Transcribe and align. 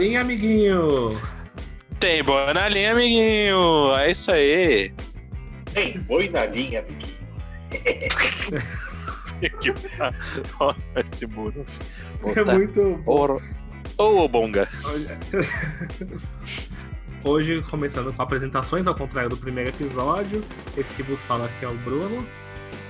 linha, 0.00 0.22
amiguinho! 0.22 1.20
Tem 1.98 2.24
boi 2.24 2.54
na 2.54 2.68
linha, 2.68 2.92
amiguinho! 2.92 3.94
É 3.96 4.10
isso 4.10 4.32
aí! 4.32 4.94
Tem 5.74 6.00
boi 6.00 6.26
na 6.30 6.46
linha, 6.46 6.80
amiguinho! 6.80 7.20
que... 9.60 9.74
Olha 10.58 10.76
esse 10.96 11.26
muro. 11.26 11.66
É 12.34 12.42
muito 12.44 12.98
bom. 13.04 13.38
Ô, 13.98 14.26
Bonga! 14.26 14.66
Hoje, 17.22 17.60
começando 17.68 18.10
com 18.14 18.22
apresentações, 18.22 18.86
ao 18.86 18.94
contrário 18.94 19.28
do 19.28 19.36
primeiro 19.36 19.68
episódio. 19.68 20.42
Esse 20.78 20.90
que 20.94 21.02
vos 21.02 21.22
fala 21.26 21.44
aqui 21.44 21.66
é 21.66 21.68
o 21.68 21.74
Bruno. 21.74 22.26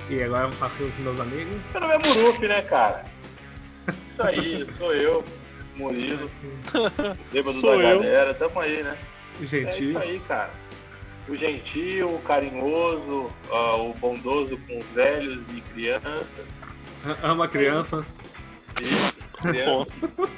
E 0.08 0.22
agora 0.22 0.44
eu 0.44 0.50
vou 0.50 0.58
falar 0.58 0.70
com 0.78 1.02
meus 1.02 1.18
amigos. 1.18 1.56
Meu 1.72 1.80
nome 1.80 1.94
é 1.94 1.98
Muruf, 1.98 2.46
né, 2.46 2.62
cara? 2.62 3.04
Isso 3.88 4.22
aí, 4.22 4.64
sou 4.78 4.94
eu, 4.94 5.24
Murilo. 5.76 6.30
Bêbado 7.32 7.56
Sou 7.58 7.76
da 7.78 7.84
eu. 7.88 8.00
galera, 8.00 8.34
tamo 8.34 8.60
aí, 8.60 8.82
né? 8.82 8.96
É 9.40 9.46
Gentil. 9.46 9.90
isso 9.90 9.98
aí, 9.98 10.20
cara. 10.28 10.50
O 11.28 11.36
gentil, 11.36 12.14
o 12.14 12.18
carinhoso, 12.22 13.30
ah, 13.52 13.76
o 13.76 13.94
bondoso 13.94 14.58
com 14.66 14.78
os 14.80 14.86
velhos 14.88 15.38
e 15.54 15.60
crianças. 15.60 16.26
ama 17.22 17.46
crianças. 17.46 18.18
Isso, 18.80 19.14
crianças. 19.40 19.92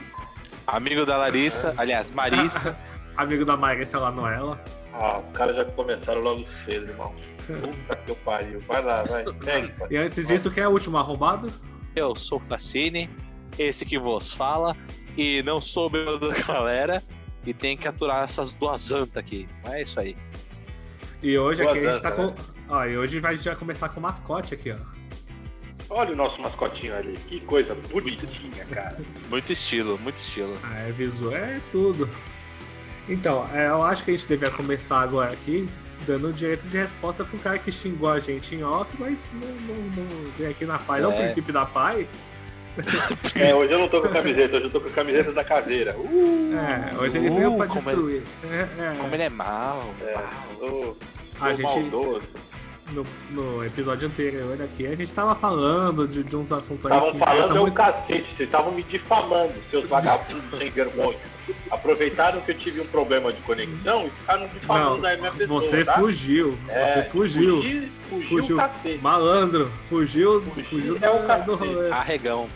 Amigo 0.67 1.07
da 1.07 1.17
Larissa, 1.17 1.75
aliás, 1.79 2.11
Marissa. 2.11 2.77
Amigo 3.17 3.45
da 3.45 3.57
Marissa 3.57 3.99
lá 3.99 4.11
no 4.11 4.27
ela. 4.27 4.63
Ah, 4.93 5.21
os 5.21 5.37
caras 5.37 5.57
já 5.57 5.65
começaram 5.65 6.21
logo 6.21 6.45
cedo, 6.65 6.91
irmão. 6.91 7.15
Puta 7.47 7.97
que 7.97 8.11
eu 8.11 8.17
pariu. 8.17 8.61
Vai 8.69 8.83
lá, 8.83 9.03
vai. 9.05 9.25
Segue. 9.43 9.73
E 9.91 9.97
antes 9.97 10.27
disso, 10.27 10.51
quem 10.51 10.63
é 10.63 10.69
o 10.69 10.73
último 10.73 10.99
arrombado? 10.99 11.51
Eu 11.97 12.15
sou 12.15 12.39
o 12.39 12.41
Facine, 12.41 13.09
esse 13.59 13.85
que 13.87 13.99
vos 13.99 14.33
fala, 14.33 14.77
e 15.17 15.43
não 15.43 15.61
sou 15.61 15.89
bêbado 15.91 16.29
da 16.29 16.35
galera, 16.43 17.03
e 17.45 17.53
tem 17.53 17.77
que 17.77 17.87
aturar 17.89 18.25
essas 18.25 18.51
duas 18.51 18.91
antas 18.93 19.17
aqui. 19.17 19.49
Mas 19.63 19.73
é 19.73 19.83
isso 19.83 20.01
aí. 20.01 20.17
E 21.23 21.37
hoje 21.39 21.63
aqui 21.63 21.79
a 21.87 21.93
gente 21.93 22.03
tá 22.03 22.13
com. 22.13 22.35
Ó, 22.69 22.85
e 22.85 22.97
hoje 22.97 23.21
vai 23.21 23.37
já 23.37 23.55
começar 23.55 23.89
com 23.91 24.01
o 24.01 24.03
mascote 24.03 24.55
aqui, 24.55 24.73
ó. 24.73 24.77
Olha 25.91 26.13
o 26.13 26.17
nosso 26.17 26.41
mascotinho 26.41 26.97
ali. 26.97 27.19
Que 27.29 27.41
coisa 27.41 27.75
bonitinha, 27.75 28.65
cara. 28.71 28.97
Muito 29.29 29.53
estilo, 29.53 29.99
muito 29.99 30.17
estilo. 30.17 30.57
Ah, 30.65 30.79
é 30.89 30.93
visual, 30.93 31.35
é 31.35 31.61
tudo. 31.71 32.09
Então, 33.09 33.47
é, 33.53 33.69
eu 33.69 33.83
acho 33.83 34.05
que 34.05 34.13
a 34.13 34.15
gente 34.15 34.27
devia 34.27 34.51
começar 34.51 35.01
agora 35.01 35.33
aqui, 35.33 35.69
dando 36.07 36.29
o 36.29 36.33
direito 36.33 36.67
de 36.69 36.77
resposta 36.79 37.25
pro 37.25 37.39
cara 37.41 37.59
que 37.59 37.71
xingou 37.71 38.09
a 38.09 38.21
gente 38.21 38.55
em 38.55 38.63
off, 38.63 38.91
mas 38.99 39.29
não, 39.35 39.49
não, 39.49 39.75
não 39.75 40.31
veio 40.39 40.51
aqui 40.51 40.65
na 40.65 40.79
paz. 40.79 41.03
É 41.03 41.07
o 41.07 41.11
É. 41.13 41.25
princípio 41.25 41.53
da 41.53 41.67
paz. 41.67 42.23
É, 43.35 43.55
hoje 43.55 43.73
eu 43.73 43.79
não 43.79 43.89
tô 43.89 44.01
com 44.01 44.09
camiseta, 44.09 44.57
hoje 44.57 44.67
eu 44.67 44.71
tô 44.71 44.81
com 44.81 44.89
a 44.89 44.93
camiseta 44.93 45.33
da 45.33 45.45
caveira. 45.45 45.95
Uh, 45.99 46.53
É, 46.57 46.97
hoje 46.99 47.19
ele 47.19 47.31
veio 47.31 47.53
Uh, 47.53 47.57
pra 47.59 47.67
como 47.67 47.81
destruir. 47.81 48.23
É, 48.45 48.57
é. 48.83 48.95
Como 48.99 49.15
ele 49.15 49.23
é 49.25 49.29
mal, 49.29 49.85
é, 50.07 50.15
mal. 50.15 50.25
tô, 50.59 50.97
A 51.41 51.49
tô 51.51 51.55
gente- 51.57 51.63
maldoso. 51.63 52.23
No, 52.91 53.07
no 53.31 53.65
episódio 53.65 54.09
anterior 54.09 54.61
aqui, 54.61 54.87
a 54.87 54.95
gente 54.95 55.13
tava 55.13 55.35
falando 55.35 56.07
de, 56.07 56.23
de 56.23 56.37
uns 56.37 56.51
assuntos 56.53 56.85
aí 56.87 56.93
Estavam 56.93 57.13
que 57.13 57.19
falando 57.19 57.57
é 57.57 57.59
um 57.61 57.63
muito. 57.63 57.75
cacete, 57.75 58.25
vocês 58.37 58.41
estavam 58.41 58.73
me 58.73 58.83
difamando, 58.83 59.53
seus 59.71 59.89
vagabundos 59.89 60.59
sem 60.59 60.71
vergonha. 60.71 61.19
Aproveitaram 61.71 62.41
que 62.41 62.51
eu 62.53 62.59
tive 62.59 62.81
um 62.81 62.87
problema 62.87 63.33
de 63.33 63.41
conexão 63.43 64.07
e 64.07 64.11
ficaram 64.11 64.49
difamando 64.49 64.99
Não, 65.03 65.11
a 65.11 65.17
minha 65.17 65.33
pessoa. 65.33 65.61
Você 65.61 65.85
tá? 65.85 65.95
fugiu, 65.95 66.59
É, 66.69 66.95
você 67.03 67.11
fugiu. 67.11 67.57
Fugiu, 67.63 67.89
fugiu, 68.09 68.29
Fugiu. 68.39 68.57
o 68.57 68.59
cacete. 68.59 68.99
Malandro, 68.99 69.73
fugiu, 69.89 70.41
Fugir 70.43 70.65
fugiu 70.65 70.99
é 71.01 71.11
o 71.11 71.19
do, 71.19 71.27
cacete. 71.27 71.47
do 71.47 71.55
rolê. 71.57 71.91
Arregão. 71.91 72.49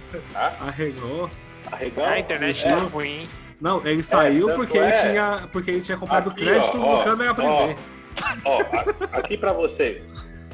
Arregou. 0.61 1.31
Arregão. 1.73 2.05
a 2.05 2.19
internet 2.19 2.67
é, 2.67 2.71
tá 2.71 2.77
ruim. 2.77 3.29
Não, 3.61 3.85
ele 3.87 4.03
saiu 4.03 4.47
tanto 4.49 4.57
porque, 4.59 4.79
é- 4.79 4.83
ele 4.83 5.09
tinha, 5.11 5.49
porque 5.51 5.71
ele 5.71 5.81
tinha 5.81 5.97
comprado 5.97 6.29
Aqui, 6.31 6.45
crédito 6.45 6.75
ó, 6.75 6.79
no 6.79 6.87
ó, 6.87 7.05
câmera 7.05 7.35
ó. 7.39 7.75
Ó, 8.45 8.63
aqui 9.13 9.37
pra 9.37 9.53
vocês. 9.53 10.03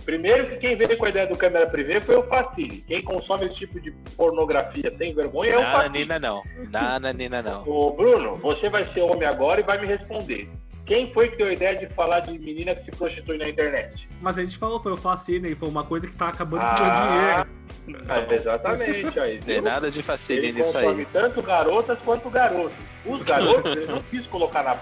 Primeiro 0.05 0.49
que 0.49 0.56
quem 0.56 0.77
veio 0.77 0.97
com 0.97 1.05
a 1.05 1.09
ideia 1.09 1.27
do 1.27 1.37
câmera 1.37 1.67
privê 1.67 2.00
foi 2.00 2.17
o 2.17 2.25
Facine. 2.25 2.84
Quem 2.89 3.03
consome 3.03 3.47
esse 3.47 3.55
tipo 3.55 3.81
de 3.81 3.93
pornografia 4.17 4.93
sem 4.99 5.15
vergonha 5.15 5.53
é 5.53 5.59
o 5.59 5.62
Facine. 5.62 5.99
Nina 6.01 6.19
não. 6.19 6.43
Nana, 6.72 7.12
Nina 7.12 7.41
não. 7.43 7.69
Ô 7.69 7.93
Bruno, 7.93 8.37
você 8.39 8.69
vai 8.69 8.84
ser 8.93 9.03
homem 9.03 9.27
agora 9.28 9.61
e 9.61 9.65
vai 9.65 9.78
me 9.78 9.87
responder. 9.87 10.51
Quem 10.92 11.10
foi 11.10 11.26
que 11.30 11.36
deu 11.38 11.47
a 11.47 11.53
ideia 11.54 11.75
de 11.75 11.86
falar 11.94 12.20
de 12.20 12.38
menina 12.38 12.75
que 12.75 12.84
se 12.84 12.91
prostitui 12.91 13.38
na 13.38 13.48
internet? 13.48 14.06
Mas 14.20 14.36
a 14.36 14.42
gente 14.42 14.58
falou, 14.58 14.78
foi 14.78 14.92
o 14.92 14.97
Facine, 14.98 15.54
foi 15.54 15.66
uma 15.66 15.84
coisa 15.84 16.06
que 16.06 16.14
tá 16.14 16.28
acabando 16.28 16.60
com 16.60 16.66
o 16.66 16.86
Ah, 16.86 17.47
dinheiro. 17.86 18.04
Ah, 18.10 18.34
exatamente, 18.34 19.19
aí. 19.19 19.38
Tem 19.38 19.62
nada 19.62 19.91
de 19.91 20.03
facilita 20.03 20.58
nisso 20.58 20.76
aí. 20.76 21.06
tanto 21.10 21.41
garotas 21.41 21.98
quanto 22.04 22.28
garotos. 22.28 22.76
Os 23.06 23.22
garotos, 23.22 23.72
ele 23.75 23.86
não 23.86 24.03
quis 24.03 24.26
colocar 24.26 24.62
na. 24.62 24.76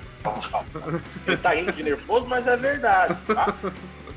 Ele 1.29 1.37
tá 1.37 1.51
rindo 1.55 1.71
de 1.71 1.83
nervoso, 1.85 2.27
mas 2.27 2.45
é 2.45 2.57
verdade, 2.57 3.17
tá? 3.33 3.55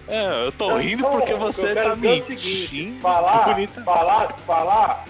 É, 0.08 0.48
eu 0.48 0.52
tô 0.52 0.66
Então, 0.66 0.78
rindo 0.80 1.04
porque 1.04 1.36
você 1.36 1.74
eu 1.74 1.76
tá 1.76 1.96
seguinte, 1.96 2.32
mentindo. 2.32 3.02
Falar, 3.02 3.54
bonita. 3.54 3.84
falar, 3.84 4.34
falar. 4.48 5.06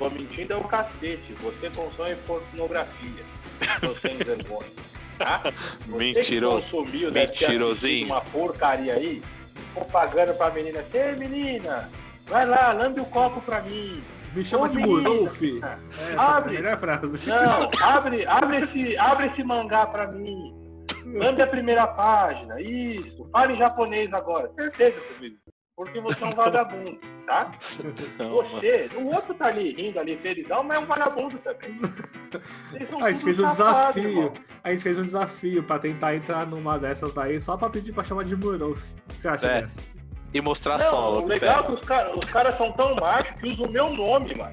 Tô 0.00 0.10
mentindo 0.10 0.52
é 0.52 0.56
o 0.56 0.64
cacete. 0.64 1.32
Você 1.40 1.70
consome 1.70 2.16
pornografia. 2.26 3.24
Tô 3.80 3.94
sem 3.94 4.16
vergonha. 4.16 4.93
Tá? 5.18 5.42
Mentiroso. 5.86 6.76
Consumiu, 6.76 7.12
ter 7.12 7.28
Mentirosinho. 7.28 8.06
Uma 8.06 8.20
porcaria 8.20 8.94
aí. 8.94 9.22
Ficou 9.54 9.84
pagando 9.86 10.34
pra 10.34 10.50
menina. 10.50 10.84
Ei, 10.92 11.16
menina, 11.16 11.88
vai 12.26 12.44
lá, 12.46 12.72
lambe 12.72 13.00
o 13.00 13.04
copo 13.06 13.40
pra 13.40 13.60
mim. 13.62 14.02
Me 14.34 14.44
chama 14.44 14.64
Ô, 14.64 14.68
de. 14.68 14.78
Muruf. 14.78 15.58
Essa 15.58 15.78
é 16.12 16.16
Abre. 16.16 16.54
melhor 16.54 16.78
frase. 16.78 17.20
Não, 17.26 17.70
abre, 17.82 18.26
abre, 18.26 18.64
esse, 18.64 18.96
abre 18.96 19.26
esse 19.28 19.44
mangá 19.44 19.86
pra 19.86 20.08
mim. 20.08 20.52
Lambe 21.06 21.42
a 21.42 21.46
primeira 21.46 21.86
página. 21.86 22.60
Isso. 22.60 23.28
Fale 23.30 23.54
em 23.54 23.56
japonês 23.56 24.12
agora. 24.12 24.50
Certeza, 24.58 25.00
comigo. 25.14 25.36
Porque 25.76 26.00
você 26.00 26.22
é 26.22 26.26
um 26.26 26.30
vagabundo, 26.30 26.98
tá? 27.26 27.50
Não, 28.18 28.36
mano. 28.36 28.48
Você, 28.50 28.90
o 28.96 29.06
outro 29.06 29.34
tá 29.34 29.46
ali 29.46 29.74
rindo 29.74 29.98
ali, 29.98 30.16
felizão, 30.16 30.62
mas 30.62 30.78
é 30.78 30.80
um 30.80 30.86
vagabundo 30.86 31.38
também. 31.38 31.78
A 33.02 33.10
gente 33.12 33.24
fez 33.24 33.40
um 33.40 33.50
safado, 33.50 33.94
desafio. 33.94 34.08
irmão. 34.08 34.32
A 34.62 34.70
gente 34.70 34.82
fez 34.82 34.98
um 34.98 35.02
desafio 35.02 35.62
pra 35.62 35.78
tentar 35.78 36.14
entrar 36.14 36.46
numa 36.46 36.78
dessas 36.78 37.12
daí 37.14 37.40
só 37.40 37.56
pra 37.56 37.68
pedir 37.70 37.92
pra 37.92 38.04
chamar 38.04 38.24
de 38.24 38.36
Muruf. 38.36 38.80
O 39.10 39.14
que 39.14 39.20
você 39.20 39.28
acha 39.28 39.46
É. 39.46 39.62
dessa? 39.62 39.80
E 40.32 40.40
mostrar 40.40 40.78
Não, 40.78 40.84
solo. 40.90 41.20
o 41.22 41.26
legal 41.28 41.60
é 41.60 41.62
que 41.62 41.72
os 41.74 41.80
caras 41.82 42.16
os 42.16 42.24
caras 42.24 42.58
são 42.58 42.72
tão 42.72 42.96
machos 42.96 43.36
que 43.40 43.46
usam 43.52 43.66
o 43.66 43.70
meu 43.70 43.90
nome, 43.90 44.34
mano. 44.34 44.52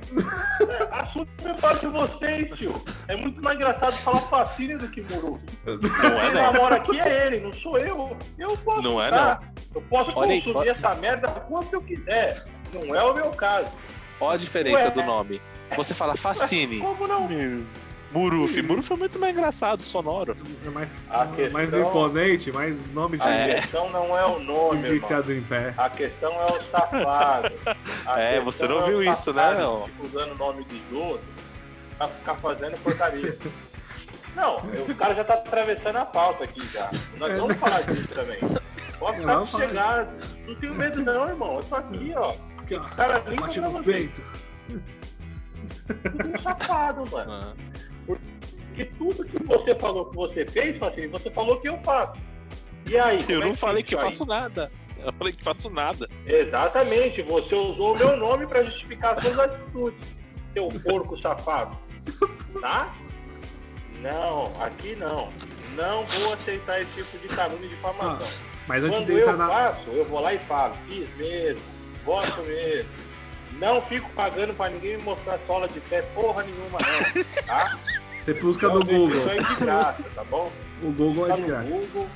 É, 0.70 0.88
Assume 1.02 1.28
o 1.44 1.58
fato 1.58 1.80
de 1.80 1.88
vocês, 1.88 2.52
tio. 2.60 2.84
É 3.08 3.16
muito 3.16 3.42
mais 3.44 3.56
engraçado 3.58 3.94
falar 3.94 4.20
Facília 4.20 4.78
do 4.78 4.88
que 4.90 5.02
Muru. 5.02 5.40
Não 5.66 5.80
Quem 5.80 6.20
é, 6.20 6.32
não. 6.34 6.52
namora 6.54 6.76
aqui 6.76 7.00
é 7.00 7.26
ele, 7.26 7.40
não 7.40 7.52
sou 7.54 7.80
eu. 7.80 8.16
Eu 8.38 8.56
posso 8.58 8.84
Não 8.84 9.02
é, 9.02 9.08
usar. 9.10 9.52
Eu 9.74 9.82
posso 9.90 10.12
Olha 10.16 10.34
aí, 10.34 10.42
consumir 10.44 10.68
essa 10.70 10.94
merda 10.96 11.28
quanto 11.30 11.74
eu 11.74 11.82
quiser. 11.82 12.44
Não 12.74 12.96
é 12.96 13.04
o 13.04 13.14
meu 13.14 13.30
caso. 13.32 13.68
Olha 14.20 14.36
a 14.36 14.38
diferença 14.38 14.86
Ué. 14.86 14.92
do 14.92 15.04
nome. 15.04 15.42
Você 15.76 15.94
fala 15.94 16.16
Facine. 16.16 16.80
Como 16.82 17.08
não? 17.08 17.28
Muruf. 18.12 18.62
Muruf 18.62 18.92
é 18.92 18.96
muito 18.98 19.18
mais 19.18 19.34
engraçado, 19.34 19.82
sonoro. 19.84 20.36
É 20.66 20.70
mais, 20.70 21.02
A 21.10 21.24
mais 21.26 21.70
questão- 21.70 21.82
imponente, 21.90 22.52
mais 22.52 22.94
nome 22.94 23.18
de 23.18 23.24
A 23.24 23.30
É. 23.32 23.56
questão 23.62 23.90
não 23.90 24.18
é 24.18 24.26
o 24.26 24.40
nome, 24.40 24.80
irmão. 24.82 24.92
viciado 25.00 25.32
em 25.34 25.42
pé. 25.42 25.74
A 25.78 25.90
questão 25.90 26.32
é 26.34 26.46
o 26.52 26.64
safado. 26.70 27.54
A 28.06 28.20
É, 28.20 28.42
você 28.42 28.68
não 28.68 28.80
é 28.80 28.84
o 28.84 28.86
viu 28.88 29.04
isso, 29.04 29.32
né, 29.34 29.54
não? 29.58 29.90
usando 30.04 30.32
o 30.34 30.36
nome 30.36 30.66
dos 30.66 30.98
outros 31.00 31.26
pra 31.98 32.08
ficar 32.10 32.36
fazendo 32.36 32.78
porcaria. 32.84 33.38
Não, 34.36 34.58
os 34.58 34.98
caras 34.98 35.16
já 35.18 35.24
tá 35.24 35.34
atravessando 35.36 35.96
a 35.98 36.06
pauta 36.06 36.44
aqui 36.44 36.68
já. 36.74 36.90
Nós 37.18 37.32
vamos 37.38 37.56
falar 37.58 37.82
disso 37.84 38.08
também. 38.10 38.40
Pode 39.00 39.20
ficar 39.20 39.34
Vamos 39.34 39.50
falar 39.52 39.64
sossegado. 39.68 40.10
Não 40.48 40.56
tenho 40.56 40.76
medo 40.76 41.02
não, 41.02 41.30
irmão. 41.30 41.56
Eu 41.58 41.64
tô 41.64 41.76
aqui, 41.76 42.14
ó. 42.16 42.34
Aqui, 42.72 42.76
ó. 42.76 42.96
Cara, 42.96 43.20
Bate 43.20 43.60
no 43.60 43.84
peito. 43.84 44.24
Tudo 45.88 46.30
um 46.30 46.40
safado, 46.40 47.12
mano. 47.12 47.32
Ah. 47.32 47.54
Porque 48.06 48.86
tudo 48.98 49.26
que 49.26 49.44
você 49.44 49.76
falou 49.76 50.06
que 50.06 50.16
você 50.16 50.46
fez, 50.46 50.78
Facinho, 50.78 51.12
você 51.12 51.30
falou 51.30 51.60
que 51.60 51.68
eu 51.68 51.78
faço. 51.80 52.20
E 52.86 52.98
aí? 52.98 53.24
Eu 53.28 53.42
é 53.42 53.46
não 53.46 53.56
falei 53.56 53.84
que 53.84 53.94
eu 53.94 54.00
faço 54.00 54.26
nada. 54.26 54.72
Eu 54.98 55.12
falei 55.14 55.34
que 55.34 55.44
faço 55.44 55.70
nada. 55.70 56.08
Exatamente, 56.26 57.22
você 57.24 57.56
usou 57.56 57.96
o 57.96 57.98
meu 57.98 58.18
nome 58.18 58.48
pra 58.48 58.64
justificar 58.64 59.22
suas 59.22 59.38
atitudes, 59.40 60.00
seu 60.54 60.68
porco 60.68 61.18
safado. 61.18 61.78
Tá? 62.62 62.94
Não, 64.02 64.52
aqui 64.62 64.96
não. 64.96 65.30
Não 65.76 66.06
vou 66.06 66.34
aceitar 66.34 66.82
esse 66.82 67.04
tipo 67.04 67.28
de 67.28 67.36
calúnia 67.36 67.66
e 67.66 67.70
difamação. 67.70 68.42
Mas 68.68 68.84
antes 68.84 69.00
Quando 69.00 69.06
de 69.08 69.14
entrar 69.14 69.32
eu 69.32 69.38
na. 69.38 69.48
faço, 69.50 69.90
eu 69.90 70.06
vou 70.06 70.20
lá 70.20 70.34
e 70.34 70.40
falo, 70.40 70.76
fiz 70.88 71.08
mesmo, 71.18 71.62
gosto 72.06 72.42
mesmo. 72.44 72.90
Não 73.54 73.82
fico 73.84 74.10
pagando 74.12 74.54
pra 74.54 74.70
ninguém 74.70 74.98
me 74.98 75.04
mostrar 75.04 75.40
sola 75.46 75.68
de 75.68 75.80
pé 75.82 76.02
porra 76.14 76.44
nenhuma 76.44 76.80
não, 76.80 77.44
tá? 77.46 77.78
Você 78.24 78.34
busca 78.36 78.68
Então, 78.68 78.80
no 78.80 78.86
Google. 78.86 79.20
Isso 79.20 79.30
aí 79.30 79.44
de 79.44 79.56
graça, 79.56 80.04
tá 80.16 80.24
bom? 80.24 80.52
O 80.84 80.92
Google 80.92 81.32
é 81.32 81.36
de 81.36 81.42
graça. 81.44 81.70
Google, 81.70 82.10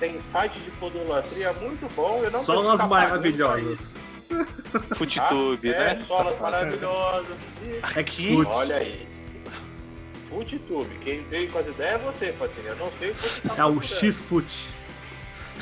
tem 0.00 0.20
site 0.32 0.58
de 0.58 0.72
podolatria 0.72 1.52
muito 1.52 1.88
bom, 1.94 2.18
eu 2.20 2.32
não 2.32 2.44
Só 2.44 2.54
preciso 2.54 2.70
as 2.72 2.80
ficar 2.80 2.88
pagando 2.88 3.10
maravilhosas. 3.10 3.94
Futitube, 4.96 5.72
tá? 5.72 5.76
É, 5.76 5.94
né? 5.94 6.04
solas 6.06 6.40
maravilhosas. 6.40 7.36
E, 7.62 8.10
Xfoot. 8.10 8.50
Olha 8.50 8.76
aí. 8.76 9.08
FuteTube. 10.28 10.90
Quem 11.02 11.22
veio 11.24 11.50
com 11.50 11.58
as 11.58 11.66
ideias 11.66 11.94
é 11.94 11.98
você, 11.98 12.32
Fatine. 12.32 12.66
Eu 12.66 12.76
não 12.76 12.92
sei 12.98 13.10
o 13.10 13.14
que 13.14 13.20
você 13.28 13.48
tá 13.48 13.54
É 13.56 13.64
o. 13.64 13.82
X-Foot. 13.82 14.66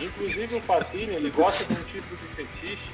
Inclusive 0.00 0.56
o 0.56 0.60
Fatine, 0.62 1.14
ele 1.14 1.30
gosta 1.30 1.64
de 1.72 1.80
um 1.80 1.84
tipo 1.84 2.16
de 2.16 2.26
fetiche. 2.34 2.90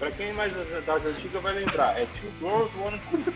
Pra 0.00 0.10
quem 0.10 0.28
é 0.28 0.32
mais 0.32 0.50
das 0.52 0.84
das 0.86 1.04
antigas 1.04 1.42
vai 1.42 1.52
lembrar, 1.52 2.00
é 2.00 2.06
Two 2.06 2.30
Girls, 2.40 2.78
One 2.82 2.98
Cup. 3.10 3.34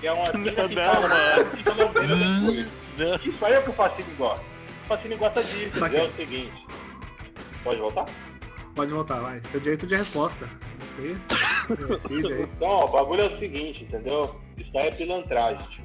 Que 0.00 0.08
é 0.08 0.12
uma 0.12 0.32
mina 0.32 0.68
que 0.68 0.74
Não, 0.74 0.92
fala, 0.94 1.08
mano. 1.08 1.50
fica 1.56 1.70
depois. 1.74 2.72
Não. 2.98 3.14
Isso 3.14 3.44
aí 3.46 3.52
é 3.54 3.58
o 3.60 3.62
que 3.62 3.70
o 3.70 3.72
Fatine 3.72 4.12
gosta. 4.18 4.44
O 4.84 4.88
Fatine 4.88 5.14
gosta 5.14 5.44
disso, 5.44 5.78
Tá 5.78 5.88
é 5.88 6.02
o 6.02 6.12
seguinte. 6.12 6.66
Pode 7.62 7.80
voltar? 7.80 8.06
Pode 8.74 8.90
voltar, 8.90 9.20
vai. 9.20 9.40
Seu 9.52 9.60
direito 9.60 9.86
de 9.86 9.94
resposta. 9.94 10.48
Você 10.80 11.16
decide 11.86 12.32
aí. 12.32 12.42
Então, 12.42 12.68
ó, 12.68 12.84
o 12.86 12.88
bagulho 12.88 13.22
é 13.22 13.26
o 13.26 13.38
seguinte, 13.38 13.84
entendeu? 13.84 14.40
Isso 14.58 14.76
aí 14.76 14.88
é 14.88 14.90
pilantragem, 14.90 15.64
tio. 15.68 15.84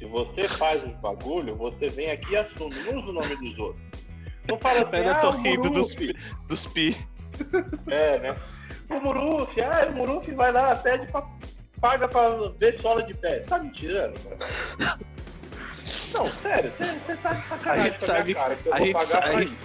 Se 0.00 0.06
você 0.06 0.48
faz 0.48 0.82
esse 0.82 0.94
bagulho, 0.96 1.54
você 1.54 1.90
vem 1.90 2.10
aqui 2.10 2.32
e 2.32 2.38
assume, 2.38 2.74
não 2.82 2.98
usa 2.98 3.10
o 3.10 3.12
nome 3.12 3.36
dos 3.36 3.58
outros. 3.58 3.84
Não 4.48 4.58
fala 4.58 4.80
assim, 4.82 4.96
Ainda 4.96 5.12
ah, 5.12 5.20
tô 5.20 5.28
o 5.30 5.42
rindo 5.42 5.70
dos, 5.70 5.94
dos 6.48 6.66
pi. 6.66 6.96
É, 7.86 8.18
né? 8.18 8.36
O 8.90 9.00
Muruf, 9.00 9.60
ah, 9.60 9.86
o 9.88 9.92
Muruf 9.96 10.30
vai 10.32 10.52
lá, 10.52 10.74
pede 10.76 11.06
pra, 11.06 11.22
paga 11.80 12.08
pra 12.08 12.28
ver 12.58 12.80
sola 12.80 13.02
de 13.02 13.14
pé. 13.14 13.40
Tá 13.40 13.58
me 13.58 13.70
tirando, 13.70 14.18
cara? 14.20 14.98
Não, 16.12 16.26
sério, 16.26 16.72
você 16.78 17.16
tá 17.16 17.32
de 17.32 17.48
sacanagem 17.48 17.82
A 17.82 17.88
gente 17.88 18.00
sabe- 18.02 18.34
cara, 18.34 18.56
que 18.56 18.66
eu 18.68 18.74
a 18.74 18.76
vou 18.78 18.86
gente 18.86 18.92
pagar 18.94 19.22
pra 19.22 19.32
sabe-. 19.32 19.58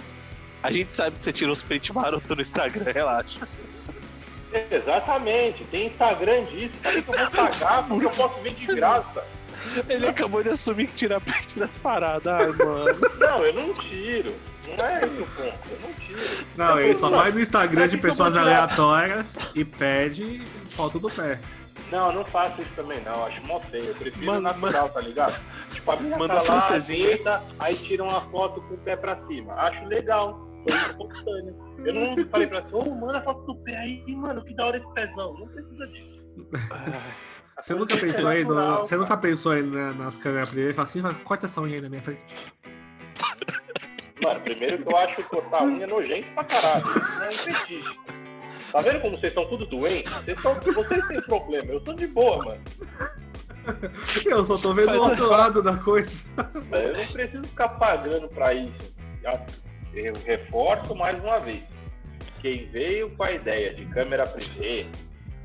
A 0.62 0.70
gente 0.72 0.94
sabe 0.94 1.16
que 1.16 1.22
você 1.22 1.32
tira 1.32 1.52
uns 1.52 1.62
print 1.62 1.92
maroto 1.92 2.34
no 2.36 2.42
Instagram, 2.42 2.92
relaxa. 2.92 3.46
Exatamente, 4.70 5.64
tem 5.64 5.88
Instagram 5.88 6.44
disso, 6.44 6.70
que 6.82 7.02
que 7.02 7.08
eu 7.10 7.18
vou 7.18 7.30
pagar? 7.30 7.86
Porque 7.86 8.06
eu 8.06 8.10
posso 8.10 8.40
ver 8.40 8.54
de 8.54 8.66
graça. 8.66 9.24
Ele 9.88 10.06
acabou 10.06 10.42
de 10.42 10.50
assumir 10.50 10.86
que 10.86 10.94
tira 10.94 11.20
print 11.20 11.58
das 11.58 11.76
paradas. 11.76 12.32
Ai, 12.32 12.46
mano. 12.52 12.96
Não, 13.18 13.44
eu 13.44 13.52
não 13.52 13.72
tiro. 13.72 14.34
Não 14.76 14.84
é 14.84 15.04
esse 15.04 15.20
o 15.20 15.26
ponto, 15.26 15.58
eu 15.70 15.80
não 15.80 15.92
tiro. 15.94 16.20
Não, 16.56 16.80
ele 16.80 16.96
só 16.96 17.10
vai 17.10 17.32
no 17.32 17.40
Instagram 17.40 17.88
de 17.88 17.96
eu 17.96 18.02
pessoas 18.02 18.36
aleatórias 18.36 19.36
e 19.54 19.64
pede 19.64 20.40
foto 20.70 20.98
do 20.98 21.10
pé. 21.10 21.38
Não, 21.92 22.12
não 22.12 22.24
faço 22.24 22.62
isso 22.62 22.70
também 22.74 23.00
não, 23.04 23.24
acho 23.26 23.40
mó 23.44 23.60
feio. 23.60 23.84
Eu 23.86 23.94
prefiro 23.94 24.26
Mano, 24.26 24.40
natural, 24.40 24.88
tá 24.88 25.00
ligado? 25.00 25.40
Tipo, 25.72 25.90
a 25.92 25.96
minha 25.98 26.18
Manda 26.18 26.40
tá 26.40 26.52
lá, 26.54 26.78
deita, 26.78 27.42
aí 27.60 27.76
tira 27.76 28.02
uma 28.02 28.20
foto 28.22 28.60
com 28.62 28.74
o 28.74 28.78
pé 28.78 28.96
pra 28.96 29.16
cima. 29.28 29.52
Acho 29.54 29.84
legal. 29.84 30.44
Foi 30.68 30.76
espontâneo. 30.76 31.56
Eu 31.84 31.94
não 31.94 32.28
falei 32.28 32.46
pra 32.48 32.60
você, 32.62 32.74
ô, 32.74 32.92
manda 32.92 33.18
a 33.18 33.22
foto 33.22 33.42
do 33.46 33.54
pé 33.62 33.76
aí, 33.76 34.02
mano, 34.16 34.44
que 34.44 34.52
da 34.56 34.66
hora 34.66 34.78
esse 34.78 34.92
pezão. 34.94 35.34
Não 35.34 35.46
precisa 35.46 35.86
disso. 35.86 36.16
Você 37.60 37.74
nunca 37.74 37.96
pensou 37.96 38.28
aí, 38.28 38.44
no- 38.44 38.78
você 38.80 38.96
nunca 38.96 39.16
pensou 39.16 39.52
aí 39.52 39.62
na- 39.62 39.92
nas 39.92 40.16
câmeras 40.16 40.48
primeiro 40.48 40.72
e 40.72 40.74
falou 40.74 40.86
assim, 40.86 41.00
"Vai, 41.00 41.14
corta 41.14 41.46
essa 41.46 41.60
unha 41.60 41.76
aí 41.76 41.80
na 41.80 41.88
minha 41.88 42.02
frente. 42.02 42.20
Mano, 44.22 44.40
primeiro 44.40 44.82
que 44.82 44.88
eu 44.90 44.96
acho 44.96 45.22
cortar 45.24 45.60
a 45.60 45.64
unha 45.64 45.86
nojento 45.86 46.26
pra 46.34 46.44
caralho. 46.44 46.84
Não 46.84 47.24
é 47.24 47.28
um 47.28 47.32
fetiche. 47.32 47.98
Tá 48.72 48.80
vendo 48.80 49.00
como 49.00 49.16
vocês 49.16 49.30
estão 49.30 49.46
tudo 49.46 49.66
doentes? 49.66 50.12
Vocês, 50.12 50.42
tão, 50.42 50.54
vocês 50.60 51.06
têm 51.06 51.20
problema, 51.22 51.72
eu 51.72 51.80
sou 51.84 51.94
de 51.94 52.06
boa, 52.06 52.44
mano. 52.44 52.60
Eu 54.24 54.44
só 54.44 54.56
tô 54.56 54.72
vendo 54.72 54.86
Faz 54.86 54.98
o 54.98 55.04
outro 55.04 55.28
lado 55.28 55.62
da 55.62 55.76
coisa. 55.76 56.24
Eu 56.72 56.96
não 56.96 57.06
preciso 57.06 57.42
ficar 57.44 57.68
pagando 57.70 58.28
pra 58.28 58.54
isso. 58.54 58.94
Eu 59.94 60.14
reforço 60.24 60.94
mais 60.94 61.18
uma 61.22 61.38
vez. 61.40 61.62
Quem 62.40 62.68
veio 62.70 63.10
com 63.10 63.24
a 63.24 63.32
ideia 63.32 63.74
de 63.74 63.84
câmera 63.86 64.26
privê, 64.26 64.86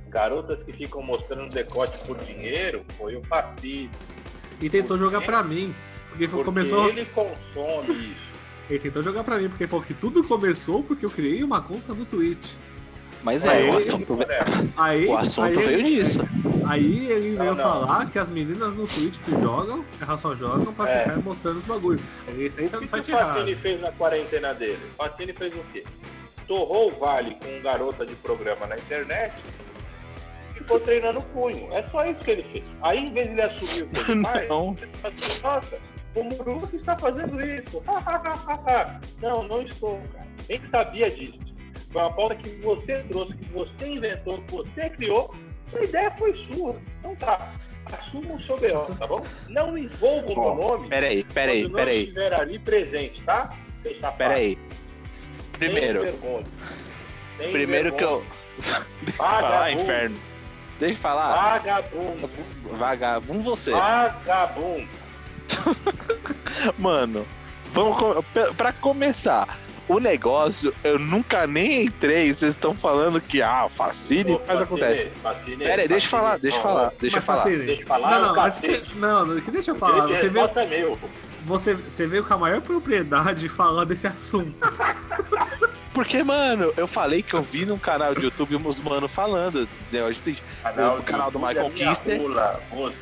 garotas 0.10 0.62
que 0.64 0.74
ficam 0.74 1.02
mostrando 1.02 1.50
decote 1.52 1.98
por 2.06 2.18
dinheiro, 2.24 2.86
foi 2.98 3.16
o 3.16 3.22
Patrício. 3.22 3.90
E 4.62 4.70
tentou 4.70 4.98
Por 4.98 5.06
jogar 5.06 5.22
pra 5.22 5.42
mim. 5.42 5.74
Porque 6.10 6.28
Porque 6.28 6.44
começou. 6.44 6.90
ele 6.90 7.06
consome 7.06 7.94
isso. 8.12 8.31
Ele 8.72 8.80
tentou 8.80 9.04
jogar 9.04 9.24
pra 9.26 9.38
mim, 9.38 9.50
porque 9.50 9.68
falou 9.68 9.84
que 9.84 9.94
tudo 9.94 10.24
começou 10.24 10.82
porque 10.82 11.06
eu 11.06 11.10
criei 11.10 11.44
uma 11.44 11.62
conta 11.62 11.94
no 11.94 12.06
Twitch. 12.06 12.52
Mas 13.22 13.46
Aí- 13.46 13.68
é, 13.68 13.72
o 13.72 13.78
assunto, 13.78 14.18
Aí, 14.78 15.06
o 15.08 15.18
assunto 15.18 15.60
aí, 15.60 15.66
veio 15.66 15.84
disso. 15.84 16.22
Aí 16.66 17.12
ele 17.12 17.36
veio 17.36 17.38
Não, 17.38 17.56
não. 17.56 17.64
falar 17.64 18.10
que 18.10 18.18
as 18.18 18.30
meninas 18.30 18.74
no 18.76 18.88
Twitch 18.88 19.18
que 19.26 19.32
jogam, 19.32 19.84
elas 20.00 20.20
só 20.22 20.34
jogam 20.36 20.74
pra 20.74 20.90
É. 20.90 21.04
ficar 21.04 21.18
mostrando 21.18 21.58
os 21.58 21.66
bagulhos. 21.66 22.02
Esse 22.40 22.62
aí 22.62 22.70
tá 22.70 22.78
O 22.78 22.82
no 22.82 22.88
que, 22.88 22.94
que 22.94 22.98
site 23.06 23.12
o 23.12 23.18
Patini 23.18 23.50
errado. 23.52 23.62
fez 23.62 23.82
na 23.82 23.92
quarentena 23.92 24.54
dele? 24.54 24.80
O 24.94 24.98
Patini 24.98 25.34
fez 25.34 25.54
o 25.54 25.64
quê? 25.74 25.84
Torrou 26.48 26.88
o 26.94 27.00
vale 27.00 27.36
com 27.36 27.62
garota 27.62 28.06
de 28.06 28.16
programa 28.16 28.66
na 28.66 28.78
internet 28.78 29.34
e 30.56 30.58
ficou 30.60 30.80
treinando 30.80 31.20
o 31.20 31.24
punho. 31.24 31.72
É 31.74 31.84
só 31.92 32.06
isso 32.06 32.22
que 32.24 32.32
ele 32.32 32.44
fez. 32.44 32.64
Aí, 32.82 33.00
em 33.06 33.14
vez 33.14 33.28
de 33.28 33.34
ele 33.34 33.42
assumir 33.42 33.84
o 33.84 33.88
que 33.90 34.12
ele 34.12 34.22
faz, 34.24 34.50
Não. 34.50 34.76
ele 34.82 34.90
assim, 35.04 35.42
nossa, 35.44 35.78
o 36.16 36.24
Muruki 36.24 36.76
está 36.76 36.98
fazendo 36.98 37.40
isso. 37.44 37.82
não, 39.22 39.44
não 39.44 39.62
estou, 39.62 40.02
cara. 40.14 40.28
Nem 40.50 40.62
sabia 40.72 41.12
disso. 41.12 41.40
Foi 41.92 42.02
uma 42.02 42.14
pauta 42.14 42.36
que 42.36 42.50
você 42.58 43.04
trouxe, 43.04 43.36
que 43.36 43.50
você 43.52 43.88
inventou, 43.88 44.42
que 44.42 44.52
você 44.52 44.90
criou. 44.90 45.34
A 45.74 45.84
ideia 45.84 46.12
foi 46.12 46.36
sua. 46.36 46.76
Então 47.00 47.16
tá. 47.16 47.52
Assuma 47.86 48.36
o 48.36 48.40
seu 48.42 48.58
B.O., 48.60 48.96
tá 48.96 49.08
bom? 49.08 49.24
Não 49.50 49.78
envolva 49.78 50.28
o 50.28 50.56
meu 50.56 50.56
nome 50.56 50.88
Peraí, 50.88 51.24
peraí, 51.24 51.64
quando 51.64 51.74
peraí, 51.74 52.04
estiver 52.04 52.34
ali 52.34 52.60
presente, 52.60 53.22
tá? 53.24 53.58
Safado. 54.00 54.18
peraí. 54.18 54.58
Sem 54.58 55.70
Primeiro, 55.70 56.02
vergonha. 56.02 56.46
Primeiro 57.52 57.96
que 57.96 58.04
eu. 58.04 58.24
Vagabundo. 59.18 59.82
inferno. 59.82 60.18
Deixa 60.80 60.96
eu 60.96 61.02
falar. 61.02 61.54
Vagabundo. 61.54 62.30
Vagabundo 62.78 63.44
você. 63.44 63.72
Vagabundo. 63.72 65.01
Mano, 66.78 67.26
vamos 67.74 68.24
pra 68.58 68.72
começar. 68.74 69.58
O 69.88 70.00
negócio, 70.00 70.74
eu 70.84 70.98
nunca 70.98 71.46
nem 71.46 71.84
entrei. 71.86 72.34
Vocês 72.34 72.54
estão 72.54 72.74
falando 72.74 73.20
que, 73.20 73.42
ah, 73.42 73.68
Facine, 73.70 74.34
Ô, 74.34 74.38
mas 74.40 74.60
Fatine, 74.60 74.64
acontece. 74.64 75.12
Fatine, 75.22 75.58
Pera 75.58 75.82
aí, 75.82 75.88
deixa 75.88 76.06
eu 76.06 76.10
falar, 76.10 76.38
deixa 76.40 76.58
eu 76.58 76.62
falar, 76.62 76.92
deixa 77.00 77.18
eu 77.18 77.22
falar. 77.22 77.44
Deixa 77.46 77.82
eu 77.82 77.88
falar, 77.88 78.12
Não, 78.22 78.36
não, 78.36 78.52
você- 78.52 78.84
não, 78.96 79.28
deixa 79.52 79.72
eu 79.72 79.76
falar. 79.76 80.08
Você 80.08 80.30
veio, 80.30 80.50
é 80.56 80.66
meu. 80.68 81.00
você, 81.46 81.74
você 81.74 82.08
veio 82.08 82.24
com 82.24 82.34
a 82.34 82.38
maior 82.38 82.62
propriedade 82.62 83.50
falando 83.50 83.88
desse 83.90 84.08
assunto. 84.08 84.54
Porque, 85.94 86.24
mano, 86.24 86.72
eu 86.78 86.88
falei 86.88 87.22
que 87.22 87.34
eu 87.34 87.42
vi 87.42 87.66
num 87.66 87.78
canal 87.78 88.16
de 88.16 88.24
YouTube 88.24 88.56
uns 88.56 88.80
mano 88.80 89.10
falando. 89.10 89.68
né, 89.92 90.02
hoje 90.02 90.22
tem- 90.22 90.38
O 90.98 91.04
canal 91.04 91.30
do 91.30 91.38
Michael 91.38 91.68
é 91.68 91.70
Kister. 91.70 92.22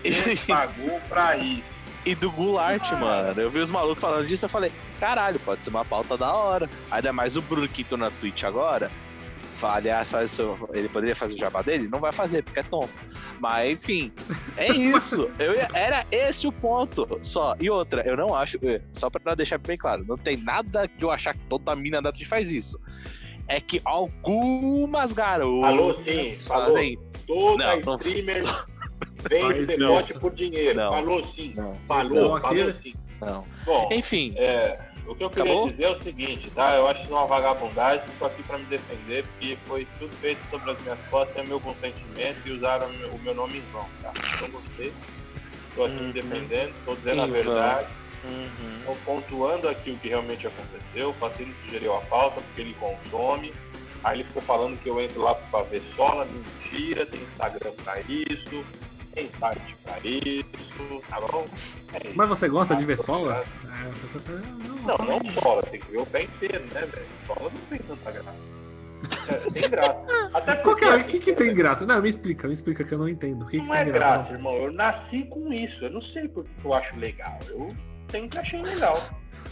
Você 0.04 0.36
pagou 0.48 1.00
pra 1.08 1.38
isso. 1.38 1.62
E 2.06 2.16
do 2.16 2.32
Goulart, 2.32 2.92
mano. 2.94 3.40
Eu 3.42 3.50
vi 3.52 3.60
os 3.60 3.70
malucos 3.70 4.00
falando 4.00 4.26
disso, 4.28 4.46
eu 4.46 4.50
falei, 4.50 4.72
caralho, 5.00 5.40
pode 5.40 5.64
ser 5.64 5.70
uma 5.70 5.84
pauta 5.86 6.18
da 6.18 6.34
hora. 6.34 6.70
Ainda 6.90 7.12
mais 7.14 7.36
o 7.38 7.42
Bruno 7.42 7.68
que 7.68 7.82
entrou 7.82 7.98
na 8.00 8.10
Twitch 8.10 8.44
agora. 8.44 8.90
Aliás, 9.62 10.10
faz 10.10 10.32
o 10.32 10.36
seu- 10.36 10.70
ele 10.74 10.88
poderia 10.88 11.14
fazer 11.16 11.34
o 11.34 11.38
jabá 11.38 11.62
dele? 11.62 11.90
Não 11.90 12.00
vai 12.00 12.14
fazer, 12.14 12.42
porque 12.44 12.62
é 12.62 12.64
tonto. 12.64 12.90
Mas, 13.42 13.70
enfim, 13.74 14.10
é 14.56 14.72
isso. 14.72 15.30
Eu 15.38 15.52
era 15.74 16.06
esse 16.10 16.48
o 16.48 16.52
ponto. 16.52 17.20
Só. 17.22 17.56
E 17.60 17.70
outra, 17.70 18.02
eu 18.08 18.16
não 18.16 18.34
acho. 18.34 18.58
eh, 18.64 18.80
Só 18.94 19.10
pra 19.10 19.36
deixar 19.36 19.58
bem 19.58 19.78
claro, 19.78 20.06
não 20.08 20.18
tem 20.18 20.38
nada 20.38 20.88
de 20.88 21.04
eu 21.04 21.12
achar 21.12 21.34
que 21.34 21.42
toda 21.50 21.76
mina 21.76 22.02
da 22.02 22.10
Twitch 22.12 22.28
faz 22.28 22.52
isso. 22.54 22.80
É 23.50 23.60
que 23.60 23.82
algumas 23.84 25.12
garotas 25.12 25.70
Alô, 25.70 25.94
falou. 26.48 26.68
fazem. 26.76 26.98
Toda 27.28 27.76
Não, 27.76 27.82
não- 27.82 27.96
streamer 27.98 28.44
vende 29.30 29.66
decote 29.66 30.14
por 30.16 30.32
dinheiro. 30.34 30.76
Não. 30.78 30.92
Falou 30.92 31.26
sim. 31.36 31.54
Não, 31.56 31.76
Falou, 31.88 32.34
Não, 32.34 32.42
falou 32.42 32.70
aqui- 32.70 32.90
sim. 32.90 32.96
não. 33.22 33.46
Bom, 33.66 33.90
Enfim, 33.92 34.34
É, 34.38 34.80
o 35.08 35.16
que 35.16 35.24
eu 35.24 35.30
queria 35.30 35.52
Acabou? 35.52 35.70
dizer 35.70 35.84
é 35.84 35.90
o 35.90 36.02
seguinte, 36.04 36.50
tá? 36.52 36.76
Eu 36.76 36.88
acho 36.88 37.02
isso 37.02 37.12
uma 37.12 37.26
vagabundagem, 37.26 38.04
estou 38.12 38.28
aqui 38.28 38.44
para 38.44 38.58
me 38.58 38.66
defender, 38.66 39.24
porque 39.26 39.58
foi 39.68 39.88
tudo 40.00 40.16
feito 40.18 40.40
sobre 40.50 40.72
as 40.72 40.82
minhas 40.82 41.00
costas, 41.10 41.36
sem 41.36 41.46
meu 41.48 41.60
consentimento 41.60 42.38
e 42.46 42.52
usaram 42.52 42.88
o 42.88 43.20
meu, 43.20 43.34
nome 43.36 43.58
em 43.58 43.64
vão, 43.72 43.86
tá? 44.02 44.14
Não 44.42 44.50
gostei. 44.50 44.94
Estou 45.70 45.86
aqui 45.86 45.96
Uhum. 45.98 46.08
me 46.08 46.14
defendendo, 46.14 46.74
estou 46.80 46.96
dizendo 46.96 47.22
a 47.22 47.28
verdade, 47.28 47.88
uhum. 48.24 48.50
estou 48.80 48.98
pontuando 49.06 49.70
aqui 49.70 49.92
o 49.92 49.98
que 49.98 50.10
realmente 50.10 50.48
aconteceu. 50.48 51.10
O 51.12 51.14
Patrício 51.14 51.54
sugeriu 51.66 51.96
a 51.96 52.02
pauta 52.02 52.42
porque 52.42 52.62
ele 52.62 52.76
consome. 52.80 53.54
Aí 54.04 54.18
ele 54.18 54.24
ficou 54.24 54.42
falando 54.42 54.80
que 54.82 54.90
eu 54.90 55.00
entro 55.02 55.22
lá 55.22 55.36
para 55.36 55.64
ver 55.66 55.82
sola, 55.96 56.26
mentira, 56.26 57.06
tem 57.06 57.20
Instagram 57.22 57.72
para 57.84 58.00
isso, 58.08 58.64
tem 59.14 59.30
site 59.30 59.76
para 59.84 59.98
isso, 60.04 61.04
tá 61.10 61.20
bom? 61.22 61.48
É 61.94 61.98
isso. 62.08 62.12
Mas 62.16 62.30
você 62.30 62.48
gosta 62.48 62.76
de 62.76 62.86
ver 62.86 62.94
Ah, 62.94 62.98
solas? 62.98 63.54
É, 63.66 63.92
pessoa 64.02 64.24
fala, 64.24 64.40
Não, 64.40 65.20
não 65.20 65.34
sola, 65.42 65.64
tem 65.64 65.80
que 65.80 65.92
ver 65.92 65.98
o 66.00 66.06
pé 66.06 66.24
inteiro, 66.24 66.64
né, 66.74 66.82
velho? 66.82 67.06
Sola 67.28 67.52
não 67.52 67.60
tem 67.70 67.80
tanta 67.80 68.12
graça. 68.12 68.36
É, 69.30 69.34
tem 69.52 69.70
graça. 69.70 69.96
Até 70.34 70.56
Qual 70.58 70.76
porque 70.76 70.86
que 70.86 70.92
é? 70.92 70.96
O 70.98 71.04
que, 71.06 71.20
que 71.20 71.34
tem 71.34 71.54
graça? 71.54 71.86
Não, 71.86 72.02
me 72.02 72.10
explica, 72.10 72.48
me 72.48 72.54
explica 72.54 72.84
que 72.84 72.94
eu 72.94 72.98
não 72.98 73.08
entendo. 73.10 73.44
O 73.46 73.48
que, 73.48 73.60
que 73.60 73.66
não 73.66 73.74
é 73.74 73.84
tem 73.84 73.94
graça, 73.94 74.18
graça? 74.18 74.34
irmão. 74.34 74.54
Eu 74.56 74.72
nasci 74.74 75.24
com 75.26 75.52
isso. 75.54 75.84
Eu 75.86 75.92
não 75.92 76.02
sei 76.02 76.28
por 76.28 76.44
que 76.44 76.50
eu 76.66 76.74
acho 76.74 76.96
legal. 76.98 77.40
Eu 77.48 77.74
sempre 78.12 78.40
achei 78.40 78.62
legal. 78.62 79.02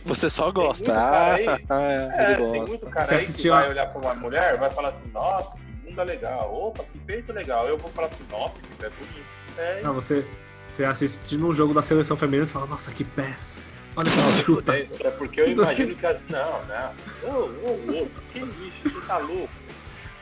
Você 0.06 0.30
só 0.30 0.52
Tem 0.52 0.54
gosta. 0.54 0.86
muito 0.94 1.02
cara 1.12 1.34
aí- 1.36 1.46
Ah, 1.70 1.82
É, 1.82 2.26
ele 2.32 2.36
tem 2.36 2.46
gosta. 2.62 2.68
muito 2.68 2.86
cara 2.88 3.06
Você 3.06 3.14
aí 3.14 3.20
que 3.22 3.26
assistiu 3.28 3.54
vai 3.54 3.66
a- 3.66 3.70
olhar 3.70 3.88
pra 3.88 4.02
uma 4.02 4.16
mulher 4.16 4.58
vai 4.58 4.70
falar 4.70 4.90
assim, 4.90 5.12
nossa, 5.14 5.52
que 5.52 5.90
bunda 5.90 6.04
legal. 6.04 6.54
Opa, 6.54 6.84
que 6.84 6.98
peito 7.00 7.32
legal. 7.34 7.68
Eu 7.68 7.78
vou 7.78 7.90
falar 7.92 8.08
assim, 8.08 8.26
nossa, 8.30 8.54
que 8.56 8.76
pé 8.76 8.90
bonito. 8.90 9.37
É, 9.58 9.82
Não, 9.82 9.94
você, 9.94 10.26
Você 10.68 10.84
assistindo 10.84 11.48
um 11.48 11.54
jogo 11.54 11.74
da 11.74 11.82
seleção 11.82 12.18
feminina 12.18 12.46
e 12.46 12.48
fala, 12.48 12.66
nossa, 12.68 12.92
que 12.92 13.04
péssimo. 13.04 13.66
Olha 13.96 14.12
que 14.12 14.44
chuta. 14.44 14.78
É 14.78 15.12
porque 15.18 15.42
eu 15.42 15.50
imagino 15.50 15.96
que 15.96 16.06
as. 16.06 16.20
Não, 16.30 16.64
não. 16.66 16.94
Ô, 17.24 17.32
ô, 17.32 18.04
ô, 18.04 18.08
que 18.32 18.40
isso? 18.40 18.94
Você 18.94 19.08
tá 19.08 19.18
louco? 19.18 19.50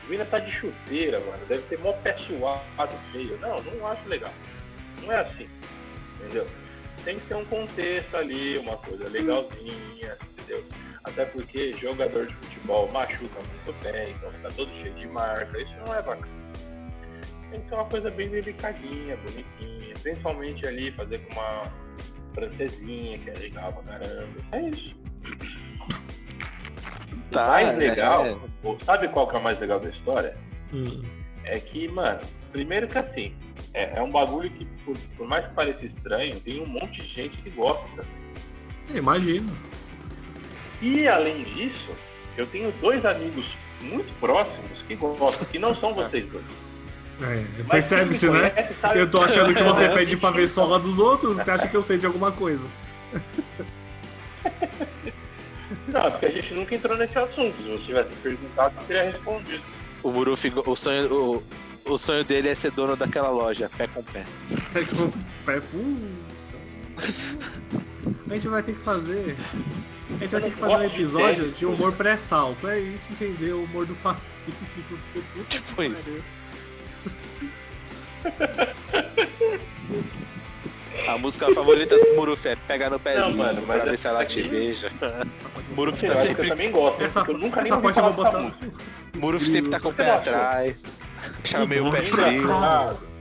O 0.04 0.08
Vina 0.08 0.24
tá 0.24 0.38
de 0.38 0.50
chuteira, 0.50 1.20
mano. 1.20 1.44
Deve 1.46 1.62
ter 1.62 1.78
mó 1.80 1.92
pé 1.92 2.16
suado 2.16 2.94
feio. 3.12 3.38
Não, 3.38 3.62
não 3.62 3.86
acho 3.86 4.08
legal. 4.08 4.32
Não 5.02 5.12
é 5.12 5.20
assim. 5.20 5.46
Entendeu? 6.20 6.46
Tem 7.04 7.18
que 7.18 7.26
ter 7.26 7.34
um 7.34 7.44
contexto 7.44 8.16
ali, 8.16 8.56
uma 8.58 8.76
coisa 8.78 9.08
legalzinha, 9.10 10.16
entendeu? 10.30 10.64
Até 11.04 11.26
porque 11.26 11.76
jogador 11.76 12.26
de 12.26 12.34
futebol 12.34 12.90
machuca 12.90 13.38
muito 13.38 13.82
bem, 13.82 14.12
então 14.12 14.30
fica 14.32 14.50
todo 14.56 14.70
cheio 14.80 14.94
de 14.94 15.06
marca. 15.08 15.60
Isso 15.60 15.76
não 15.84 15.94
é 15.94 16.02
bacana. 16.02 16.26
Tem 17.56 17.62
que 17.62 17.68
ser 17.70 17.74
uma 17.76 17.84
coisa 17.86 18.10
bem 18.10 18.28
delicadinha, 18.28 19.16
bonitinha. 19.16 19.94
Principalmente 20.02 20.66
ali 20.66 20.92
fazer 20.92 21.20
com 21.20 21.32
uma 21.32 21.72
francesinha, 22.34 23.18
que 23.18 23.30
é 23.30 23.34
legal 23.34 23.72
pra 23.72 23.98
caramba. 23.98 24.40
É 24.52 24.60
isso. 24.68 24.94
Tá, 27.30 27.44
o 27.44 27.48
mais 27.48 27.78
legal, 27.78 28.24
né? 28.24 28.38
pô, 28.60 28.76
sabe 28.84 29.08
qual 29.08 29.26
que 29.26 29.36
é 29.36 29.38
o 29.38 29.42
mais 29.42 29.58
legal 29.58 29.80
da 29.80 29.88
história? 29.88 30.36
Hum. 30.72 31.02
É 31.44 31.58
que, 31.58 31.88
mano, 31.88 32.20
primeiro 32.52 32.88
que 32.88 32.98
assim, 32.98 33.34
é, 33.72 33.98
é 33.98 34.02
um 34.02 34.10
bagulho 34.10 34.50
que, 34.50 34.66
por, 34.84 34.96
por 35.16 35.26
mais 35.26 35.46
que 35.46 35.54
pareça 35.54 35.86
estranho, 35.86 36.38
tem 36.40 36.60
um 36.60 36.66
monte 36.66 37.00
de 37.00 37.08
gente 37.08 37.38
que 37.38 37.48
gosta. 37.50 38.04
Imagino. 38.90 39.50
E 40.82 41.08
além 41.08 41.42
disso, 41.42 41.90
eu 42.36 42.46
tenho 42.46 42.70
dois 42.82 43.02
amigos 43.06 43.56
muito 43.80 44.12
próximos 44.20 44.82
que 44.86 44.94
gostam, 44.94 45.46
que 45.46 45.58
não 45.58 45.74
são 45.74 45.94
vocês 45.94 46.26
dois. 46.26 46.65
É, 47.22 47.44
Percebe-se, 47.70 48.28
né? 48.28 48.50
conhece 48.50 48.74
sabe- 48.80 49.00
Eu 49.00 49.10
tô 49.10 49.20
achando 49.22 49.54
que 49.54 49.62
você 49.62 49.84
É. 49.84 49.88
pede 49.94 50.16
pra 50.16 50.30
ver 50.30 50.46
só 50.48 50.74
a 50.74 50.78
dos 50.78 50.98
outros, 50.98 51.36
você 51.36 51.50
acha 51.50 51.66
que 51.66 51.76
eu 51.76 51.82
sei 51.82 51.96
de 51.98 52.04
alguma 52.06 52.30
coisa. 52.32 52.64
Não, 55.88 56.10
porque 56.10 56.26
a 56.26 56.30
gente 56.30 56.54
nunca 56.54 56.74
entrou 56.74 56.96
nesse 56.96 57.18
assunto. 57.18 57.56
Se 57.56 57.62
você 57.70 57.78
tivesse 57.84 58.10
perguntado, 58.22 58.74
eu 58.80 58.84
teria 58.86 59.02
respondido. 59.12 59.62
O 60.02 60.10
Murufi, 60.10 60.52
o 60.54 60.76
sonho, 60.76 61.12
o, 61.12 61.42
o 61.92 61.98
sonho 61.98 62.22
dele 62.24 62.48
é 62.50 62.54
ser 62.54 62.70
dono 62.70 62.94
daquela 62.96 63.30
loja, 63.30 63.70
pé 63.76 63.86
com 63.88 64.02
pé. 64.02 64.24
É 64.74 64.84
que 64.84 65.02
o 65.02 65.12
pé, 65.44 65.60
puta. 65.60 66.26
A 68.30 68.34
gente 68.34 68.48
vai 68.48 68.62
ter 68.62 68.74
que 68.74 68.82
fazer. 68.82 69.36
A 70.10 70.18
gente 70.18 70.30
vai 70.30 70.40
ter 70.42 70.50
que 70.50 70.56
fazer 70.56 70.76
um 70.76 70.82
episódio 70.84 71.50
de 71.52 71.66
humor 71.66 71.92
pré-sal, 71.92 72.54
pra 72.60 72.76
gente 72.76 73.12
entender 73.12 73.52
o 73.52 73.64
humor 73.64 73.86
do 73.86 73.94
fascismo. 73.96 74.54
Tipo 75.48 75.82
isso. 75.82 76.14
A 81.08 81.16
música 81.18 81.52
favorita 81.54 81.96
do 81.96 82.14
Murufi 82.16 82.48
é 82.48 82.56
Pega 82.56 82.90
no 82.90 82.98
pezinho 82.98 83.36
mano, 83.36 83.62
mas 83.66 83.80
pra 83.80 83.90
ver 83.90 83.96
se 83.96 84.08
ela 84.08 84.24
te 84.24 84.42
beija. 84.42 84.90
Murufi 85.74 86.06
Eu 86.06 86.12
tá 86.12 86.20
que 86.20 86.26
eu 86.26 86.28
sempre, 86.28 86.48
também 86.48 86.70
gosto, 86.70 87.02
Essa, 87.02 87.24
eu 87.28 87.38
nunca 87.38 87.62
nem 87.62 87.72
ouvi 87.72 87.92
falar 87.92 88.10
dessa 88.10 88.38
música. 88.38 88.70
Murufi 89.14 89.46
sempre 89.46 89.70
tá 89.70 89.78
com 89.78 89.90
o 89.90 89.94
pé 89.94 90.06
Não. 90.06 90.14
atrás. 90.16 90.98
Chama 91.44 91.66
meio 91.66 91.90
pé 91.92 92.02
frio. 92.02 92.48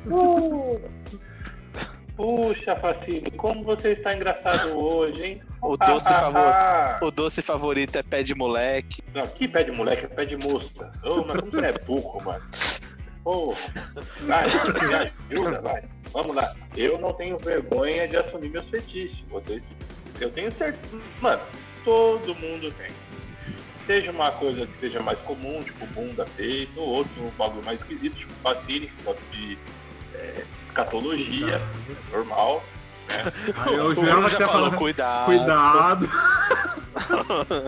Puxa, 2.15 2.75
Facine, 2.77 3.29
como 3.31 3.63
você 3.63 3.89
está 3.89 4.15
engraçado 4.15 4.73
hoje, 4.77 5.21
hein? 5.21 5.41
O 5.61 5.75
doce 5.75 6.13
favorito. 6.13 7.05
O 7.05 7.11
doce 7.11 7.41
favorito 7.41 7.95
é 7.97 8.03
pé 8.03 8.23
de 8.23 8.33
moleque. 8.33 9.03
Não, 9.13 9.27
que 9.27 9.47
pé 9.49 9.63
de 9.63 9.71
moleque, 9.71 10.05
é 10.05 10.07
pé 10.07 10.25
de 10.25 10.37
mosca. 10.37 10.91
Ô, 11.03 11.25
mas 11.25 11.39
como 11.39 11.51
você 11.51 11.65
é 11.67 11.73
burro, 11.73 12.21
mano? 12.23 12.43
Pô, 13.25 13.55
vai, 14.21 14.45
me 14.87 14.93
ajuda, 15.31 15.59
vai. 15.59 15.83
Vamos 16.13 16.35
lá. 16.35 16.55
Eu 16.77 16.99
não 16.99 17.11
tenho 17.11 17.39
vergonha 17.39 18.07
de 18.07 18.17
assumir 18.17 18.49
meus 18.51 18.69
fetiches. 18.69 19.17
Vocês, 19.31 19.63
eu 20.21 20.29
tenho 20.29 20.55
certeza. 20.55 21.01
Mano, 21.19 21.41
todo 21.83 22.35
mundo 22.35 22.71
tem. 22.77 22.91
Seja 23.87 24.11
uma 24.11 24.29
coisa 24.31 24.67
que 24.67 24.79
seja 24.79 25.01
mais 25.01 25.17
comum, 25.21 25.63
tipo 25.63 25.87
bunda, 25.87 26.27
peito, 26.37 26.79
ou 26.79 26.87
outro 26.87 27.11
um 27.23 27.31
bagulho 27.31 27.65
mais 27.65 27.79
esquisito, 27.79 28.15
tipo 28.15 28.33
Facine, 28.43 28.87
que 28.87 29.03
gosta 29.03 29.21
de 29.31 29.57
é, 30.13 30.43
escatologia, 30.67 31.59
normal. 32.11 32.63
Aí 33.57 33.73
eu 33.73 33.85
O 33.87 33.95
jurava 33.95 34.13
Bruno 34.21 34.29
que 34.29 34.35
você 34.37 34.45
falou, 34.45 34.71
cuidado. 34.73 35.25
Cuidado. 35.25 36.09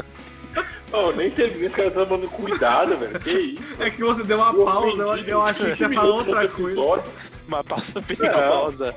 Oh, 0.93 1.11
nem 1.11 1.29
teve 1.29 1.69
que 1.69 1.89
tá 1.91 2.05
dando 2.05 2.29
cuidado, 2.29 2.97
velho. 2.97 3.19
Que 3.19 3.37
isso? 3.37 3.83
É 3.83 3.89
que 3.89 4.01
você 4.01 4.23
deu 4.23 4.37
uma 4.37 4.53
Eu 4.53 4.63
pausa, 4.63 5.01
eu, 5.03 5.17
eu 5.17 5.41
achei 5.41 5.71
que 5.71 5.75
você 5.77 5.83
ia 5.83 5.89
15 5.89 5.95
falar 5.95 6.07
minutos 6.07 6.27
outra 6.33 6.47
coisa. 6.47 7.03
Uma 7.47 7.63
pausa 7.63 8.01
perigosa. 8.01 8.95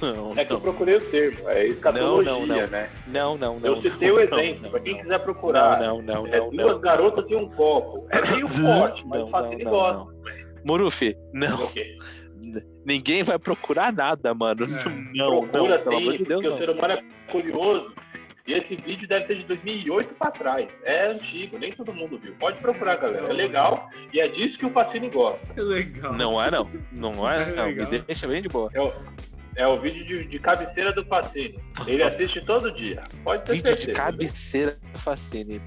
Não, 0.00 0.32
É 0.36 0.44
que 0.46 0.50
eu 0.52 0.54
não. 0.54 0.60
procurei 0.62 0.96
o 0.96 1.00
termo, 1.02 1.46
é 1.50 1.66
escatologia, 1.66 2.32
Não, 2.32 2.46
não, 2.46 2.56
não. 2.56 2.66
né? 2.68 2.90
Não, 3.06 3.36
não, 3.36 3.60
não. 3.60 3.66
Eu 3.76 3.82
citei 3.82 4.08
não, 4.08 4.16
o 4.16 4.18
não, 4.30 4.38
exemplo, 4.38 4.62
não, 4.62 4.70
pra 4.70 4.80
quem 4.80 4.94
não. 4.94 5.02
quiser 5.02 5.18
procurar. 5.18 5.80
Não, 5.80 6.00
não, 6.00 6.26
é 6.26 6.38
não, 6.38 6.50
duas 6.50 6.72
não. 6.72 6.80
garotas 6.80 7.30
e 7.30 7.36
um 7.36 7.48
copo. 7.50 8.06
É 8.10 8.30
meio 8.30 8.48
forte, 8.48 9.06
mas 9.06 9.20
Não, 9.20 9.26
o 9.28 9.30
Facine 9.30 9.64
não, 9.64 9.70
gosta. 9.70 9.94
não, 9.98 10.10
Murufi, 10.64 11.16
não. 11.34 11.70
Ninguém 12.86 13.22
vai 13.22 13.38
procurar 13.38 13.92
nada, 13.92 14.32
mano. 14.34 14.64
É. 14.64 15.18
Não, 15.18 15.26
Procura 15.46 15.76
não, 15.76 15.84
pelo 15.84 15.96
amor 15.98 16.12
sim, 16.12 16.18
de 16.18 16.24
Deus, 16.24 16.42
porque 16.42 16.48
o 16.48 16.50
não. 16.50 16.58
ser 16.58 16.70
humano 16.70 16.94
é 16.94 17.30
curioso. 17.30 17.92
E 18.46 18.52
esse 18.54 18.74
vídeo 18.76 19.06
deve 19.06 19.26
ser 19.26 19.34
de 19.36 19.44
2008 19.44 20.14
pra 20.14 20.30
trás. 20.30 20.66
É 20.84 21.06
antigo, 21.08 21.58
nem 21.58 21.72
todo 21.72 21.92
mundo 21.92 22.18
viu. 22.18 22.34
Pode 22.36 22.58
procurar, 22.58 22.96
galera. 22.96 23.26
É 23.28 23.32
legal. 23.32 23.88
E 24.12 24.20
é 24.20 24.28
disso 24.28 24.58
que 24.58 24.66
o 24.66 24.70
Facine 24.70 25.08
gosta. 25.10 25.54
Que 25.54 25.60
legal. 25.60 26.12
Não 26.14 26.42
é, 26.42 26.50
não. 26.50 26.70
Não 26.92 27.30
é, 27.30 27.50
É 27.50 27.54
não. 27.54 27.66
Me 27.90 27.98
deixa 28.00 28.26
bem 28.26 28.42
de 28.42 28.48
boa. 28.48 28.70
É 28.74 28.80
o, 28.80 28.92
é 29.56 29.66
o 29.66 29.80
vídeo 29.80 30.04
de, 30.04 30.26
de 30.26 30.38
cabeceira 30.38 30.92
do 30.92 31.04
Facine. 31.04 31.58
Ele 31.86 32.02
assiste 32.02 32.40
todo 32.40 32.72
dia. 32.72 33.02
Pode 33.22 33.44
ter 33.44 33.52
Vídeo 33.52 33.64
de 33.74 33.82
certeza. 33.82 33.96
cabeceira 33.96 34.78
do 34.92 34.98
Facine. 34.98 35.60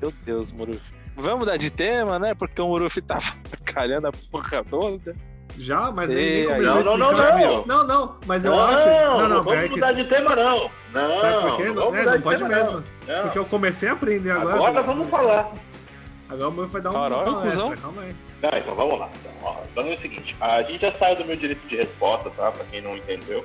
Meu 0.00 0.12
Deus, 0.24 0.50
Murufi. 0.52 0.80
Vamos 1.14 1.46
dar 1.46 1.56
de 1.56 1.70
tema, 1.70 2.18
né? 2.18 2.34
Porque 2.34 2.60
o 2.60 2.68
Murufi 2.68 3.00
tá 3.00 3.18
calhando 3.64 4.06
a 4.08 4.12
porra 4.12 4.64
toda. 4.64 5.14
Já, 5.58 5.90
mas 5.90 6.10
Ei, 6.10 6.44
ele 6.44 6.52
nem 6.52 6.62
Não, 6.62 6.82
não, 6.82 6.96
não, 6.98 7.12
não. 7.12 7.66
Não, 7.66 7.86
não, 7.86 8.16
mas 8.26 8.44
eu 8.44 8.52
não, 8.52 8.64
acho. 8.64 8.86
Não, 8.86 9.20
não, 9.20 9.28
não 9.28 9.42
vamos 9.42 9.70
mudar 9.70 9.92
de 9.92 10.04
tema 10.04 10.36
não. 10.36 10.70
Não, 10.92 11.20
Sabe 11.20 11.40
por 11.42 11.56
quê? 11.56 11.64
não 11.64 11.82
é, 11.94 11.98
mudar 11.98 12.04
não 12.04 12.16
de 12.18 12.22
pode 12.22 12.38
tema 12.38 12.48
mesmo. 12.48 12.72
não. 13.06 13.14
Não. 13.16 13.22
Porque 13.22 13.38
eu 13.38 13.44
comecei 13.46 13.88
a 13.88 13.92
aprender 13.92 14.30
agora. 14.32 14.54
Agora 14.56 14.82
vamos 14.82 15.08
falar. 15.08 15.52
Agora 16.28 16.48
o 16.48 16.52
meu 16.52 16.66
vai 16.66 16.82
dar 16.82 16.90
um. 16.90 16.94
Caralho, 16.94 17.24
palestra, 17.24 17.50
cuzão. 17.50 17.76
Calma 17.76 18.02
aí. 18.02 18.16
Tá, 18.42 18.58
então 18.58 18.74
vamos 18.74 18.98
lá. 18.98 19.08
Então, 19.20 19.32
ó, 19.42 19.56
então 19.72 19.86
é 19.86 19.94
o 19.94 20.00
seguinte, 20.00 20.36
a 20.40 20.62
gente 20.62 20.80
já 20.80 20.92
saiu 20.92 21.16
do 21.16 21.24
meu 21.24 21.36
direito 21.36 21.66
de 21.66 21.76
resposta, 21.76 22.30
tá? 22.30 22.52
Pra 22.52 22.64
quem 22.66 22.82
não 22.82 22.96
entendeu. 22.96 23.44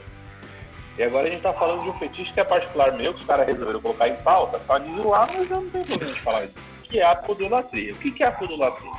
E 0.98 1.03
agora 1.03 1.27
a 1.27 1.32
gente 1.32 1.41
tá 1.41 1.53
falando 1.53 1.84
de 1.84 1.89
um 1.89 1.94
fetiche 1.94 2.34
que 2.34 2.39
é 2.39 2.44
particular 2.44 2.91
meu, 2.94 3.13
que 3.13 3.22
os 3.22 3.25
caras 3.25 3.48
resolveram 3.48 3.80
colocar 3.80 4.10
em 4.10 4.15
pauta, 4.18 4.60
pra 4.60 4.77
de 4.80 4.94
zoar, 4.96 5.30
mas 5.34 5.50
eu 5.50 5.62
não 5.62 5.70
tenho 5.70 5.86
problema 5.86 6.13
de 6.13 6.20
falar 6.22 6.44
isso. 6.44 6.53
Que 6.84 7.00
é 7.00 7.06
a 7.10 7.15
podolatria. 7.15 7.94
O 7.94 7.98
que 7.98 8.12
que 8.12 8.24
é 8.24 8.27
a 8.27 8.32
podolatria? 8.32 8.91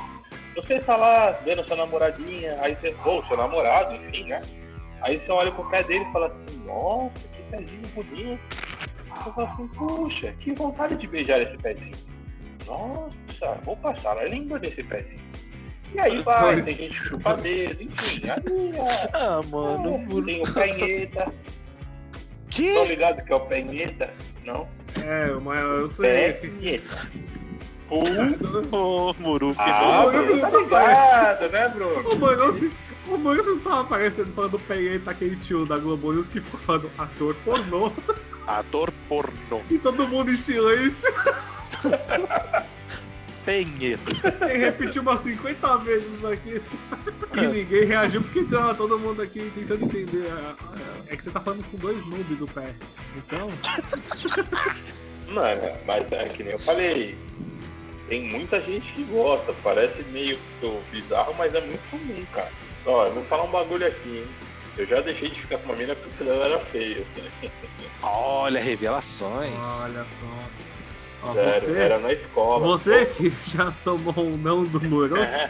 Você 0.55 0.79
tá 0.79 0.95
lá 0.95 1.31
vendo 1.43 1.63
sua 1.65 1.75
namoradinha, 1.77 2.57
aí 2.61 2.75
você, 2.75 2.95
ou 3.05 3.25
seu 3.25 3.35
namorado, 3.37 3.95
enfim, 3.95 4.25
né? 4.25 4.41
Aí 5.01 5.19
você 5.19 5.31
olha 5.31 5.51
pro 5.51 5.69
pé 5.69 5.83
dele 5.83 6.05
e 6.07 6.11
fala 6.13 6.27
assim, 6.27 6.57
nossa, 6.65 7.11
que 7.33 7.43
pezinho 7.49 7.87
bonito. 7.95 8.39
Você 9.15 9.31
fala 9.31 9.51
assim, 9.53 9.67
puxa, 9.69 10.33
que 10.39 10.53
vontade 10.53 10.95
de 10.95 11.07
beijar 11.07 11.41
esse 11.41 11.57
pezinho. 11.57 11.95
Nossa, 12.65 13.59
vou 13.65 13.75
passar 13.77 14.17
a 14.17 14.25
língua 14.25 14.59
desse 14.59 14.83
pezinho. 14.83 15.19
E 15.93 15.99
aí 15.99 16.21
vai, 16.23 16.61
tem 16.63 16.75
gente 16.75 16.99
que 16.99 17.07
chupa 17.07 17.35
dedo, 17.35 17.83
enfim, 17.83 18.21
aí, 18.29 18.73
ó, 18.79 19.17
Ah, 19.17 19.41
mano. 19.43 19.95
é, 19.95 20.25
tem 20.25 20.41
o 20.43 20.53
penheta. 20.53 21.33
Que? 22.49 22.85
ligado 22.85 23.23
que 23.23 23.31
é 23.31 23.35
o 23.35 23.39
penheta? 23.41 24.13
Não? 24.45 24.67
É, 25.03 25.27
mas 25.41 25.59
eu 25.59 25.87
sei. 25.89 26.33
Penheta. 26.33 27.09
Uh, 27.93 28.75
Ô, 28.75 29.13
Murufi. 29.19 29.59
ah, 29.61 30.05
Bruno, 30.09 30.25
Bruno, 30.25 30.41
tá 30.41 30.49
tá 30.49 30.59
ligado, 30.61 31.49
né, 31.51 31.69
Bruno? 31.69 32.09
O 32.09 32.19
mano, 32.19 32.71
o 33.07 33.17
mano 33.17 33.43
não 33.43 33.59
tava 33.59 33.81
aparecendo 33.81 34.33
falando 34.33 34.59
peguei 34.67 34.99
aquele 35.05 35.35
tio 35.35 35.65
da 35.65 35.77
Globo 35.77 36.11
News 36.11 36.27
que 36.27 36.41
ficou 36.41 36.59
falando 36.59 36.89
ator 36.97 37.35
pornô 37.45 37.91
Ator 38.47 38.91
pornô. 39.07 39.61
e 39.69 39.77
todo 39.77 40.07
mundo 40.07 40.31
em 40.31 40.37
silêncio. 40.37 41.13
Penheta. 43.45 44.11
Ele 44.49 44.57
repetiu 44.57 45.01
umas 45.01 45.19
50 45.19 45.77
vezes 45.79 46.25
aqui 46.25 46.61
e 47.35 47.47
ninguém 47.47 47.85
reagiu 47.85 48.21
porque 48.21 48.43
tava 48.45 48.73
todo 48.73 48.97
mundo 48.97 49.21
aqui 49.21 49.51
tentando 49.53 49.83
entender. 49.85 50.31
É 51.07 51.15
que 51.15 51.23
você 51.23 51.29
tá 51.29 51.41
falando 51.41 51.63
com 51.69 51.77
dois 51.77 52.05
noobs 52.07 52.37
do 52.39 52.47
pé. 52.47 52.73
Então, 53.17 53.51
Mano, 55.27 55.61
mas 55.85 56.11
é 56.11 56.29
que 56.29 56.43
nem 56.43 56.53
eu 56.53 56.59
falei. 56.59 57.17
Tem 58.07 58.21
muita 58.23 58.59
gente 58.61 58.91
que 58.93 59.03
gosta, 59.05 59.53
parece 59.63 60.03
meio 60.11 60.37
bizarro, 60.91 61.33
mas 61.37 61.53
é 61.53 61.61
muito 61.61 61.81
comum, 61.89 62.25
cara. 62.33 62.51
Ó, 62.85 63.05
eu 63.05 63.13
vou 63.13 63.23
falar 63.25 63.43
um 63.43 63.51
bagulho 63.51 63.87
aqui, 63.87 64.17
hein? 64.17 64.27
Eu 64.77 64.85
já 64.87 65.01
deixei 65.01 65.29
de 65.29 65.39
ficar 65.39 65.57
com 65.59 65.65
uma 65.69 65.75
mina 65.75 65.95
porque 65.95 66.23
ela 66.23 66.45
era 66.45 66.59
feia. 66.65 67.05
Olha, 68.01 68.59
revelações. 68.59 69.53
olha 69.55 70.03
só. 70.03 71.29
Ó, 71.29 71.33
Sério, 71.33 71.61
você, 71.61 71.71
era 71.77 71.99
na 71.99 72.11
escola. 72.11 72.67
você 72.67 73.05
que 73.05 73.31
já 73.45 73.71
tomou 73.85 74.13
um 74.17 74.35
não 74.35 74.65
do 74.65 74.81
Moro, 74.83 75.15
É. 75.15 75.49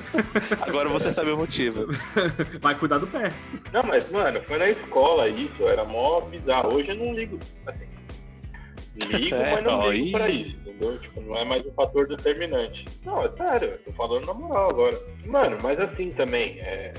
Agora 0.66 0.88
você 0.88 1.10
sabe 1.10 1.30
o 1.32 1.36
motivo. 1.36 1.86
vai 2.62 2.74
cuidar 2.74 2.96
do 2.98 3.06
pé. 3.06 3.30
Não, 3.72 3.82
mas, 3.82 4.10
mano, 4.10 4.40
foi 4.44 4.56
na 4.58 4.70
escola 4.70 5.28
isso, 5.28 5.68
era 5.68 5.84
mó 5.84 6.22
bizarro. 6.22 6.74
Hoje 6.76 6.88
eu 6.90 6.96
não 6.96 7.14
ligo. 7.14 7.38
Assim, 7.66 9.16
ligo, 9.18 9.36
É, 9.36 9.50
mas 9.56 9.64
não 9.64 9.80
ó, 9.80 9.90
ligo 9.90 10.12
pra 10.16 10.28
isso, 10.30 10.56
entendeu? 10.74 10.98
Tipo, 11.00 11.20
não 11.20 11.36
é 11.36 11.44
mais 11.44 11.64
um 11.64 11.72
fator 11.72 12.06
determinante. 12.08 12.86
Não, 13.04 13.22
é 13.24 13.30
sério, 13.36 13.68
eu 13.68 13.78
tô 13.78 13.92
falando 13.92 14.26
na 14.26 14.34
moral 14.34 14.70
agora. 14.70 15.00
Mano, 15.24 15.58
mas 15.62 15.78
assim 15.78 16.10
também, 16.10 16.58
é, 16.60 16.92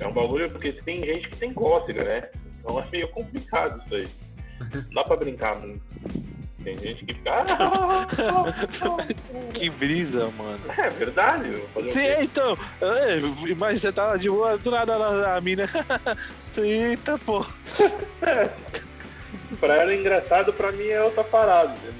é 0.00 0.06
um 0.06 0.12
bagulho 0.12 0.50
porque 0.50 0.72
tem 0.72 1.04
gente 1.04 1.28
que 1.28 1.36
tem 1.36 1.52
cócega, 1.52 2.02
né? 2.04 2.28
Então 2.60 2.78
é 2.80 2.86
meio 2.90 3.08
complicado 3.08 3.80
isso 3.86 3.94
aí. 3.94 4.08
Não 4.72 4.84
dá 4.94 5.04
pra 5.04 5.16
brincar 5.16 5.58
muito. 5.60 5.82
Tem 6.64 6.78
gente 6.78 7.04
que 7.04 7.12
fica. 7.12 7.30
"Ah, 7.30 8.06
Que 9.52 9.68
brisa, 9.68 10.30
mano. 10.38 10.58
É 10.78 10.88
verdade. 10.88 11.62
Sim, 11.90 12.22
então. 12.22 12.56
é, 12.80 13.18
Mas 13.54 13.82
você 13.82 13.92
tá 13.92 14.16
de 14.16 14.30
boa, 14.30 14.56
do 14.56 14.70
nada 14.70 14.94
a, 14.96 15.36
a 15.36 15.40
mina. 15.42 15.68
Eita, 16.56 17.18
pô. 17.18 17.44
Pra 19.60 19.76
ela 19.76 19.92
é 19.92 20.00
engraçado, 20.00 20.52
pra 20.52 20.72
mim 20.72 20.86
é 20.86 21.02
outra 21.02 21.22
parada. 21.22 21.72
Entendeu? 21.72 21.93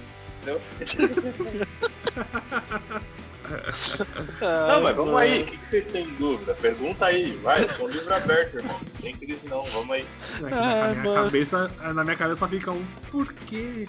Não, 4.40 4.80
mas 4.82 4.96
vamos 4.96 5.16
aí, 5.16 5.42
o 5.42 5.46
que, 5.46 5.58
que 5.58 5.70
vocês 5.70 5.92
têm 5.92 6.06
dúvida? 6.14 6.54
Pergunta 6.54 7.06
aí, 7.06 7.32
vai, 7.42 7.68
sou 7.68 7.86
um 7.86 7.90
livro 7.90 8.14
aberto, 8.14 8.56
irmão. 8.56 8.80
Não 8.82 9.02
tem 9.02 9.16
crise 9.16 9.48
não, 9.48 9.64
vamos 9.64 9.90
aí. 9.90 10.06
É 10.38 10.50
na, 10.50 10.94
minha 10.94 11.14
cabeça, 11.14 11.70
na 11.94 12.04
minha 12.04 12.16
cabeça 12.16 12.38
só 12.38 12.48
fica 12.48 12.70
um 12.70 12.84
por 13.10 13.32
quê? 13.32 13.86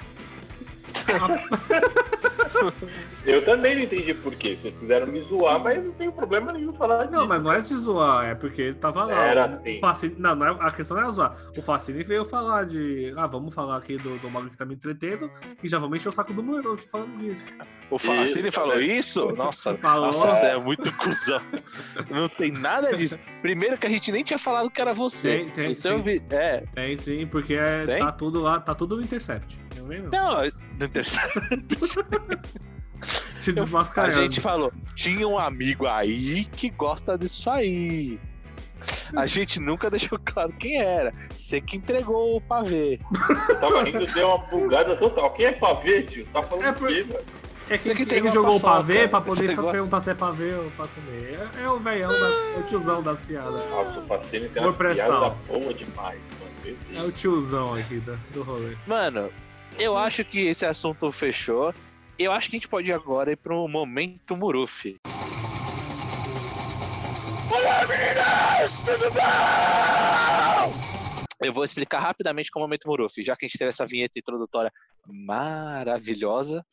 Eu 3.26 3.44
também 3.44 3.76
não 3.76 3.82
entendi 3.84 4.14
por 4.14 4.36
quê. 4.36 4.56
Vocês 4.62 4.74
quiseram 4.80 5.08
me 5.08 5.20
zoar, 5.22 5.60
mas 5.60 5.84
não 5.84 5.92
tem 5.94 6.12
problema 6.12 6.52
nenhum 6.54 6.72
falar 6.74 7.06
disso. 7.06 7.12
Não, 7.12 7.28
mas 7.28 7.42
não 7.42 7.52
é 7.52 7.60
de 7.60 7.76
zoar, 7.76 8.26
é 8.26 8.36
porque 8.36 8.62
ele 8.62 8.76
tava 8.76 9.04
lá. 9.06 9.26
Era 9.26 9.46
assim. 9.46 9.80
Facine- 9.80 10.16
não, 10.20 10.36
não 10.36 10.46
é- 10.48 10.58
a 10.60 10.72
questão 10.72 10.96
não 10.98 11.10
é 11.10 11.12
zoar. 11.12 11.36
O 11.58 11.62
Facine 11.64 12.04
veio 12.04 12.24
falar 12.26 12.66
de. 12.66 13.12
Ah, 13.18 13.26
vamos 13.26 13.54
falar 13.54 13.78
aqui 13.78 13.98
do, 13.98 14.18
do 14.20 14.30
bagulho 14.30 14.52
que 14.52 14.58
tá 14.58 14.64
me 14.66 14.76
entretendo 14.76 15.30
e 15.64 15.68
já 15.68 15.80
vamos 15.80 15.98
encher 15.98 16.10
o 16.10 16.12
saco 16.12 16.34
do 16.34 16.44
Mano 16.44 16.78
falando 16.78 17.18
disso. 17.18 17.50
O 17.90 17.98
Facine 17.98 18.48
Isso, 18.50 18.52
falou 18.52 18.76
né? 18.78 18.84
isso? 18.84 19.26
Nossa, 19.36 19.76
Falou. 19.82 20.08
nossa, 20.08 20.32
você 20.32 20.46
é 20.46 20.60
muito 20.60 20.92
cuzão. 20.94 21.42
Não 22.10 22.28
tem 22.30 22.52
nada 22.52 22.96
disso. 22.96 23.18
Primeiro 23.42 23.78
que 23.78 23.88
a 23.88 23.90
gente 23.90 24.12
nem 24.12 24.24
tinha 24.24 24.38
falado 24.38 24.70
que 24.70 24.80
era 24.80 24.94
você. 24.94 25.38
Tem, 25.40 25.50
tem, 25.50 25.64
Se 25.74 25.82
você 25.82 25.90
tem. 25.90 25.98
ouvir. 25.98 26.24
É. 26.30 26.64
Tem 26.74 26.96
sim, 26.98 27.26
porque 27.28 27.56
é- 27.56 27.86
Tem? 27.86 28.00
tá 28.00 28.12
tudo 28.12 28.42
lá, 28.42 28.60
tá 28.60 28.76
tudo 28.76 28.96
no 28.98 29.02
Intercept. 29.04 29.58
Não 29.76 29.86
não. 29.88 30.10
Não, 30.10 30.52
no 30.80 30.90
terceiro. 30.90 31.30
Te 33.42 33.52
A 33.52 33.54
desmascarando. 33.54 34.16
gente 34.16 34.42
falou, 34.42 34.74
tinha 34.96 35.28
um 35.28 35.38
amigo 35.38 35.86
aí 35.86 36.46
que 36.46 36.70
gosta 36.70 37.18
disso 37.18 37.50
aí. 37.50 38.20
A 39.16 39.26
gente 39.28 39.60
nunca 39.60 39.90
deixou 39.90 40.20
claro 40.24 40.52
quem 40.54 40.82
era. 40.82 41.14
Você 41.36 41.62
que 41.62 41.78
entregou 41.78 42.38
o 42.38 42.42
pavê. 42.42 43.00
Eu 43.50 43.60
tava 43.60 43.84
rindo, 43.84 44.06
deu 44.08 44.28
uma 44.30 44.38
bugada 44.40 44.96
total. 44.96 45.32
Quem 45.34 45.46
é 45.48 45.52
pavê, 45.52 46.02
tio? 46.04 46.26
Tá 46.34 46.42
falando 46.42 46.66
É 46.66 46.72
por- 46.72 46.88
quê, 46.88 47.04
velho? 47.04 47.26
É 47.68 47.78
que 47.80 47.84
Você 47.84 47.96
que 47.96 48.04
entregou 48.04 48.30
a 48.30 48.34
jogou 48.34 48.56
o 48.58 48.62
pavê 48.62 49.08
pra 49.08 49.20
poder 49.22 49.56
gosta- 49.56 49.72
perguntar 49.72 50.00
se 50.02 50.10
é 50.12 50.14
pavê 50.14 50.54
ou 50.54 50.70
pra 50.72 50.88
comer. 50.88 51.40
É, 51.60 51.64
é 51.64 51.70
o 51.70 51.80
velhão, 51.80 52.10
da, 52.12 52.28
é 52.28 52.60
o 52.60 52.64
tiozão 52.64 53.02
das 53.04 53.20
piadas. 53.20 53.70
Nossa, 53.72 54.00
o 54.00 54.06
Facine 54.08 54.50
tem 54.50 54.64
Por 54.64 54.70
uma 54.70 54.74
piada 54.74 54.94
pressão. 54.96 55.38
boa 55.48 55.74
demais, 55.74 56.20
mano. 56.40 56.78
É 56.96 57.02
o 57.02 57.12
tiozão 57.12 57.74
aqui 57.76 57.98
do, 58.00 58.16
do 58.34 58.44
rolê. 58.44 58.76
Mano, 58.86 59.30
eu 59.78 59.98
acho 59.98 60.24
que 60.24 60.40
esse 60.40 60.66
assunto 60.66 61.12
fechou. 61.12 61.74
Eu 62.18 62.32
acho 62.32 62.50
que 62.50 62.56
a 62.56 62.60
gente 62.60 62.68
pode 62.68 62.90
ir 62.90 62.94
agora 62.94 63.32
ir 63.32 63.36
pro 63.36 63.68
momento 63.68 64.36
Muruf. 64.36 64.96
Olá, 67.52 67.86
meninas! 67.88 68.82
Tudo 68.82 69.12
bom? 69.12 70.85
Eu 71.42 71.54
vou 71.54 71.64
explicar 71.64 72.00
rapidamente 72.00 72.50
como 72.50 72.64
é 72.64 72.66
o 72.66 72.68
momento 72.68 72.88
Muruf, 72.88 73.24
já 73.24 73.36
que 73.36 73.46
a 73.46 73.48
gente 73.48 73.58
teve 73.58 73.70
essa 73.70 73.86
vinheta 73.86 74.18
introdutória 74.18 74.72
maravilhosa. 75.06 76.66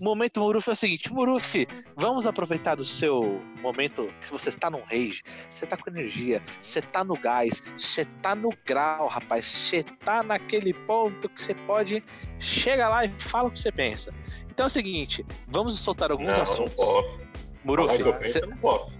O 0.00 0.04
momento 0.04 0.40
Muruf 0.40 0.68
é 0.68 0.72
o 0.72 0.76
seguinte, 0.76 1.12
Muruf, 1.12 1.66
vamos 1.96 2.26
aproveitar 2.26 2.76
do 2.76 2.84
seu 2.84 3.42
momento 3.60 4.06
que 4.20 4.30
você 4.30 4.48
está 4.48 4.70
num 4.70 4.82
rage, 4.82 5.22
você 5.50 5.66
tá 5.66 5.76
com 5.76 5.90
energia, 5.90 6.42
você 6.60 6.80
tá 6.80 7.04
no 7.04 7.14
gás, 7.14 7.62
você 7.76 8.04
tá 8.22 8.34
no 8.34 8.48
grau, 8.64 9.08
rapaz, 9.08 9.44
você 9.46 9.82
tá 9.82 10.22
naquele 10.22 10.72
ponto 10.72 11.28
que 11.28 11.42
você 11.42 11.54
pode 11.54 12.02
chega 12.38 12.88
lá 12.88 13.04
e 13.04 13.12
fala 13.20 13.48
o 13.48 13.50
que 13.50 13.58
você 13.58 13.72
pensa. 13.72 14.14
Então 14.48 14.64
é 14.64 14.68
o 14.68 14.70
seguinte, 14.70 15.24
vamos 15.46 15.78
soltar 15.78 16.10
alguns 16.10 16.28
Não, 16.28 16.36
não 16.36 16.42
assuntos. 16.42 16.74
posso. 16.74 17.20
Muruf, 17.64 17.98
não 17.98 18.56
posso. 18.58 18.92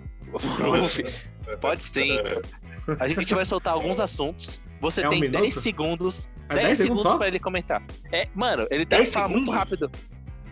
Muruf, 0.60 1.02
pode 1.60 1.82
sim. 1.82 2.10
A 3.00 3.08
gente 3.08 3.34
vai 3.34 3.44
soltar 3.44 3.72
alguns 3.72 3.98
assuntos. 3.98 4.60
Você 4.80 5.02
É 5.02 5.06
um 5.06 5.10
tem 5.10 5.20
minuto? 5.20 5.40
10 5.40 5.54
segundos. 5.54 6.28
É 6.48 6.54
10, 6.54 6.66
10 6.66 6.78
segundos 6.78 7.14
pra 7.14 7.26
ele 7.28 7.38
comentar. 7.40 7.82
É, 8.12 8.28
mano, 8.34 8.66
ele 8.70 8.86
tem 8.86 8.98
que 8.98 9.04
10 9.04 9.12
falar 9.14 9.28
muito 9.28 9.50
rápido. 9.50 9.90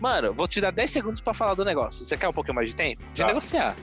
Mano, 0.01 0.33
vou 0.33 0.47
te 0.47 0.59
dar 0.59 0.71
10 0.71 0.91
segundos 0.91 1.21
pra 1.21 1.33
falar 1.33 1.53
do 1.53 1.63
negócio. 1.63 2.03
Você 2.03 2.17
quer 2.17 2.27
um 2.27 2.33
pouquinho 2.33 2.55
mais 2.55 2.69
de 2.69 2.75
tempo? 2.75 3.01
De 3.13 3.21
Tá. 3.21 3.27
negociar. 3.27 3.75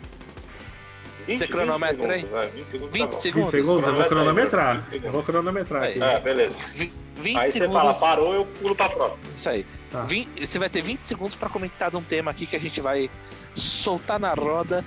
20, 1.26 1.38
Você 1.38 1.46
cronometra 1.46 1.96
20 1.96 2.10
aí? 2.12 2.20
segundos, 2.20 2.30
vai, 2.32 2.48
20 2.48 2.66
segundos. 2.70 2.92
20 2.92 3.10
tá 3.10 3.20
segundos. 3.20 3.52
20 3.52 3.64
segundos, 3.66 3.86
eu 3.88 3.94
vou 3.94 4.04
cronometrar. 4.04 4.08
Cronometra 4.08 4.86
aí, 4.92 5.00
Eu 5.04 5.12
vou 5.12 5.22
cronometrar 5.22 5.82
aqui. 5.84 6.02
Aí. 6.02 6.16
Ah, 6.16 6.18
beleza. 6.20 6.54
Vi- 6.74 6.92
20 7.16 7.36
Aí 7.38 7.46
você 7.46 7.52
segundos. 7.52 7.74
fala, 7.80 7.94
parou, 7.94 8.34
eu 8.34 8.44
pulo 8.44 8.74
pra 8.74 8.88
próxima. 8.88 9.18
Isso 9.34 9.48
aí. 9.48 9.64
Tá. 9.90 10.02
Vin- 10.04 10.28
você 10.38 10.58
vai 10.58 10.68
ter 10.68 10.82
20 10.82 11.02
segundos 11.02 11.36
pra 11.36 11.48
comentar 11.48 11.90
de 11.90 11.96
um 11.96 12.02
tema 12.02 12.30
aqui 12.32 12.44
que 12.46 12.56
a 12.56 12.60
gente 12.60 12.80
vai 12.80 13.08
soltar 13.54 14.18
na 14.18 14.34
roda. 14.34 14.84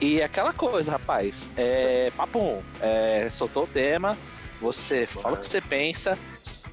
E 0.00 0.20
é 0.20 0.24
aquela 0.24 0.52
coisa, 0.52 0.92
rapaz. 0.92 1.50
É. 1.56 2.12
Papum. 2.16 2.60
É, 2.80 3.26
soltou 3.30 3.64
o 3.64 3.66
tema. 3.66 4.16
Você 4.60 5.06
fala 5.06 5.36
o 5.36 5.38
que 5.38 5.46
você 5.46 5.60
pensa. 5.60 6.18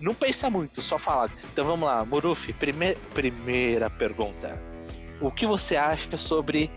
Não 0.01 0.13
pensa 0.13 0.49
muito, 0.49 0.81
só 0.81 0.97
fala. 0.97 1.29
Então 1.51 1.65
vamos 1.65 1.87
lá, 1.87 2.03
Muruf, 2.03 2.51
prime 2.53 2.95
primeira 3.13 3.89
pergunta. 3.89 4.59
O 5.21 5.31
que 5.31 5.45
você 5.45 5.75
acha 5.75 6.17
sobre 6.17 6.71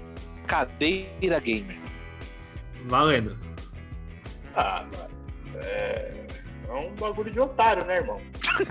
cadeira 0.47 1.40
gamer? 1.40 1.79
Valendo. 2.85 3.38
Ah, 4.55 4.87
mano. 4.92 5.18
É... 5.57 6.12
é 6.68 6.73
um 6.73 6.94
bagulho 6.94 7.33
de 7.33 7.40
otário, 7.40 7.85
né, 7.85 7.97
irmão? 7.97 8.21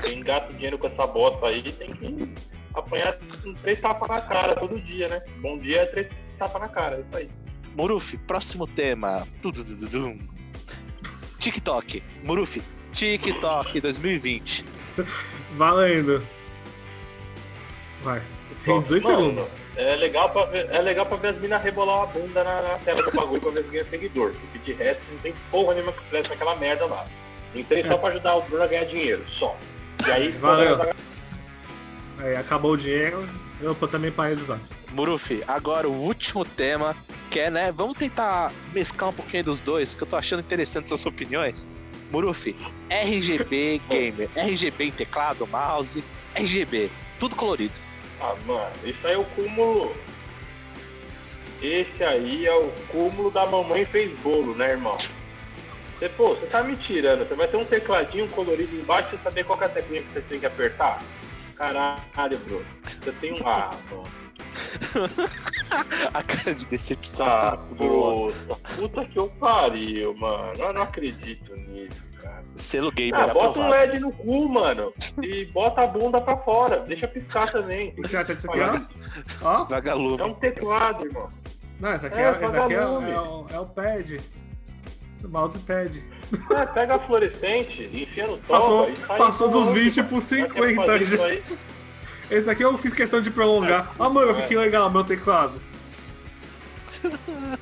Quem 0.02 0.22
gasta 0.22 0.54
dinheiro 0.54 0.78
com 0.78 0.88
essa 0.88 1.08
bosta 1.08 1.48
aí 1.48 1.62
tem 1.72 1.92
que 1.94 2.34
apanhar 2.74 3.18
três 3.62 3.80
tapas 3.82 4.08
na 4.08 4.22
cara 4.22 4.56
todo 4.56 4.80
dia, 4.80 5.08
né? 5.08 5.22
Bom 5.42 5.58
dia 5.58 5.82
é 5.82 5.86
três 5.88 6.10
tapas 6.38 6.62
na 6.62 6.70
cara, 6.70 6.98
é 6.98 7.00
isso 7.02 7.18
aí. 7.18 7.30
Muruf, 7.76 8.18
próximo 8.20 8.68
tema. 8.68 9.28
Tududududum. 9.42 10.18
TikTok. 11.40 12.04
Muruf, 12.24 12.62
TikTok 12.94 13.82
2020. 13.82 14.66
Valendo. 15.56 16.26
Vai. 18.04 18.22
Tem 18.64 18.82
18 18.82 19.04
Mano, 19.04 19.18
segundos. 19.18 19.52
É 19.76 19.96
legal 19.96 20.30
pra 20.30 20.46
ver, 20.46 20.68
é 20.72 20.82
legal 20.82 21.06
pra 21.06 21.18
ver 21.18 21.28
as 21.30 21.38
minas 21.38 21.62
rebolar 21.62 22.04
a 22.04 22.06
bunda 22.08 22.44
na, 22.44 22.62
na 22.64 22.78
tela 22.80 23.04
do 23.04 23.12
bagulho 23.12 23.42
pra 23.42 23.52
ver 23.52 23.64
se 23.64 23.70
ganha 23.70 23.86
seguidor. 23.90 24.34
Porque 24.34 24.72
de 24.72 24.74
resto 24.74 25.04
não 25.12 25.20
tem 25.20 25.34
porra 25.52 25.76
nenhuma 25.76 25.92
que 25.94 26.02
presta 26.10 26.30
naquela 26.30 26.56
merda 26.56 26.86
lá. 26.88 27.06
Entrei 27.56 27.84
só 27.84 27.98
pra 27.98 28.10
ajudar 28.10 28.36
o 28.36 28.42
Bruno 28.42 28.64
a 28.64 28.68
ganhar 28.68 28.86
dinheiro, 28.86 29.24
só. 29.28 29.56
E 30.06 30.12
aí, 30.12 30.32
Valeu. 30.32 30.78
quando 30.78 30.96
Aí 32.20 32.36
acabou 32.36 32.72
o 32.72 32.78
dinheiro, 32.78 33.28
eu 33.62 33.76
também 33.88 34.12
parei 34.12 34.36
de 34.36 34.42
usar. 34.42 34.60
Muruf, 34.92 35.44
agora 35.48 35.88
o 35.88 35.92
último 35.92 36.46
tema, 36.46 36.96
que 37.30 37.40
é, 37.40 37.50
né? 37.50 37.72
Vamos 37.72 37.98
tentar 37.98 38.52
mesclar 38.74 39.10
um 39.10 39.14
pouquinho 39.14 39.46
dos 39.46 39.60
dois, 39.60 39.94
que 39.94 40.02
eu 40.02 40.08
tô 40.08 40.16
achando 40.16 40.40
interessante 40.40 40.88
suas 40.88 41.06
opiniões. 41.06 41.66
Muruf, 42.12 42.56
RGB 42.90 43.82
Gamer, 43.90 44.30
RGB 44.36 44.86
em 44.86 44.92
teclado, 44.92 45.46
mouse, 45.48 46.04
RGB, 46.36 46.90
tudo 47.20 47.36
colorido. 47.36 47.74
Ah, 48.22 48.36
mano, 48.46 48.72
isso 48.84 49.06
aí 49.06 49.14
é 49.14 49.18
o 49.18 49.26
cúmulo. 49.26 49.96
Esse 51.62 52.04
aí 52.04 52.46
é 52.46 52.56
o 52.56 52.72
cúmulo 52.90 53.32
da 53.32 53.46
mamãe 53.46 53.86
fez 53.86 54.12
bolo, 54.20 54.56
né, 54.56 54.72
irmão? 54.72 54.98
Você, 55.98 56.10
pô, 56.10 56.36
você 56.36 56.46
tá 56.46 56.64
me 56.64 56.76
tirando. 56.76 57.28
Você 57.28 57.34
vai 57.34 57.48
ter 57.48 57.58
um 57.58 57.66
tecladinho 57.66 58.28
colorido 58.30 58.76
embaixo 58.76 59.16
e 59.16 59.24
saber 59.24 59.44
qual 59.44 59.58
que 59.58 59.64
é 59.64 59.68
a 59.68 59.72
teclinha 59.72 60.04
que 60.04 60.14
você 60.14 60.22
tem 60.22 60.40
que 60.40 60.46
apertar? 60.46 61.02
Caralho, 61.58 62.38
bro. 62.46 62.64
Você 62.84 63.12
tem 63.14 63.34
um. 63.34 63.48
Ah. 63.48 63.72
A 66.14 66.24
cara 66.24 66.54
de 66.56 66.66
decepção 66.68 67.26
Ah, 67.26 67.52
tá 67.52 67.58
boa. 67.58 68.34
puta, 68.76 69.06
que 69.06 69.18
eu 69.20 69.30
pariu, 69.40 70.16
mano. 70.16 70.54
Eu 70.62 70.74
não 70.74 70.82
acredito 70.84 71.56
nisso, 71.56 72.04
cara. 72.22 72.44
Selo 72.56 72.92
gamer 72.92 73.20
Ah, 73.20 73.28
bota 73.34 73.60
um. 73.60 73.70
LED 73.70 74.00
no 74.00 74.12
cu, 74.12 74.48
mano. 74.50 74.94
E 75.22 75.46
bota 75.46 75.84
a 75.84 75.88
bunda 75.88 76.20
pra 76.22 76.38
fora. 76.38 76.80
Deixa 76.82 77.08
piscar 77.08 77.50
também. 77.52 77.90
O 77.98 78.02
que 78.04 78.10
você 78.10 78.18
acha 78.18 78.36
disso 78.36 78.50
aqui, 78.50 78.60
ó? 79.42 79.66
Vagalume. 79.66 80.22
É 80.22 80.26
um 80.26 80.34
teclado, 80.34 81.06
irmão. 81.06 81.32
Não, 81.80 81.94
esse 81.96 82.06
aqui 82.08 82.18
É, 82.18 82.22
é, 82.24 82.32
esse 82.32 82.44
aqui 82.46 82.74
é, 82.74 82.78
é 82.78 82.86
o, 82.88 83.46
é 83.52 83.60
o 83.60 83.66
pad. 83.66 84.20
O 85.24 85.28
mousepad. 85.28 86.04
É, 86.56 86.66
pega 86.68 86.96
a 86.96 87.00
fluorescente, 87.00 87.90
enfia 87.94 88.28
no 88.28 88.38
Passou, 88.40 88.80
toba 88.86 88.90
e 88.92 88.98
sai 88.98 89.18
passou 89.18 89.50
dos 89.50 89.64
voando, 89.66 89.80
20 89.80 89.98
mano. 89.98 90.10
pro 90.10 90.22
Já 90.22 90.48
quer 90.48 90.70
50 90.70 90.86
fazer 90.86 91.06
já. 91.18 91.56
Esse 92.30 92.46
daqui 92.46 92.64
eu 92.64 92.78
fiz 92.78 92.94
questão 92.94 93.22
de 93.22 93.32
prolongar. 93.32 93.92
Ah, 93.98 94.10
mano, 94.10 94.34
que 94.48 94.56
legal 94.56 94.90
meu 94.92 95.04
teclado. 95.04 95.54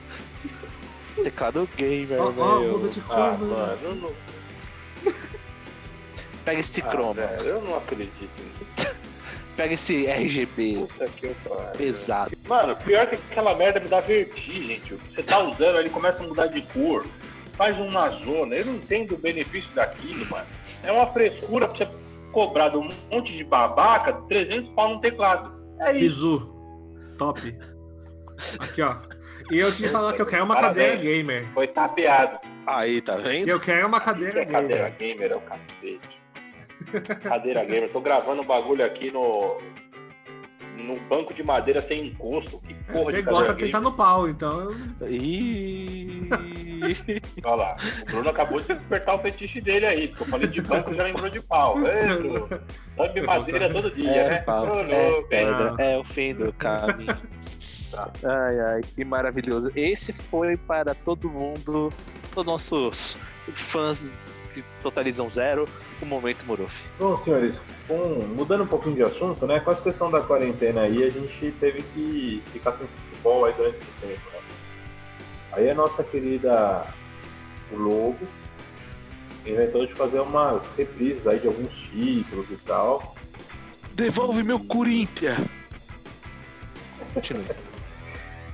Teclado 1.23 1.67
gamer, 1.77 2.19
Ó, 2.21 2.25
ó, 2.37 2.59
velho. 2.59 2.71
muda 2.77 2.89
de 2.89 2.99
cor, 3.01 3.15
Ah, 3.17 3.31
mano. 3.39 3.47
mano, 3.47 3.77
eu 3.83 3.95
não, 3.95 4.11
Pega 6.43 6.59
esse 6.59 6.81
ah, 6.81 6.89
croma. 6.89 7.13
velho, 7.13 7.43
eu 7.45 7.61
não 7.61 7.77
acredito 7.77 8.11
nisso. 8.21 8.95
Pega 9.55 9.73
esse 9.73 10.05
RGB 10.05 10.75
Puta 10.79 11.07
que 11.07 11.27
pariu. 11.47 11.71
pesado. 11.77 12.37
Mano, 12.45 12.75
pior 12.75 13.07
que 13.07 13.15
aquela 13.15 13.55
merda 13.55 13.79
me 13.79 13.87
dá 13.87 14.01
vertigem, 14.01 14.79
tio. 14.81 14.99
Você 15.15 15.23
tá 15.23 15.39
usando, 15.39 15.79
ele 15.79 15.89
começa 15.89 16.21
a 16.21 16.27
mudar 16.27 16.47
de 16.47 16.61
cor, 16.63 17.05
faz 17.57 17.77
uma 17.79 18.09
zona. 18.09 18.55
Eu 18.55 18.65
não 18.65 18.75
entendo 18.75 19.15
o 19.15 19.17
benefício 19.17 19.69
daquilo, 19.73 20.25
mano. 20.29 20.45
É 20.83 20.91
uma 20.91 21.07
frescura 21.07 21.67
pra 21.67 21.77
você 21.85 21.87
cobrar 22.31 22.69
de 22.69 22.77
um 22.77 22.93
monte 23.11 23.35
de 23.35 23.43
babaca 23.43 24.13
300 24.27 24.69
pau 24.73 24.95
no 24.95 25.01
teclado. 25.01 25.53
É 25.79 25.91
isso. 25.93 25.99
Bizu. 26.39 26.55
Top. 27.17 27.39
Aqui, 28.59 28.81
ó. 28.81 28.97
E 29.51 29.59
eu 29.59 29.71
te 29.73 29.87
falar 29.87 30.13
que 30.13 30.21
eu 30.21 30.25
quero 30.25 30.43
uma 30.43 30.55
Parabéns. 30.55 30.91
cadeira 30.95 31.17
gamer. 31.17 31.47
Foi 31.53 31.67
tapeado. 31.67 32.39
Aí, 32.67 32.99
tá 33.01 33.15
vendo? 33.15 33.47
eu 33.47 33.59
quero 33.59 33.87
uma 33.87 33.99
Que 33.99 34.05
cadeira 34.05 34.41
é 34.41 34.45
cadeira 34.45 34.89
gamer. 34.89 35.17
gamer, 35.17 35.31
é 35.31 35.35
o 35.35 35.41
cacete. 35.41 37.19
Cadeira 37.21 37.63
gamer. 37.63 37.91
Tô 37.91 38.01
gravando 38.01 38.41
um 38.41 38.45
bagulho 38.45 38.83
aqui 38.85 39.11
no. 39.11 39.57
No 40.77 40.99
banco 41.09 41.33
de 41.33 41.41
madeira 41.43 41.81
sem 41.87 42.07
encosto. 42.07 42.59
Que 42.59 42.73
É, 42.73 42.93
porra 42.93 43.03
Você 43.05 43.15
de 43.17 43.21
gosta 43.23 43.53
de 43.53 43.65
sentar 43.65 43.81
no 43.81 43.91
pau, 43.91 44.27
então. 44.29 44.71
eu- 45.01 45.09
Ih. 45.11 46.27
Olha 47.43 47.55
lá. 47.55 47.77
O 48.03 48.05
Bruno 48.11 48.29
acabou 48.29 48.61
de 48.61 48.67
despertar 48.73 49.15
o 49.15 49.19
fetiche 49.19 49.61
dele 49.61 49.85
aí. 49.85 50.07
Porque 50.09 50.23
eu 50.23 50.27
falei 50.27 50.47
de 50.47 50.61
banco 50.61 50.91
e 50.91 50.95
já 50.95 51.03
lembrou 51.03 51.29
de 51.29 51.41
pau. 51.41 51.77
Ei, 51.85 52.15
Bruno. 52.17 52.61
Lambe 52.97 53.21
madeira 53.21 53.69
todo 53.73 53.91
dia, 53.91 54.09
É, 54.11 54.29
né? 54.29 54.37
pau, 54.41 54.65
Bruno, 54.65 54.91
é 54.91 55.21
pedra, 55.23 55.75
é 55.79 55.97
o 55.97 56.03
fim 56.03 56.33
do 56.33 56.51
caminho. 56.53 57.17
Tá. 57.91 58.11
Ai, 58.23 58.59
ai, 58.59 58.81
que 58.95 59.03
maravilhoso. 59.05 59.71
Esse 59.75 60.11
foi 60.13 60.57
para 60.57 60.93
todo 60.93 61.29
mundo, 61.29 61.91
todos 62.33 62.45
nossos 62.51 63.17
fãs 63.53 64.15
que 64.55 64.63
totalizam 64.81 65.29
zero, 65.29 65.67
o 66.01 66.05
Momento 66.05 66.43
Morofi. 66.45 66.85
Bom, 66.97 67.17
senhores, 67.23 67.55
com- 67.87 68.25
mudando 68.35 68.63
um 68.63 68.67
pouquinho 68.67 68.95
de 68.95 69.03
assunto, 69.03 69.45
né? 69.45 69.59
Com 69.59 69.71
essa 69.71 69.81
questão 69.81 70.09
da 70.09 70.21
quarentena 70.21 70.81
aí, 70.81 71.03
a 71.03 71.09
gente 71.09 71.51
teve 71.59 71.81
que 71.93 72.41
ficar 72.51 72.73
sem 72.73 72.87
futebol 72.87 73.45
aí 73.45 73.53
durante 73.53 73.77
esse 73.77 73.91
tempo, 74.01 74.29
né? 74.31 74.39
Aí 75.53 75.69
a 75.69 75.75
nossa 75.75 76.03
querida 76.03 76.87
Globo 77.71 78.17
inventou 79.45 79.85
de 79.85 79.93
fazer 79.93 80.19
umas 80.19 80.61
reprises 80.75 81.25
aí 81.27 81.39
de 81.39 81.47
alguns 81.47 81.71
títulos 81.91 82.49
e 82.49 82.57
tal. 82.57 83.15
Devolve 83.93 84.43
meu 84.43 84.59
Corinthians! 84.59 85.37
Continue. 87.13 87.45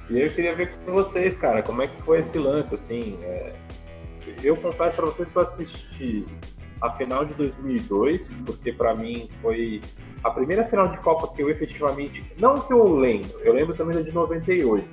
E 0.09 0.15
aí 0.17 0.23
eu 0.23 0.29
queria 0.33 0.53
ver 0.53 0.73
com 0.83 0.91
vocês, 0.91 1.37
cara, 1.37 1.63
como 1.63 1.81
é 1.83 1.87
que 1.87 2.01
foi 2.01 2.19
esse 2.19 2.37
lance, 2.37 2.75
assim. 2.75 3.17
é, 3.23 3.53
Eu 4.43 4.55
confesso 4.57 4.95
pra 4.95 5.05
vocês 5.05 5.29
que 5.29 5.35
eu 5.35 5.41
assisti 5.41 6.25
a 6.81 6.89
final 6.91 7.25
de 7.25 7.33
2002, 7.35 8.33
porque 8.45 8.73
pra 8.73 8.95
mim 8.95 9.29
foi 9.41 9.81
a 10.23 10.31
primeira 10.31 10.65
final 10.65 10.87
de 10.87 10.97
Copa 10.97 11.33
que 11.35 11.41
eu 11.41 11.49
efetivamente. 11.49 12.23
Não 12.39 12.59
que 12.59 12.73
eu 12.73 12.95
lembro, 12.95 13.39
eu 13.41 13.53
lembro 13.53 13.75
também 13.75 13.95
da 13.95 14.01
de 14.01 14.11
98. 14.11 14.87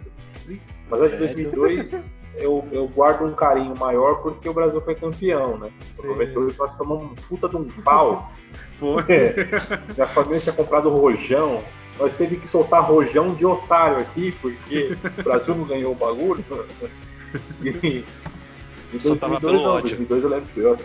Mas 0.90 1.02
a 1.02 1.08
de 1.08 1.16
Velho. 1.16 1.50
2002 1.50 2.18
eu, 2.40 2.66
eu 2.72 2.86
guardo 2.88 3.24
um 3.24 3.32
carinho 3.32 3.74
maior 3.78 4.22
porque 4.22 4.48
o 4.48 4.52
Brasil 4.52 4.80
foi 4.80 4.94
campeão, 4.94 5.58
né? 5.58 5.70
Em 6.02 6.06
98 6.06 6.58
nós 6.58 6.76
tomamos 6.76 7.12
um 7.12 7.14
puta 7.14 7.48
de 7.48 7.56
um 7.56 7.64
pau. 7.82 8.30
Foi. 8.78 9.02
É, 9.08 9.34
minha 9.94 10.06
família 10.06 10.40
tinha 10.40 10.54
comprado 10.54 10.88
rojão. 10.88 11.62
Nós 11.98 12.14
teve 12.14 12.36
que 12.36 12.46
soltar 12.46 12.84
rojão 12.84 13.34
de 13.34 13.44
otário 13.44 13.98
aqui, 13.98 14.32
porque 14.40 14.96
o 15.18 15.22
Brasil 15.22 15.54
não 15.54 15.64
ganhou 15.64 15.92
o 15.92 15.96
bagulho. 15.96 16.44
E, 17.60 18.02
e 18.92 19.00
Soltava 19.00 19.38
2002 19.40 19.40
pelo 19.40 19.64
não, 19.64 19.74
ódio. 19.78 19.96
2002 19.96 20.22
eu 20.24 20.30
lembro 20.30 20.48
pior. 20.54 20.78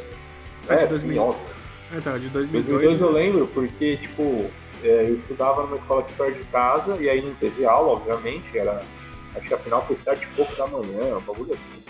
É, 0.69 0.75
de 0.75 0.83
É, 0.83 0.87
2000. 0.87 1.13
sim, 1.13 1.19
óbvio. 1.19 1.53
Então, 1.95 2.19
de 2.19 2.29
2002 2.29 2.81
2002. 2.99 3.01
eu 3.01 3.11
lembro 3.11 3.47
porque, 3.47 3.97
tipo, 3.97 4.49
é, 4.83 5.05
eu 5.09 5.15
estudava 5.15 5.63
numa 5.63 5.77
escola 5.77 6.01
aqui 6.01 6.13
perto 6.13 6.37
de 6.37 6.43
casa 6.45 6.97
e 6.99 7.09
aí 7.09 7.21
não 7.21 7.33
teve 7.35 7.65
aula, 7.65 7.93
obviamente, 7.93 8.57
era, 8.57 8.81
acho 9.35 9.47
que 9.47 9.53
a 9.53 9.57
final 9.57 9.85
foi 9.85 9.95
sete 10.03 10.23
e 10.23 10.27
pouco 10.35 10.55
da 10.55 10.65
manhã, 10.67 11.17
um 11.17 11.21
bagulho 11.21 11.53
assim. 11.53 11.83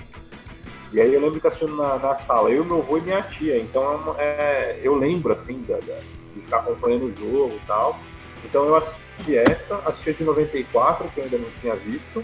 E 0.91 1.01
aí 1.01 1.11
eu 1.13 1.21
lembro 1.21 1.39
que 1.41 1.47
assistindo 1.47 1.75
na, 1.75 1.97
na 1.97 2.15
sala, 2.19 2.51
eu, 2.51 2.63
meu 2.63 2.79
avô 2.79 2.97
e 2.97 3.01
minha 3.01 3.21
tia, 3.23 3.57
então 3.59 4.15
é 4.19 4.23
é, 4.23 4.79
eu 4.83 4.95
lembro, 4.95 5.33
assim, 5.33 5.63
da, 5.67 5.75
da- 5.75 5.99
de 6.35 6.41
ficar 6.41 6.57
acompanhando 6.57 7.05
o 7.05 7.13
jogo 7.17 7.55
e 7.55 7.67
tal. 7.67 7.99
Então 8.45 8.65
eu 8.65 8.75
assisti 8.75 9.37
essa, 9.37 9.75
assisti 9.85 10.09
a 10.11 10.13
de 10.13 10.23
94, 10.23 11.07
que 11.09 11.19
eu 11.19 11.23
ainda 11.23 11.37
não 11.37 11.49
tinha 11.61 11.75
visto, 11.75 12.23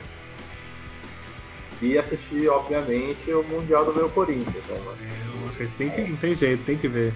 e 1.82 1.98
assisti, 1.98 2.48
obviamente, 2.48 3.32
o 3.32 3.44
Mundial 3.44 3.86
do 3.86 3.94
meu 3.94 4.10
Corinthians, 4.10 4.66
né, 4.68 4.80
mano? 4.86 4.98
Eu 5.42 5.48
acho 5.48 5.58
que 5.58 5.64
eles 5.64 5.74
têm 5.74 5.90
que, 5.90 6.02
não 6.02 6.18
tem 6.18 6.36
jeito, 6.36 6.64
tem 6.66 6.78
que 6.78 6.88
ver. 6.88 7.14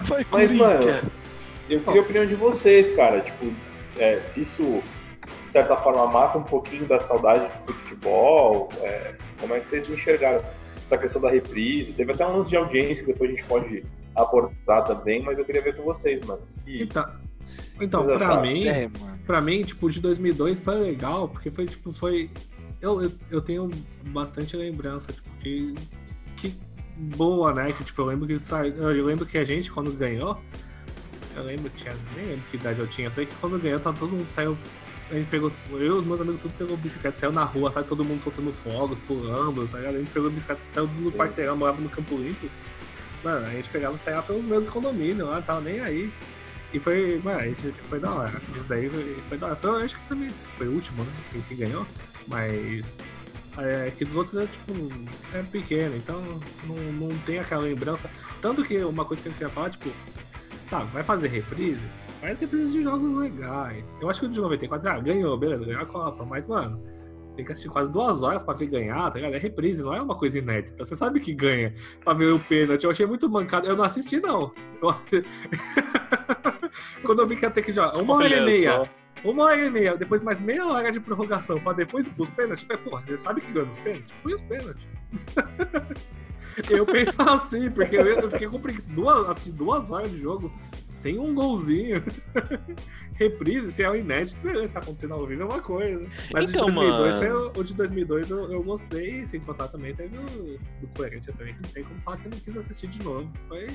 Vai, 0.00 0.26
Mas, 0.30 0.52
mano, 0.56 0.80
eu 1.68 1.80
queria 1.80 2.00
a 2.00 2.04
opinião 2.04 2.26
de 2.26 2.34
vocês, 2.34 2.94
cara. 2.94 3.20
Tipo, 3.20 3.52
é, 3.96 4.20
se 4.32 4.42
isso, 4.42 4.82
de 5.46 5.52
certa 5.52 5.76
forma, 5.76 6.06
mata 6.06 6.38
um 6.38 6.42
pouquinho 6.42 6.86
da 6.86 7.00
saudade 7.00 7.48
do 7.66 7.72
futebol, 7.72 8.68
é, 8.82 9.14
como 9.40 9.54
é 9.54 9.60
que 9.60 9.68
vocês 9.68 9.88
enxergaram 9.88 10.42
essa 10.86 10.98
questão 10.98 11.20
da 11.20 11.30
reprise? 11.30 11.92
Teve 11.92 12.12
até 12.12 12.26
um 12.26 12.38
lance 12.38 12.50
de 12.50 12.56
audiência 12.56 13.04
que 13.04 13.12
depois 13.12 13.30
a 13.30 13.34
gente 13.34 13.46
pode 13.46 13.84
abordar 14.14 14.84
também, 14.84 15.22
mas 15.22 15.38
eu 15.38 15.44
queria 15.44 15.62
ver 15.62 15.76
com 15.76 15.82
vocês, 15.82 16.24
mano. 16.24 16.40
E, 16.66 16.82
Então, 16.82 17.04
então 17.80 18.04
pra 18.18 18.40
mim, 18.40 18.66
É, 18.66 18.88
mano. 18.98 19.18
pra 19.26 19.40
mim, 19.40 19.62
tipo, 19.62 19.90
de 19.90 20.00
2002 20.00 20.60
foi 20.60 20.76
legal, 20.78 21.28
porque 21.28 21.50
foi, 21.50 21.66
tipo, 21.66 21.92
foi... 21.92 22.30
Eu, 22.80 23.02
eu, 23.02 23.12
eu 23.30 23.40
tenho 23.40 23.70
bastante 24.06 24.56
lembrança, 24.56 25.12
tipo, 25.12 25.28
que... 25.40 25.74
Que 26.36 26.56
boa, 26.96 27.52
né? 27.52 27.72
Que, 27.72 27.84
tipo, 27.84 28.02
eu 28.02 28.06
lembro 28.06 28.26
que 28.26 28.38
saiu... 28.38 28.74
Eu 28.74 29.04
lembro 29.04 29.26
que 29.26 29.38
a 29.38 29.44
gente, 29.44 29.70
quando 29.70 29.92
ganhou... 29.92 30.40
Eu 31.36 31.44
lembro 31.44 31.70
que 31.70 31.82
tinha... 31.82 31.96
Nem 32.16 32.26
lembro 32.26 32.42
que 32.50 32.56
idade 32.56 32.78
eu 32.78 32.86
tinha. 32.86 33.08
Eu 33.08 33.12
sei 33.12 33.26
que 33.26 33.34
quando 33.36 33.60
ganhou, 33.60 33.80
tá, 33.80 33.92
todo 33.92 34.12
mundo 34.12 34.28
saiu... 34.28 34.56
A 35.10 35.14
gente 35.14 35.28
pegou... 35.28 35.50
Eu 35.70 35.80
e 35.80 35.90
os 35.90 36.04
meus 36.04 36.20
amigos 36.20 36.40
tudo 36.42 36.54
pegou 36.58 36.76
bicicleta, 36.76 37.18
saiu 37.18 37.32
na 37.32 37.44
rua, 37.44 37.72
sabe? 37.72 37.88
Todo 37.88 38.04
mundo 38.04 38.20
soltando 38.20 38.52
fogos, 38.52 38.98
pulando, 39.00 39.66
tá 39.68 39.78
ligado? 39.78 39.96
A 39.96 39.98
gente 39.98 40.10
pegou 40.10 40.30
bicicleta, 40.30 40.60
saiu 40.68 40.86
do 40.86 41.10
quarteirão, 41.10 41.56
morava 41.56 41.80
no 41.80 41.88
Campo 41.88 42.16
Limpo. 42.16 42.48
Mano, 43.24 43.46
a 43.46 43.50
gente 43.50 43.68
pegava 43.70 43.96
e 43.96 43.98
saía 43.98 44.22
pelos 44.22 44.44
meus 44.44 44.68
condomínios 44.68 45.26
lá, 45.28 45.42
tava 45.42 45.60
nem 45.60 45.80
aí. 45.80 46.12
E 46.72 46.78
foi, 46.78 47.20
mano, 47.24 47.40
foi 47.88 47.98
da 47.98 48.12
hora. 48.12 48.42
Isso 48.54 48.64
daí 48.68 48.88
foi, 48.90 49.16
foi 49.28 49.38
da 49.38 49.46
hora. 49.46 49.56
Foi, 49.56 49.70
eu 49.70 49.76
acho 49.76 49.96
que 49.96 50.08
também 50.08 50.30
foi 50.56 50.68
o 50.68 50.72
último, 50.72 51.02
né? 51.02 51.12
Quem, 51.32 51.40
quem 51.42 51.56
ganhou. 51.56 51.86
Mas. 52.28 52.98
É, 53.58 53.90
que 53.96 54.04
dos 54.04 54.14
outros 54.16 54.36
é 54.36 54.46
tipo. 54.46 54.72
É 55.34 55.42
pequeno, 55.42 55.96
então 55.96 56.20
não, 56.64 57.08
não 57.08 57.18
tem 57.20 57.38
aquela 57.40 57.62
lembrança. 57.62 58.08
Tanto 58.40 58.64
que 58.64 58.78
uma 58.84 59.04
coisa 59.04 59.22
que 59.22 59.28
eu 59.28 59.32
queria 59.32 59.48
falar, 59.48 59.70
tipo. 59.70 59.90
Tá, 60.70 60.80
vai 60.80 61.02
fazer 61.02 61.28
reprise? 61.28 61.80
Faz 62.20 62.38
reprise 62.40 62.70
de 62.70 62.82
jogos 62.82 63.16
legais. 63.16 63.96
Eu 64.00 64.10
acho 64.10 64.20
que 64.20 64.26
o 64.26 64.28
de 64.28 64.40
94, 64.40 64.88
ah, 64.90 65.00
ganhou, 65.00 65.36
beleza, 65.38 65.64
ganhou 65.64 65.82
a 65.82 65.86
Copa. 65.86 66.24
Mas, 66.24 66.46
mano, 66.46 66.82
você 67.20 67.30
tem 67.32 67.44
que 67.44 67.52
assistir 67.52 67.68
quase 67.70 67.90
duas 67.90 68.22
horas 68.22 68.44
pra 68.44 68.54
ver 68.54 68.66
ganhar, 68.66 69.10
tá 69.10 69.16
ligado? 69.18 69.34
É 69.34 69.38
reprise, 69.38 69.82
não 69.82 69.94
é 69.94 70.00
uma 70.02 70.14
coisa 70.16 70.38
inédita. 70.38 70.84
Você 70.84 70.94
sabe 70.94 71.18
que 71.20 71.32
ganha 71.32 71.72
pra 72.04 72.12
ver 72.12 72.32
o 72.32 72.38
pênalti. 72.40 72.84
Eu 72.84 72.90
achei 72.90 73.06
muito 73.06 73.28
mancado. 73.30 73.66
Eu 73.66 73.76
não 73.76 73.84
assisti, 73.84 74.20
não. 74.20 74.52
Eu 74.82 74.88
assi- 74.90 75.24
Quando 77.02 77.20
eu 77.22 77.26
vi 77.26 77.36
que 77.36 77.44
ia 77.44 77.50
ter 77.50 77.62
que 77.62 77.72
jogar 77.72 77.96
uma 77.96 78.14
hora 78.14 78.28
e 78.28 78.40
meia, 78.44 78.72
só. 78.72 78.86
Uma 79.24 79.44
hora 79.44 79.60
e 79.60 79.70
meia, 79.70 79.96
depois 79.96 80.22
mais 80.22 80.40
meia 80.40 80.66
hora 80.66 80.90
de 80.92 81.00
prorrogação, 81.00 81.58
pra 81.60 81.72
depois 81.72 82.06
ir 82.06 82.10
pros 82.10 82.28
pênaltis, 82.30 82.66
eu 82.68 82.76
falei, 82.76 82.90
porra, 82.90 83.04
você 83.04 83.16
sabe 83.16 83.40
que 83.40 83.52
ganha 83.52 83.70
os 83.70 83.78
pênaltis? 83.78 84.12
Põe 84.22 84.34
os 84.34 84.42
pênaltis. 84.42 84.86
eu 86.70 86.86
penso 86.86 87.22
assim, 87.22 87.70
porque 87.70 87.96
eu, 87.96 88.06
eu 88.06 88.30
fiquei 88.30 88.48
com 88.48 88.60
preguiça. 88.60 88.90
Duas, 88.92 89.28
assisti 89.28 89.52
duas 89.52 89.90
horas 89.90 90.10
de 90.10 90.20
jogo 90.20 90.52
sem 90.86 91.18
um 91.18 91.34
golzinho. 91.34 92.02
Reprise, 93.14 93.72
se 93.72 93.82
é 93.82 93.90
o 93.90 93.96
inédito, 93.96 94.40
beleza, 94.40 94.72
tá 94.72 94.80
acontecendo 94.80 95.14
ao 95.14 95.26
vivo 95.26 95.42
é 95.42 95.44
uma 95.44 95.60
coisa. 95.60 96.06
Mas 96.32 96.50
Então, 96.50 96.66
o 96.66 96.70
de 96.70 96.74
2002, 96.74 97.14
mano. 97.14 97.52
foi 97.52 97.60
o, 97.60 97.64
de 97.64 97.74
2002 97.74 98.30
eu, 98.30 98.52
eu 98.52 98.62
gostei, 98.62 99.26
sem 99.26 99.40
contar 99.40 99.68
também 99.68 99.94
teve 99.94 100.16
o 100.16 100.58
do 100.80 100.88
Corinthians 100.96 101.36
também, 101.36 101.54
que 101.54 101.62
não 101.62 101.70
tem 101.70 101.84
como 101.84 102.00
falar 102.00 102.16
que 102.16 102.26
eu 102.26 102.30
não 102.30 102.38
quis 102.38 102.56
assistir 102.56 102.88
de 102.88 103.02
novo. 103.02 103.30
Foi 103.48 103.66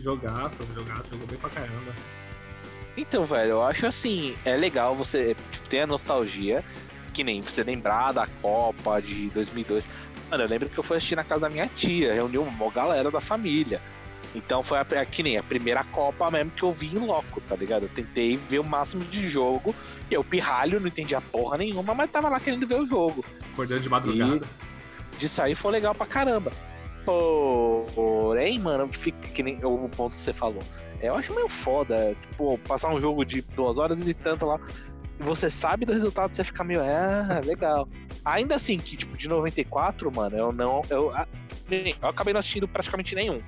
jogaço, 0.00 0.64
jogaço, 0.74 1.08
jogou 1.10 1.26
bem 1.26 1.38
pra 1.38 1.50
caramba. 1.50 1.92
Então, 2.96 3.24
velho, 3.24 3.50
eu 3.50 3.62
acho 3.62 3.86
assim, 3.86 4.36
é 4.44 4.56
legal 4.56 4.94
você 4.94 5.34
tipo, 5.50 5.68
ter 5.68 5.80
a 5.80 5.86
nostalgia, 5.86 6.64
que 7.12 7.24
nem 7.24 7.40
você 7.40 7.62
lembrar 7.64 8.12
da 8.12 8.26
Copa 8.40 9.00
de 9.02 9.28
2002. 9.30 9.88
Mano, 10.30 10.44
eu 10.44 10.48
lembro 10.48 10.68
que 10.68 10.78
eu 10.78 10.82
fui 10.84 10.96
assistir 10.96 11.16
na 11.16 11.24
casa 11.24 11.42
da 11.42 11.50
minha 11.50 11.66
tia, 11.68 12.14
reuniu 12.14 12.42
uma 12.42 12.70
galera 12.70 13.10
da 13.10 13.20
família. 13.20 13.80
Então 14.34 14.62
foi 14.64 14.78
a, 14.78 14.80
a- 15.00 15.04
que 15.06 15.22
nem 15.22 15.36
a 15.38 15.42
primeira 15.42 15.82
Copa 15.84 16.30
mesmo 16.30 16.50
que 16.52 16.62
eu 16.62 16.72
vi 16.72 16.86
em 16.94 16.98
loco, 16.98 17.40
tá 17.42 17.54
ligado? 17.56 17.84
Eu 17.84 17.88
tentei 17.88 18.36
ver 18.36 18.58
o 18.60 18.64
máximo 18.64 19.04
de 19.04 19.28
jogo, 19.28 19.74
e 20.10 20.14
eu 20.14 20.22
pirralho, 20.24 20.78
não 20.80 20.86
entendia 20.88 21.20
porra 21.20 21.58
nenhuma, 21.58 21.94
mas 21.94 22.10
tava 22.10 22.28
lá 22.28 22.38
querendo 22.40 22.66
ver 22.66 22.80
o 22.80 22.86
jogo. 22.86 23.24
Acordando 23.52 23.80
de 23.82 23.88
madrugada. 23.88 24.46
De 25.18 25.28
sair 25.28 25.54
foi 25.54 25.70
legal 25.72 25.94
pra 25.94 26.06
caramba. 26.06 26.52
Porém, 27.04 28.58
mano, 28.58 28.88
fica 28.92 29.28
que 29.28 29.42
nem 29.42 29.64
o 29.64 29.88
ponto 29.88 30.14
que 30.14 30.20
você 30.20 30.32
falou. 30.32 30.62
Eu 31.06 31.14
acho 31.14 31.34
meio 31.34 31.48
foda, 31.48 32.16
tipo, 32.30 32.58
passar 32.58 32.92
um 32.92 32.98
jogo 32.98 33.24
de 33.24 33.42
duas 33.42 33.78
horas 33.78 34.06
e 34.06 34.14
tanto 34.14 34.46
lá. 34.46 34.60
Você 35.20 35.48
sabe 35.48 35.86
do 35.86 35.92
resultado, 35.92 36.34
você 36.34 36.42
fica 36.42 36.64
meio, 36.64 36.80
ah, 36.82 37.40
legal. 37.44 37.88
Ainda 38.24 38.56
assim, 38.56 38.78
que 38.78 38.96
tipo, 38.96 39.16
de 39.16 39.28
94, 39.28 40.10
mano, 40.10 40.36
eu 40.36 40.52
não. 40.52 40.82
Eu, 40.90 41.12
eu 41.70 42.08
acabei 42.08 42.32
não 42.32 42.40
assistindo 42.40 42.66
praticamente 42.66 43.14
nenhum. 43.14 43.40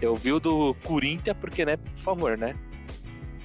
Eu 0.00 0.14
vi 0.14 0.32
o 0.32 0.40
do 0.40 0.74
Corinthians, 0.84 1.36
porque, 1.40 1.64
né, 1.64 1.76
por 1.76 2.02
favor, 2.02 2.36
né? 2.36 2.54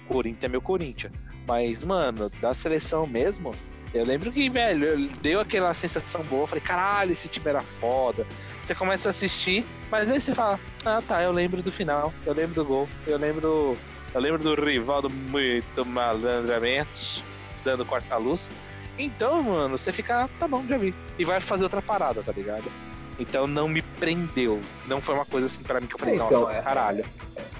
Corinthians 0.07 0.43
é 0.43 0.47
meu 0.47 0.61
Corinthians. 0.61 1.13
Mas, 1.47 1.83
mano, 1.83 2.29
da 2.41 2.53
seleção 2.53 3.07
mesmo, 3.07 3.51
eu 3.93 4.05
lembro 4.05 4.31
que, 4.31 4.49
velho, 4.49 5.07
deu 5.21 5.39
aquela 5.39 5.73
sensação 5.73 6.23
boa. 6.23 6.47
Falei, 6.47 6.63
caralho, 6.63 7.11
esse 7.11 7.27
time 7.27 7.49
era 7.49 7.61
foda. 7.61 8.25
Você 8.63 8.75
começa 8.75 9.09
a 9.09 9.11
assistir, 9.11 9.65
mas 9.89 10.11
aí 10.11 10.21
você 10.21 10.35
fala, 10.35 10.59
ah 10.85 11.01
tá, 11.05 11.23
eu 11.23 11.31
lembro 11.31 11.61
do 11.61 11.71
final, 11.71 12.13
eu 12.25 12.33
lembro 12.33 12.55
do 12.55 12.65
gol, 12.65 12.89
eu 13.07 13.17
lembro. 13.17 13.77
Eu 14.13 14.19
lembro 14.19 14.43
do 14.43 14.53
rival 14.61 15.01
do 15.01 15.09
muito 15.09 15.85
malandramento, 15.85 17.23
dando 17.63 17.85
quarta-luz. 17.85 18.51
Então, 18.99 19.41
mano, 19.41 19.77
você 19.77 19.91
fica, 19.91 20.25
ah, 20.25 20.29
tá 20.37 20.47
bom, 20.47 20.63
já 20.67 20.77
vi. 20.77 20.93
E 21.17 21.23
vai 21.23 21.39
fazer 21.39 21.63
outra 21.63 21.81
parada, 21.81 22.21
tá 22.21 22.31
ligado? 22.31 22.69
Então 23.17 23.47
não 23.47 23.67
me 23.67 23.81
prendeu. 23.81 24.59
Não 24.85 25.01
foi 25.01 25.15
uma 25.15 25.25
coisa 25.25 25.47
assim 25.47 25.63
para 25.63 25.79
mim 25.79 25.87
que 25.87 25.95
eu 25.95 25.99
falei, 25.99 26.15
então, 26.15 26.29
nossa, 26.29 26.53
é... 26.53 26.61
caralho. 26.61 27.05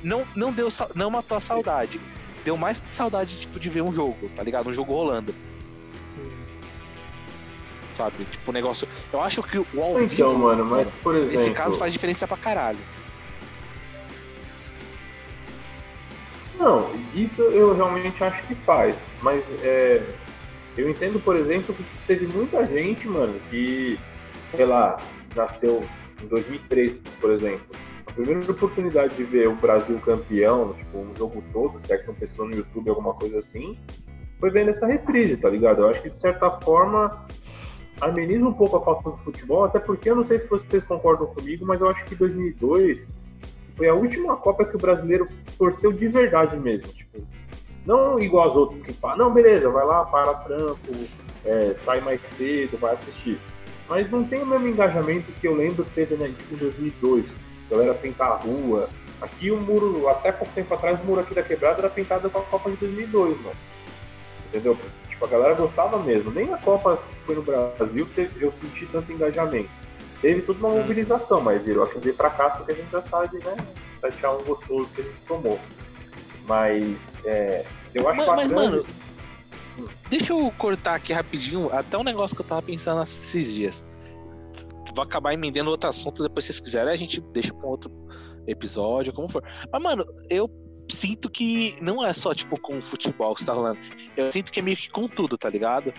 Não, 0.04 0.26
não 0.36 0.52
deu 0.52 0.68
não 0.94 1.10
matou 1.10 1.38
a 1.38 1.42
saudade. 1.42 2.00
Deu 2.44 2.58
mais 2.58 2.84
saudade, 2.90 3.40
tipo, 3.40 3.60
de 3.60 3.70
ver 3.70 3.82
um 3.82 3.94
jogo, 3.94 4.30
tá 4.36 4.44
ligado? 4.44 4.70
Um 4.70 4.74
jogo 4.74 4.94
rolando. 4.94 5.34
Sabe? 8.02 8.26
Tipo, 8.26 8.50
o 8.50 8.54
negócio. 8.54 8.88
Eu 9.14 9.22
acho 9.22 9.44
que 9.44 9.60
o 9.60 9.66
ao 9.78 10.02
então, 10.02 10.08
vivo, 10.08 10.40
mano, 10.40 10.66
mas 10.66 10.88
por 11.04 11.16
exemplo. 11.16 11.38
Nesse 11.38 11.52
caso 11.52 11.78
faz 11.78 11.94
diferença 11.94 12.28
pra 12.28 12.38
caralho. 12.38 12.80
Não, 16.58 16.92
isso 17.14 17.42
eu 17.42 17.76
realmente 17.76 18.24
acho 18.24 18.42
que 18.48 18.56
faz. 18.56 18.96
Mas 19.22 19.44
é, 19.64 20.04
eu 20.78 20.90
entendo, 20.90 21.20
por 21.20 21.36
exemplo, 21.36 21.76
que 21.76 21.84
teve 22.08 22.26
muita 22.26 22.66
gente, 22.66 23.08
mano, 23.08 23.40
que, 23.52 24.00
sei 24.56 24.66
lá, 24.66 25.00
nasceu 25.36 25.84
em 26.22 26.28
2003, 26.28 26.98
por 27.20 27.32
exemplo. 27.32 27.66
A 28.08 28.12
primeira 28.14 28.52
oportunidade 28.52 29.16
de 29.16 29.24
ver 29.24 29.48
o 29.48 29.56
Brasil 29.56 30.00
campeão, 30.00 30.74
tipo, 30.74 30.98
um 30.98 31.16
jogo 31.16 31.44
todo, 31.54 31.80
se 31.86 31.94
é 31.94 31.98
que 31.98 32.08
não 32.08 32.16
pensou 32.16 32.48
no 32.48 32.56
YouTube, 32.56 32.90
alguma 32.90 33.14
coisa 33.14 33.40
assim, 33.40 33.78
foi 34.40 34.50
vendo 34.50 34.72
essa 34.72 34.88
reprise, 34.88 35.38
tá 35.38 35.50
ligado? 35.50 35.82
Eu 35.82 35.90
acho 35.90 36.02
que, 36.02 36.10
de 36.10 36.20
certa 36.20 36.50
forma, 36.62 37.26
ameniza 38.02 38.46
um 38.46 38.54
pouco 38.54 38.78
a 38.78 38.82
falta 38.82 39.12
do 39.12 39.18
futebol, 39.18 39.64
até 39.64 39.80
porque 39.80 40.10
eu 40.10 40.16
não 40.16 40.28
sei 40.28 40.40
se 40.40 40.48
vocês 40.48 40.84
concordam 40.84 41.28
comigo, 41.28 41.66
mas 41.66 41.80
eu 41.80 41.90
acho 41.90 42.04
que 42.06 42.16
2002 42.16 43.08
foi 43.78 43.88
a 43.88 43.94
última 43.94 44.36
Copa 44.36 44.66
que 44.66 44.76
o 44.76 44.80
brasileiro 44.80 45.28
torceu 45.58 45.94
de 45.94 46.08
verdade 46.08 46.58
mesmo. 46.58 46.92
Tipo, 46.92 47.22
não 47.86 48.20
igual 48.20 48.50
as 48.50 48.56
outras 48.56 48.84
que 48.84 48.94
falam, 48.94 49.18
não, 49.18 49.34
beleza, 49.34 49.70
vai 49.70 49.86
lá, 49.86 50.04
para 50.06 50.34
trampo, 50.34 50.92
é, 51.46 51.76
sai 51.86 52.02
mais 52.02 52.20
cedo, 52.22 52.78
vai 52.78 52.94
assistir 52.94 53.40
mas 53.92 54.10
não 54.10 54.24
tem 54.24 54.42
o 54.42 54.46
mesmo 54.46 54.70
engajamento 54.70 55.30
que 55.34 55.46
eu 55.46 55.54
lembro 55.54 55.84
que 55.84 55.92
teve 55.92 56.16
na 56.16 56.30
né, 56.30 56.36
em 56.50 56.56
2002. 56.56 57.26
A 57.30 57.76
galera 57.76 57.94
pintar 57.94 58.32
a 58.32 58.36
rua. 58.36 58.88
Aqui 59.20 59.52
o 59.52 59.60
muro, 59.60 60.08
até 60.08 60.32
pouco 60.32 60.54
tempo 60.54 60.74
atrás, 60.74 60.98
o 61.02 61.04
muro 61.04 61.20
aqui 61.20 61.34
da 61.34 61.44
quebrada 61.44 61.80
era 61.80 61.90
pintado 61.90 62.30
com 62.30 62.40
a 62.40 62.42
Copa 62.42 62.72
de 62.72 62.78
2002, 62.78 63.42
mano. 63.42 63.56
Entendeu? 64.48 64.78
Tipo, 65.22 65.26
a 65.26 65.28
galera 65.28 65.54
gostava 65.54 66.00
mesmo. 66.00 66.32
Nem 66.32 66.52
a 66.52 66.58
Copa 66.58 66.98
que 66.98 67.26
foi 67.26 67.36
no 67.36 67.44
Brasil 67.44 68.08
teve, 68.16 68.44
eu 68.44 68.52
senti 68.60 68.88
tanto 68.88 69.12
engajamento. 69.12 69.70
Teve 70.20 70.42
toda 70.42 70.60
uma 70.60 70.70
hum. 70.70 70.78
mobilização, 70.80 71.42
mas 71.42 71.62
virou 71.62 71.84
a 71.84 71.88
chover 71.88 72.16
pra 72.16 72.30
cá, 72.32 72.50
porque 72.50 72.72
a 72.72 72.76
gente 72.76 72.92
já 72.92 73.02
sabe, 73.04 73.38
né? 73.40 73.56
7x1 74.02 74.44
gostoso 74.44 74.90
que 74.96 75.02
a 75.02 75.04
gente 75.04 75.22
tomou. 75.28 75.60
Mas, 76.48 76.98
é, 77.26 77.64
eu 77.94 78.08
acho 78.10 78.18
mas, 78.18 78.28
bacana... 78.28 78.48
Mas, 78.48 78.52
mano, 78.52 78.86
Deixa 80.10 80.34
eu 80.34 80.52
cortar 80.58 80.96
aqui 80.96 81.14
rapidinho, 81.14 81.70
até 81.72 81.98
um 81.98 82.04
negócio 82.04 82.36
que 82.36 82.42
eu 82.42 82.46
tava 82.46 82.62
pensando 82.62 83.02
esses 83.02 83.54
dias. 83.54 83.86
Vou 84.94 85.04
acabar 85.04 85.34
emendendo 85.34 85.70
outro 85.70 85.90
assunto, 85.90 86.22
depois 86.22 86.46
se 86.46 86.52
vocês 86.52 86.60
quiserem, 86.60 86.94
a 86.94 86.98
gente 86.98 87.22
deixa 87.22 87.54
com 87.54 87.68
outro 87.68 87.90
episódio, 88.46 89.14
como 89.14 89.30
for. 89.30 89.44
Mas, 89.72 89.82
mano, 89.82 90.06
eu 90.30 90.50
sinto 90.92 91.30
que 91.30 91.76
não 91.82 92.06
é 92.06 92.14
só, 92.14 92.34
tipo, 92.34 92.60
com 92.60 92.80
o 92.80 92.82
futebol 92.82 93.34
que 93.34 93.42
está 93.42 93.54
rolando. 93.54 93.80
Eu 94.16 94.32
sinto 94.32 94.52
que 94.52 94.60
é 94.60 94.64
meio 94.64 94.78
que 94.78 94.90
com 94.90 95.08
tudo, 95.08 95.38
tá 95.38 95.50
ligado? 95.50 95.94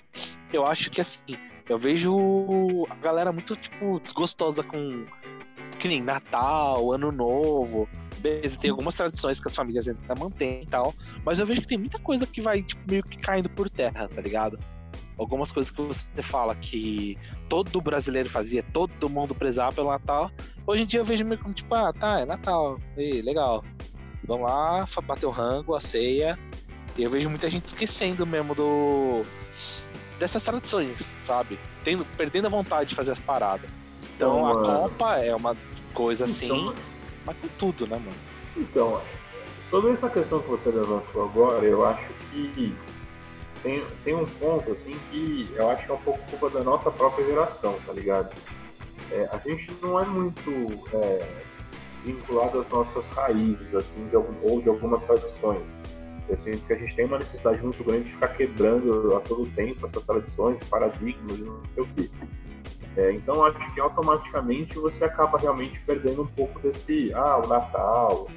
Eu 0.53 0.67
acho 0.67 0.91
que, 0.91 1.01
assim, 1.01 1.37
eu 1.69 1.79
vejo 1.79 2.87
a 2.91 2.95
galera 2.97 3.33
muito, 3.33 3.57
tipo, 3.57 4.01
desgostosa 4.01 4.63
com. 4.63 5.05
Que 5.79 5.89
nem 5.89 6.01
Natal, 6.01 6.93
Ano 6.93 7.11
Novo. 7.11 7.89
Beleza, 8.23 8.57
tem 8.57 8.71
algumas 8.71 8.95
tradições 8.95 9.41
que 9.41 9.49
as 9.49 9.55
famílias 9.55 9.89
ainda 9.89 10.15
mantêm 10.15 10.63
e 10.63 10.67
tal, 10.67 10.95
mas 11.25 11.41
eu 11.41 11.47
vejo 11.47 11.61
que 11.61 11.67
tem 11.67 11.77
muita 11.77 11.99
coisa 11.99 12.25
que 12.25 12.41
vai 12.41 12.63
tipo, 12.63 12.81
meio 12.89 13.03
que 13.03 13.17
caindo 13.17 13.51
por 13.51 13.69
terra, 13.69 14.09
tá 14.09 14.21
ligado? 14.21 14.61
Algumas 15.19 15.51
coisas 15.51 15.73
que 15.73 15.83
você 15.83 16.23
fala 16.23 16.55
que 16.55 17.19
todo 17.49 17.81
brasileiro 17.81 18.31
fazia, 18.31 18.63
todo 18.63 19.11
mundo 19.11 19.35
prezava 19.35 19.73
pelo 19.73 19.91
Natal. 19.91 20.31
Hoje 20.65 20.85
em 20.85 20.87
dia 20.87 21.01
eu 21.01 21.05
vejo 21.05 21.25
meio 21.25 21.41
como 21.41 21.53
tipo, 21.53 21.75
ah, 21.75 21.93
tá, 21.93 22.21
é 22.21 22.25
Natal, 22.25 22.79
e 22.97 23.21
legal. 23.21 23.65
Vamos 24.25 24.49
lá, 24.49 24.87
bater 25.05 25.27
o 25.27 25.31
rango, 25.31 25.75
a 25.75 25.81
ceia. 25.81 26.39
E 26.97 27.03
eu 27.03 27.11
vejo 27.11 27.29
muita 27.29 27.49
gente 27.49 27.67
esquecendo 27.67 28.27
mesmo 28.27 28.55
do 28.55 29.23
dessas 30.19 30.43
tradições, 30.43 31.13
sabe? 31.19 31.59
Tendo, 31.83 32.05
perdendo 32.17 32.47
a 32.47 32.51
vontade 32.51 32.91
de 32.91 32.95
fazer 32.95 33.13
as 33.13 33.19
paradas. 33.19 33.69
Então, 34.15 34.47
a 34.47 34.63
Copa 34.65 35.19
é 35.19 35.35
uma 35.35 35.57
coisa 35.93 36.25
assim. 36.25 36.47
Então, 36.47 36.75
mas 37.25 37.37
com 37.39 37.49
tudo, 37.59 37.87
né, 37.87 37.97
mano? 37.97 38.17
Então, 38.57 39.01
toda 39.71 39.91
essa 39.91 40.09
questão 40.09 40.41
que 40.41 40.49
você 40.49 40.71
levantou 40.71 41.25
agora, 41.25 41.65
eu 41.65 41.85
acho 41.85 42.07
que 42.31 42.73
tem, 43.63 43.85
tem 44.05 44.15
um 44.15 44.27
ponto, 44.27 44.73
assim, 44.73 44.93
que 45.11 45.51
eu 45.55 45.71
acho 45.71 45.85
que 45.85 45.91
é 45.91 45.95
um 45.95 45.99
pouco 45.99 46.21
culpa 46.31 46.51
da 46.51 46.65
nossa 46.65 46.91
própria 46.91 47.25
geração, 47.25 47.77
tá 47.85 47.93
ligado? 47.93 48.33
É, 49.11 49.29
a 49.33 49.39
gente 49.39 49.73
não 49.81 50.01
é 50.01 50.05
muito 50.05 50.51
é, 50.93 51.29
vinculado 52.05 52.61
às 52.61 52.69
nossas 52.69 53.09
raízes, 53.11 53.75
assim, 53.75 54.07
de 54.09 54.17
algum, 54.17 54.35
ou 54.43 54.61
de 54.61 54.69
algumas 54.69 55.03
tradições. 55.05 55.62
Eu 56.29 56.37
sinto 56.43 56.65
que 56.67 56.73
a 56.73 56.77
gente 56.77 56.95
tem 56.95 57.05
uma 57.05 57.19
necessidade 57.19 57.62
muito 57.62 57.83
grande 57.85 58.05
de 58.05 58.12
ficar 58.12 58.29
quebrando 58.29 59.17
a 59.17 59.21
todo 59.21 59.47
tempo 59.55 59.87
essas 59.87 60.05
tradições, 60.05 60.59
paradigmas 60.69 61.38
e 61.38 61.43
não 61.43 61.61
sei 61.75 61.83
o 61.83 61.87
quê. 61.88 62.11
É, 62.97 63.12
então 63.12 63.45
acho 63.45 63.75
que 63.75 63.81
automaticamente 63.81 64.79
você 64.79 65.05
acaba 65.05 65.38
realmente 65.38 65.81
perdendo 65.81 66.23
um 66.23 66.27
pouco 66.27 66.61
desse, 66.61 67.12
ah, 67.15 67.38
o 67.38 67.49
Natal, 67.49 68.29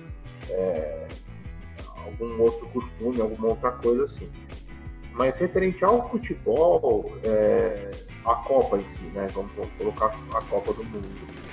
é, 0.50 1.08
algum 2.06 2.42
outro 2.42 2.68
costume, 2.68 3.22
alguma 3.22 3.50
outra 3.50 3.72
coisa 3.72 4.06
assim. 4.06 4.30
Mas 5.12 5.38
referente 5.38 5.84
ao 5.84 6.10
futebol, 6.10 7.12
é, 7.24 7.92
a 8.26 8.36
Copa 8.36 8.78
em 8.78 8.90
si, 8.92 9.04
né? 9.14 9.28
Vamos, 9.34 9.52
vamos 9.56 9.72
colocar 9.78 10.08
a 10.34 10.42
Copa 10.42 10.74
do 10.74 10.84
Mundo. 10.84 11.45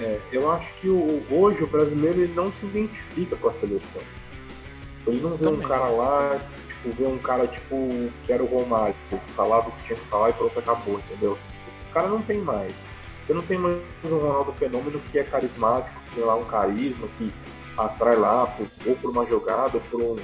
É, 0.00 0.20
eu 0.32 0.50
acho 0.50 0.72
que 0.80 0.88
o, 0.88 1.22
hoje 1.30 1.62
o 1.62 1.66
brasileiro 1.66 2.20
ele 2.20 2.34
não 2.34 2.52
se 2.52 2.66
identifica 2.66 3.36
com 3.36 3.48
a 3.48 3.52
seleção. 3.54 4.02
Ele 5.06 5.20
não 5.20 5.36
vê 5.36 5.44
Também. 5.44 5.64
um 5.64 5.68
cara 5.68 5.88
lá, 5.88 6.40
tipo, 6.68 6.96
vê 6.96 7.06
um 7.06 7.18
cara 7.18 7.46
tipo 7.46 8.10
que 8.24 8.32
era 8.32 8.42
o 8.42 8.46
Romário, 8.46 8.94
que 9.10 9.32
falava 9.32 9.68
o 9.68 9.72
que 9.72 9.86
tinha 9.86 9.98
que 9.98 10.04
falar 10.06 10.30
e 10.30 10.32
pronto, 10.34 10.58
acabou, 10.58 10.98
entendeu? 10.98 11.38
cara 11.98 12.08
não 12.08 12.22
tem 12.22 12.38
mais. 12.38 12.72
Você 13.26 13.34
não 13.34 13.42
tem 13.42 13.58
mais 13.58 13.76
um 14.04 14.16
Ronaldo 14.16 14.52
Fenômeno 14.52 15.00
que 15.10 15.18
é 15.18 15.24
carismático, 15.24 16.00
que 16.08 16.14
tem 16.16 16.24
lá 16.24 16.36
um 16.36 16.44
carisma, 16.44 17.08
que 17.18 17.32
atrai 17.76 18.16
lá, 18.16 18.46
por, 18.46 18.66
ou 18.86 18.96
por 18.96 19.10
uma 19.10 19.26
jogada, 19.26 19.72
ou 19.74 19.80
por 19.90 20.00
um 20.00 20.16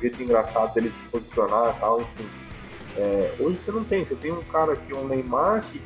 jeito 0.00 0.22
engraçado 0.22 0.74
dele 0.74 0.90
se 0.90 1.10
posicionar 1.10 1.74
e 1.74 1.80
tal, 1.80 2.00
enfim. 2.00 2.28
É, 2.96 3.34
hoje 3.40 3.58
você 3.64 3.72
não 3.72 3.84
tem, 3.84 4.04
você 4.04 4.14
tem 4.14 4.32
um 4.32 4.42
cara 4.42 4.74
aqui, 4.74 4.94
um 4.94 5.08
Neymar, 5.08 5.64
que 5.64 5.80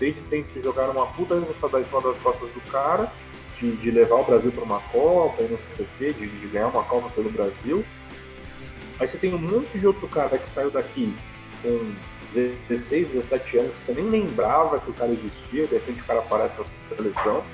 desde 0.00 0.20
sempre 0.28 0.62
jogar 0.62 0.88
uma 0.90 1.06
puta 1.06 1.38
responsabilidade 1.38 1.86
em 1.86 1.90
cima 1.90 2.12
das 2.12 2.22
costas 2.22 2.48
do 2.50 2.60
cara, 2.72 3.12
de, 3.60 3.76
de 3.76 3.90
levar 3.90 4.16
o 4.16 4.24
Brasil 4.24 4.50
para 4.50 4.64
uma 4.64 4.80
Copa, 4.80 5.42
não 5.42 5.58
sei 5.76 5.84
o 5.84 5.88
quê, 5.98 6.12
de, 6.12 6.26
de 6.26 6.46
ganhar 6.48 6.68
uma 6.68 6.82
Copa 6.82 7.10
pelo 7.10 7.30
Brasil. 7.30 7.84
Aí 8.98 9.06
você 9.06 9.18
tem 9.18 9.34
um 9.34 9.38
monte 9.38 9.78
de 9.78 9.86
outro 9.86 10.08
cara 10.08 10.38
que 10.38 10.50
saiu 10.54 10.70
daqui 10.70 11.14
com 11.62 11.92
16, 12.32 13.08
17 13.08 13.58
anos, 13.58 13.72
você 13.84 13.92
nem 13.92 14.08
lembrava 14.08 14.80
que 14.80 14.90
o 14.90 14.94
cara 14.94 15.12
existia, 15.12 15.66
de 15.66 15.74
repente 15.74 16.00
o 16.00 16.04
cara 16.04 16.20
aparece 16.20 16.54
na 16.58 16.96
seleção. 16.96 17.44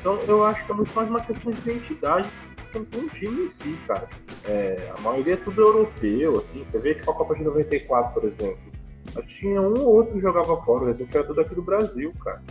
Então 0.00 0.18
eu 0.26 0.44
acho 0.44 0.64
que 0.66 0.72
é 0.72 0.74
muito 0.74 0.94
mais 0.94 1.08
uma 1.08 1.20
questão 1.20 1.52
de 1.52 1.70
identidade 1.70 2.28
com 2.72 2.98
o 2.98 3.08
time 3.10 3.46
em 3.46 3.50
si, 3.50 3.78
cara. 3.86 4.08
É, 4.44 4.92
a 4.96 5.00
maioria 5.00 5.34
é 5.34 5.36
tudo 5.36 5.62
europeu, 5.62 6.38
assim, 6.38 6.64
você 6.70 6.78
vê 6.78 6.94
tipo 6.94 7.10
a 7.10 7.14
Copa 7.14 7.34
de 7.34 7.44
94, 7.44 8.12
por 8.12 8.24
exemplo. 8.24 8.75
Mas 9.14 9.26
tinha 9.26 9.60
um 9.60 9.78
ou 9.78 9.96
outro 9.96 10.14
que 10.14 10.20
jogava 10.20 10.62
fora, 10.62 10.92
que 10.94 11.16
era 11.16 11.26
tudo 11.26 11.40
aqui 11.40 11.54
do 11.54 11.62
Brasil, 11.62 12.12
cara. 12.22 12.42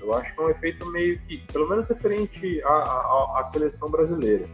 Eu 0.00 0.12
acho 0.14 0.34
que 0.34 0.40
é 0.40 0.44
um 0.44 0.50
efeito 0.50 0.86
meio 0.90 1.18
que, 1.20 1.38
pelo 1.52 1.68
menos 1.68 1.88
referente 1.88 2.62
à, 2.62 2.68
à, 2.68 3.40
à 3.40 3.46
seleção 3.46 3.90
brasileira. 3.90 4.46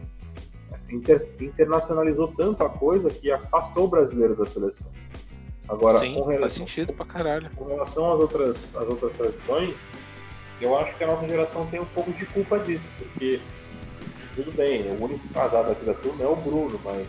Inter, 0.89 1.25
internacionalizou 1.39 2.29
tanto 2.29 2.63
a 2.63 2.69
coisa 2.69 3.09
que 3.09 3.31
afastou 3.31 3.85
o 3.85 3.87
brasileiro 3.87 4.35
da 4.35 4.45
seleção. 4.45 4.87
Agora, 5.67 5.99
Sim, 5.99 6.15
com 6.15 6.23
relação, 6.23 6.39
faz 6.39 6.53
sentido 6.53 6.93
pra 6.93 7.05
caralho. 7.05 7.49
Com 7.55 7.65
relação 7.65 8.13
às 8.13 8.19
outras, 8.19 8.57
às 8.75 8.87
outras 8.87 9.15
tradições, 9.15 9.75
eu 10.59 10.77
acho 10.77 10.95
que 10.97 11.03
a 11.03 11.07
nossa 11.07 11.27
geração 11.27 11.65
tem 11.67 11.79
um 11.79 11.85
pouco 11.85 12.11
de 12.11 12.25
culpa 12.25 12.59
disso, 12.59 12.85
porque 12.97 13.39
tudo 14.35 14.51
bem, 14.51 14.83
o 14.83 15.03
único 15.03 15.27
casado 15.29 15.71
aqui 15.71 15.85
da 15.85 15.93
turma 15.93 16.23
é 16.23 16.27
o 16.27 16.35
Bruno, 16.35 16.79
mas 16.83 17.07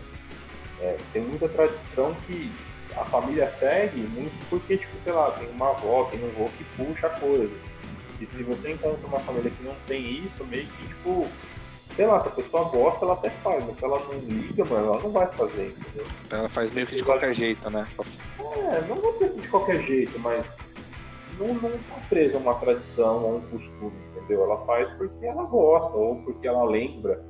é, 0.81 0.97
tem 1.11 1.21
muita 1.23 1.47
tradição 1.49 2.13
que 2.25 2.51
a 2.97 3.05
família 3.05 3.47
segue 3.59 4.01
muito 4.01 4.33
porque, 4.49 4.77
tipo, 4.77 4.93
sei 5.03 5.13
lá, 5.13 5.31
tem 5.31 5.49
uma 5.49 5.69
avó, 5.69 6.05
tem 6.05 6.23
um 6.23 6.27
avô 6.29 6.49
que 6.57 6.63
puxa 6.75 7.07
a 7.07 7.19
coisa. 7.19 7.53
E 8.19 8.25
se 8.25 8.43
você 8.43 8.71
encontra 8.71 9.05
uma 9.07 9.19
família 9.19 9.51
que 9.51 9.63
não 9.63 9.75
tem 9.87 10.25
isso, 10.25 10.45
meio 10.45 10.65
que, 10.65 10.87
tipo, 10.87 11.27
sei 11.95 12.05
lá, 12.05 12.21
se 12.21 12.27
a 12.27 12.31
pessoa 12.31 12.63
gosta, 12.65 13.05
ela 13.05 13.13
até 13.13 13.29
faz, 13.29 13.63
mas 13.65 13.77
se 13.77 13.83
ela 13.83 13.99
não 13.99 14.19
liga, 14.19 14.65
mano, 14.65 14.87
ela 14.87 15.01
não 15.01 15.11
vai 15.11 15.27
fazer, 15.27 15.75
entendeu? 15.77 16.05
Ela 16.29 16.49
faz 16.49 16.71
meio 16.71 16.87
que 16.87 16.95
de 16.95 17.03
qualquer 17.03 17.33
jeito, 17.33 17.69
né? 17.69 17.87
É, 18.57 18.81
não 18.87 18.95
vou 18.95 19.13
dizer 19.13 19.33
que 19.33 19.41
de 19.41 19.47
qualquer 19.47 19.81
jeito, 19.83 20.19
mas 20.19 20.45
não, 21.39 21.47
não 21.47 21.71
tá 21.71 21.95
presa 22.09 22.37
a 22.37 22.39
uma 22.39 22.55
tradição 22.55 23.23
ou 23.23 23.37
um 23.37 23.41
costume, 23.41 23.93
entendeu? 24.15 24.43
Ela 24.43 24.65
faz 24.65 24.91
porque 24.97 25.25
ela 25.25 25.43
gosta 25.43 25.97
ou 25.97 26.15
porque 26.23 26.47
ela 26.47 26.63
lembra, 26.65 27.23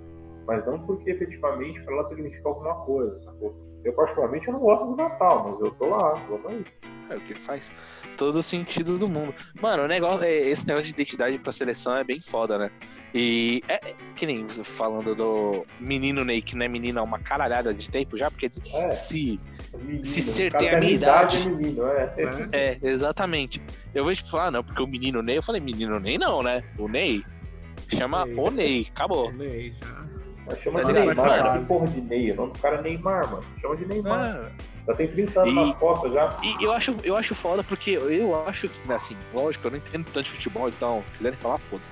mas 0.45 0.65
não 0.65 0.79
porque 0.79 1.11
efetivamente 1.11 1.81
para 1.81 1.93
ela 1.95 2.05
significa 2.05 2.47
alguma 2.47 2.75
coisa, 2.85 3.21
sacou? 3.23 3.72
Eu, 3.83 3.93
particularmente, 3.93 4.47
eu 4.47 4.53
não 4.53 4.59
gosto 4.61 4.85
do 4.85 4.95
Natal, 4.95 5.51
mas 5.51 5.59
eu 5.67 5.71
tô 5.75 5.87
lá, 5.89 6.13
vamos 6.29 6.45
aí. 6.51 6.65
É 7.09 7.15
o 7.15 7.19
que 7.19 7.35
faz 7.35 7.71
todo 8.17 8.37
o 8.37 8.43
sentido 8.43 8.97
do 8.97 9.07
mundo. 9.09 9.33
Mano, 9.61 9.83
o 9.83 9.87
negócio, 9.87 10.23
é- 10.23 10.31
esse 10.49 10.65
negócio 10.65 10.85
de 10.87 10.91
identidade 10.93 11.37
pra 11.37 11.51
seleção 11.51 11.95
é 11.97 12.03
bem 12.03 12.21
foda, 12.21 12.57
né? 12.57 12.71
E 13.13 13.61
é, 13.67 13.73
é 13.89 13.95
que 14.15 14.25
nem 14.25 14.43
você 14.47 14.63
falando 14.63 15.13
do 15.13 15.65
menino 15.79 16.23
Ney, 16.25 16.41
que 16.41 16.55
não 16.55 16.65
é 16.65 16.67
menino 16.67 16.99
há 16.99 17.03
uma 17.03 17.19
caralhada 17.19 17.71
de 17.73 17.87
tempo 17.91 18.17
já, 18.17 18.31
porque 18.31 18.49
É, 18.73 18.89
se. 18.91 19.39
menino, 19.77 20.03
Se 20.03 20.19
o 20.21 20.23
ser 20.23 20.51
tem 20.53 20.69
a 20.69 20.79
minha 20.79 20.93
idade, 20.93 21.37
idade- 21.37 21.47
é 21.47 21.55
menino, 21.55 21.85
é. 21.85 22.13
É, 22.51 22.79
exatamente. 22.81 23.61
Eu 23.93 24.05
vejo 24.05 24.25
falar, 24.25 24.47
ah, 24.47 24.51
não, 24.51 24.63
porque 24.63 24.81
o 24.81 24.87
menino 24.87 25.21
Ney, 25.21 25.37
eu 25.37 25.43
falei, 25.43 25.61
menino 25.61 25.99
Ney 25.99 26.17
não, 26.17 26.41
né? 26.41 26.63
O 26.79 26.87
Ney 26.87 27.23
chama 27.95 28.25
Ney. 28.25 28.35
o 28.35 28.49
Ney, 28.49 28.87
acabou. 28.89 29.31
Ney 29.31 29.75
já. 29.79 30.03
Mas 30.45 30.59
chama 30.61 30.81
Tá 30.81 30.87
de? 30.87 30.93
Neymar, 30.93 31.15
Mano. 31.43 31.59
que 31.61 31.67
porra 31.67 31.87
de 31.87 32.01
Ney? 32.01 32.31
O 32.31 32.35
nome 32.35 32.51
do 32.53 32.59
cara 32.59 32.75
é 32.77 32.81
Neymar, 32.81 33.31
mano. 33.31 33.43
Chama 33.61 33.75
de 33.77 33.85
Neymar. 33.85 34.41
Ah, 34.45 34.49
Já 34.87 34.93
tem 34.95 35.07
30 35.07 35.39
anos 35.41 35.53
E- 35.53 35.55
nas 35.55 35.75
costas 35.77 36.13
já. 36.13 36.37
E 36.43 36.63
eu 36.63 36.71
acho, 36.73 36.95
eu 37.03 37.15
acho 37.15 37.33
foda 37.33 37.63
porque 37.63 37.91
eu 37.91 38.45
acho 38.47 38.67
que, 38.67 38.91
assim, 38.93 39.15
lógico, 39.33 39.65
eu 39.67 39.71
não 39.71 39.77
entendo 39.77 40.05
tanto 40.05 40.23
de 40.25 40.31
futebol, 40.31 40.67
então, 40.67 41.01
se 41.11 41.17
quiserem 41.17 41.37
falar, 41.39 41.57
foda-se. 41.57 41.91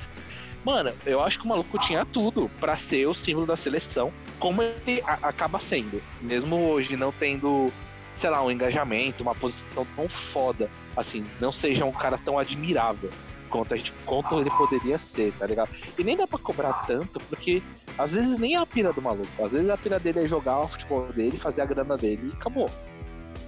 Mano, 0.65 0.91
eu 1.05 1.21
acho 1.23 1.39
que 1.39 1.45
o 1.45 1.47
maluco 1.47 1.79
tinha 1.79 2.05
tudo 2.05 2.51
pra 2.59 2.75
ser 2.75 3.07
o 3.07 3.13
símbolo 3.13 3.45
da 3.47 3.55
seleção, 3.55 4.11
como 4.37 4.61
ele 4.61 5.01
a- 5.07 5.19
acaba 5.23 5.57
sendo. 5.57 6.03
Mesmo 6.21 6.69
hoje 6.69 6.95
não 6.97 7.11
tendo, 7.13 7.71
sei 8.13 8.29
lá, 8.29 8.43
um 8.43 8.51
engajamento, 8.51 9.23
uma 9.23 9.33
posição 9.33 9.87
tão 9.95 10.07
foda, 10.09 10.69
assim, 10.95 11.25
não 11.39 11.51
seja 11.51 11.85
um 11.85 11.91
cara 11.93 12.17
tão 12.17 12.37
admirável 12.37 13.09
quanto 13.51 13.73
a 13.73 13.77
gente 13.77 13.93
quanto 14.05 14.39
ele 14.39 14.49
poderia 14.49 14.97
ser, 14.97 15.31
tá 15.33 15.45
ligado? 15.45 15.69
E 15.99 16.03
nem 16.03 16.17
dá 16.17 16.25
pra 16.25 16.39
cobrar 16.39 16.85
tanto, 16.87 17.19
porque 17.29 17.61
às 17.97 18.15
vezes 18.15 18.37
nem 18.39 18.55
é 18.55 18.57
a 18.57 18.65
pira 18.65 18.91
do 18.91 19.01
maluco. 19.01 19.43
Às 19.43 19.53
vezes 19.53 19.69
a 19.69 19.77
pira 19.77 19.99
dele 19.99 20.21
é 20.21 20.27
jogar 20.27 20.59
o 20.61 20.67
futebol 20.67 21.05
dele, 21.11 21.37
fazer 21.37 21.61
a 21.61 21.65
grana 21.65 21.97
dele 21.97 22.31
e 22.31 22.33
acabou. 22.33 22.69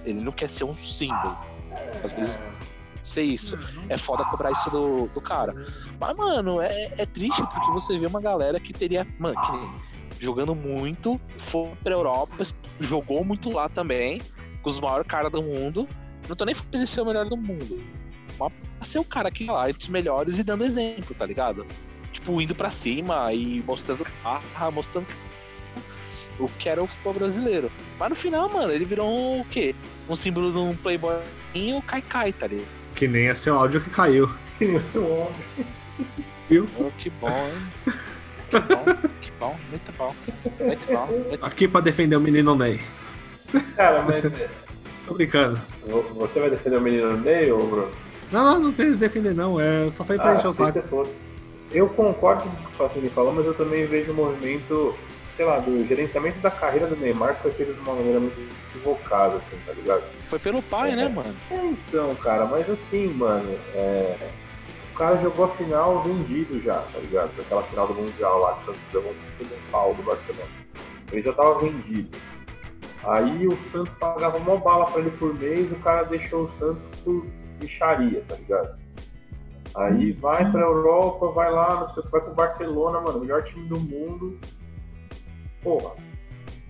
Ele 0.04 0.20
não 0.20 0.32
quer 0.32 0.48
ser 0.48 0.64
um 0.64 0.76
símbolo. 0.76 1.36
Às 2.04 2.12
vezes 2.12 2.42
ser 3.02 3.22
isso. 3.22 3.58
É 3.88 3.98
foda 3.98 4.24
cobrar 4.24 4.50
isso 4.50 4.70
do, 4.70 5.06
do 5.08 5.20
cara. 5.20 5.54
Mas, 5.98 6.16
mano, 6.16 6.60
é, 6.60 6.92
é 6.96 7.06
triste 7.06 7.42
porque 7.42 7.70
você 7.72 7.98
vê 7.98 8.06
uma 8.06 8.20
galera 8.20 8.60
que 8.60 8.72
teria. 8.72 9.06
Mano, 9.18 9.34
que 9.40 10.24
jogando 10.24 10.54
muito, 10.54 11.20
foi 11.38 11.70
pra 11.82 11.92
Europa, 11.92 12.42
jogou 12.80 13.24
muito 13.24 13.50
lá 13.50 13.68
também, 13.68 14.20
com 14.62 14.70
os 14.70 14.80
maiores 14.80 15.06
caras 15.06 15.30
do 15.30 15.42
mundo. 15.42 15.88
Não 16.28 16.34
tô 16.34 16.44
nem 16.44 16.54
falando 16.54 16.86
ser 16.86 17.02
o 17.02 17.06
melhor 17.06 17.28
do 17.28 17.36
mundo. 17.36 17.82
Mas 18.38 18.52
ser 18.84 18.98
o 18.98 19.04
cara 19.04 19.30
que 19.30 19.46
tá 19.46 19.52
lá 19.52 19.70
entre 19.70 19.82
os 19.82 19.88
melhores 19.88 20.38
e 20.38 20.42
dando 20.42 20.64
exemplo, 20.64 21.14
tá 21.14 21.24
ligado? 21.26 21.66
Tipo, 22.12 22.40
indo 22.40 22.54
pra 22.54 22.70
cima 22.70 23.32
e 23.32 23.62
mostrando 23.66 24.06
barra, 24.22 24.70
mostrando 24.70 25.06
o 26.38 26.48
que 26.48 26.68
era 26.68 26.82
o 26.82 26.86
futebol 26.86 27.14
brasileiro. 27.14 27.70
Mas 27.98 28.10
no 28.10 28.16
final, 28.16 28.48
mano, 28.48 28.72
ele 28.72 28.84
virou 28.84 29.08
um, 29.08 29.40
o 29.40 29.44
quê? 29.44 29.74
Um 30.08 30.16
símbolo 30.16 30.52
de 30.52 30.58
um 30.58 30.74
playboyinho 30.76 31.82
cai-cai, 31.86 32.32
tá 32.32 32.46
ligado? 32.46 32.68
Que 32.94 33.08
nem 33.08 33.28
é 33.28 33.34
seu 33.34 33.58
áudio 33.58 33.80
que 33.80 33.90
caiu. 33.90 34.28
Que 34.56 34.66
nem 34.66 34.76
o 34.76 34.82
seu 34.92 35.04
homem. 35.04 35.66
Viu? 36.48 36.68
Oh, 36.78 36.88
que 36.96 37.10
bom, 37.10 37.28
hein? 37.28 37.94
Que 38.48 38.60
bom, 38.60 38.84
que 39.20 39.30
bom, 39.32 39.56
muito 39.68 39.92
bom. 39.98 40.14
Muito 40.60 40.86
bom. 40.86 41.06
Muito... 41.06 41.44
Aqui 41.44 41.66
pra 41.66 41.80
defender 41.80 42.14
o 42.14 42.20
menino 42.20 42.54
Ney. 42.54 42.80
Cara, 43.74 44.02
mas 44.02 44.24
é, 44.24 44.48
Tô 45.06 45.14
brincando. 45.14 45.60
você 46.14 46.38
vai 46.38 46.50
defender 46.50 46.76
o 46.76 46.80
menino 46.80 47.16
Ney, 47.16 47.50
ô 47.50 47.66
Bruno? 47.66 47.90
Não, 48.34 48.44
não, 48.44 48.60
não 48.60 48.72
tem 48.72 48.90
que 48.90 48.96
defender, 48.96 49.32
não. 49.32 49.60
É 49.60 49.88
só 49.92 50.02
foi 50.04 50.16
pra 50.16 50.32
Ah, 50.32 50.34
encher 50.34 50.48
o 50.48 50.52
saco. 50.52 51.06
Eu 51.70 51.88
concordo 51.88 52.42
com 52.42 52.48
o 52.48 52.56
que 52.56 52.64
o 52.64 52.76
Facini 52.76 53.08
falou, 53.08 53.32
mas 53.32 53.46
eu 53.46 53.54
também 53.54 53.86
vejo 53.86 54.10
o 54.10 54.14
movimento, 54.14 54.92
sei 55.36 55.44
lá, 55.46 55.60
do 55.60 55.86
gerenciamento 55.86 56.40
da 56.40 56.50
carreira 56.50 56.88
do 56.88 56.96
Neymar 56.96 57.36
que 57.36 57.42
foi 57.42 57.52
feito 57.52 57.74
de 57.74 57.80
uma 57.80 57.94
maneira 57.94 58.18
muito 58.18 58.36
equivocada, 58.70 59.36
assim, 59.36 59.56
tá 59.64 59.72
ligado? 59.72 60.02
Foi 60.28 60.38
pelo 60.40 60.60
pai, 60.62 60.96
né, 60.96 61.08
mano? 61.08 61.32
É, 61.48 61.64
então, 61.64 62.12
cara, 62.16 62.44
mas 62.46 62.68
assim, 62.68 63.06
mano, 63.14 63.56
é... 63.74 64.16
o 64.92 64.96
cara 64.96 65.16
jogou 65.22 65.44
a 65.44 65.48
final 65.48 66.02
vendido 66.02 66.60
já, 66.60 66.74
tá 66.74 66.98
ligado? 66.98 67.30
Aquela 67.40 67.62
final 67.62 67.86
do 67.86 67.94
Mundial 67.94 68.40
lá, 68.40 68.54
que 68.54 68.62
o 68.62 68.74
Santos 68.74 68.82
deu 68.92 69.00
um 69.02 69.70
pau 69.70 69.94
do 69.94 70.02
Barcelona. 70.02 70.50
Ele 71.12 71.22
já 71.22 71.32
tava 71.32 71.60
vendido. 71.60 72.18
Aí 73.04 73.46
o 73.46 73.56
Santos 73.70 73.94
pagava 73.94 74.38
uma 74.38 74.56
bala 74.56 74.86
pra 74.86 75.00
ele 75.00 75.10
por 75.12 75.34
mês, 75.34 75.70
o 75.70 75.76
cara 75.76 76.02
deixou 76.04 76.44
o 76.44 76.52
Santos 76.58 76.82
por 77.04 77.24
bicharia, 77.58 78.22
tá 78.26 78.36
ligado? 78.36 78.78
Aí 79.74 80.12
vai 80.12 80.50
pra 80.50 80.60
Europa, 80.60 81.32
vai 81.32 81.50
lá, 81.50 81.92
vai 82.10 82.20
pro 82.20 82.34
Barcelona, 82.34 83.00
mano, 83.00 83.20
melhor 83.20 83.42
time 83.42 83.66
do 83.68 83.80
mundo. 83.80 84.38
Porra, 85.62 85.94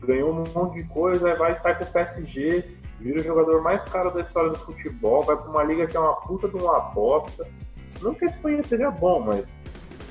ganhou 0.02 0.32
um 0.32 0.44
monte 0.54 0.82
de 0.82 0.88
coisa, 0.88 1.28
aí 1.28 1.36
vai 1.36 1.56
sai 1.56 1.76
pro 1.76 1.86
PSG, 1.86 2.64
vira 3.00 3.20
o 3.20 3.24
jogador 3.24 3.60
mais 3.62 3.84
caro 3.84 4.10
da 4.10 4.22
história 4.22 4.50
do 4.50 4.58
futebol, 4.58 5.22
vai 5.22 5.36
pra 5.36 5.50
uma 5.50 5.62
liga 5.62 5.86
que 5.86 5.96
é 5.96 6.00
uma 6.00 6.16
puta 6.16 6.48
de 6.48 6.56
uma 6.56 6.78
aposta. 6.78 7.46
Não 8.00 8.14
que 8.14 8.24
a 8.24 8.28
Espanha 8.28 8.62
seja 8.62 8.90
bom, 8.90 9.20
mas 9.20 9.48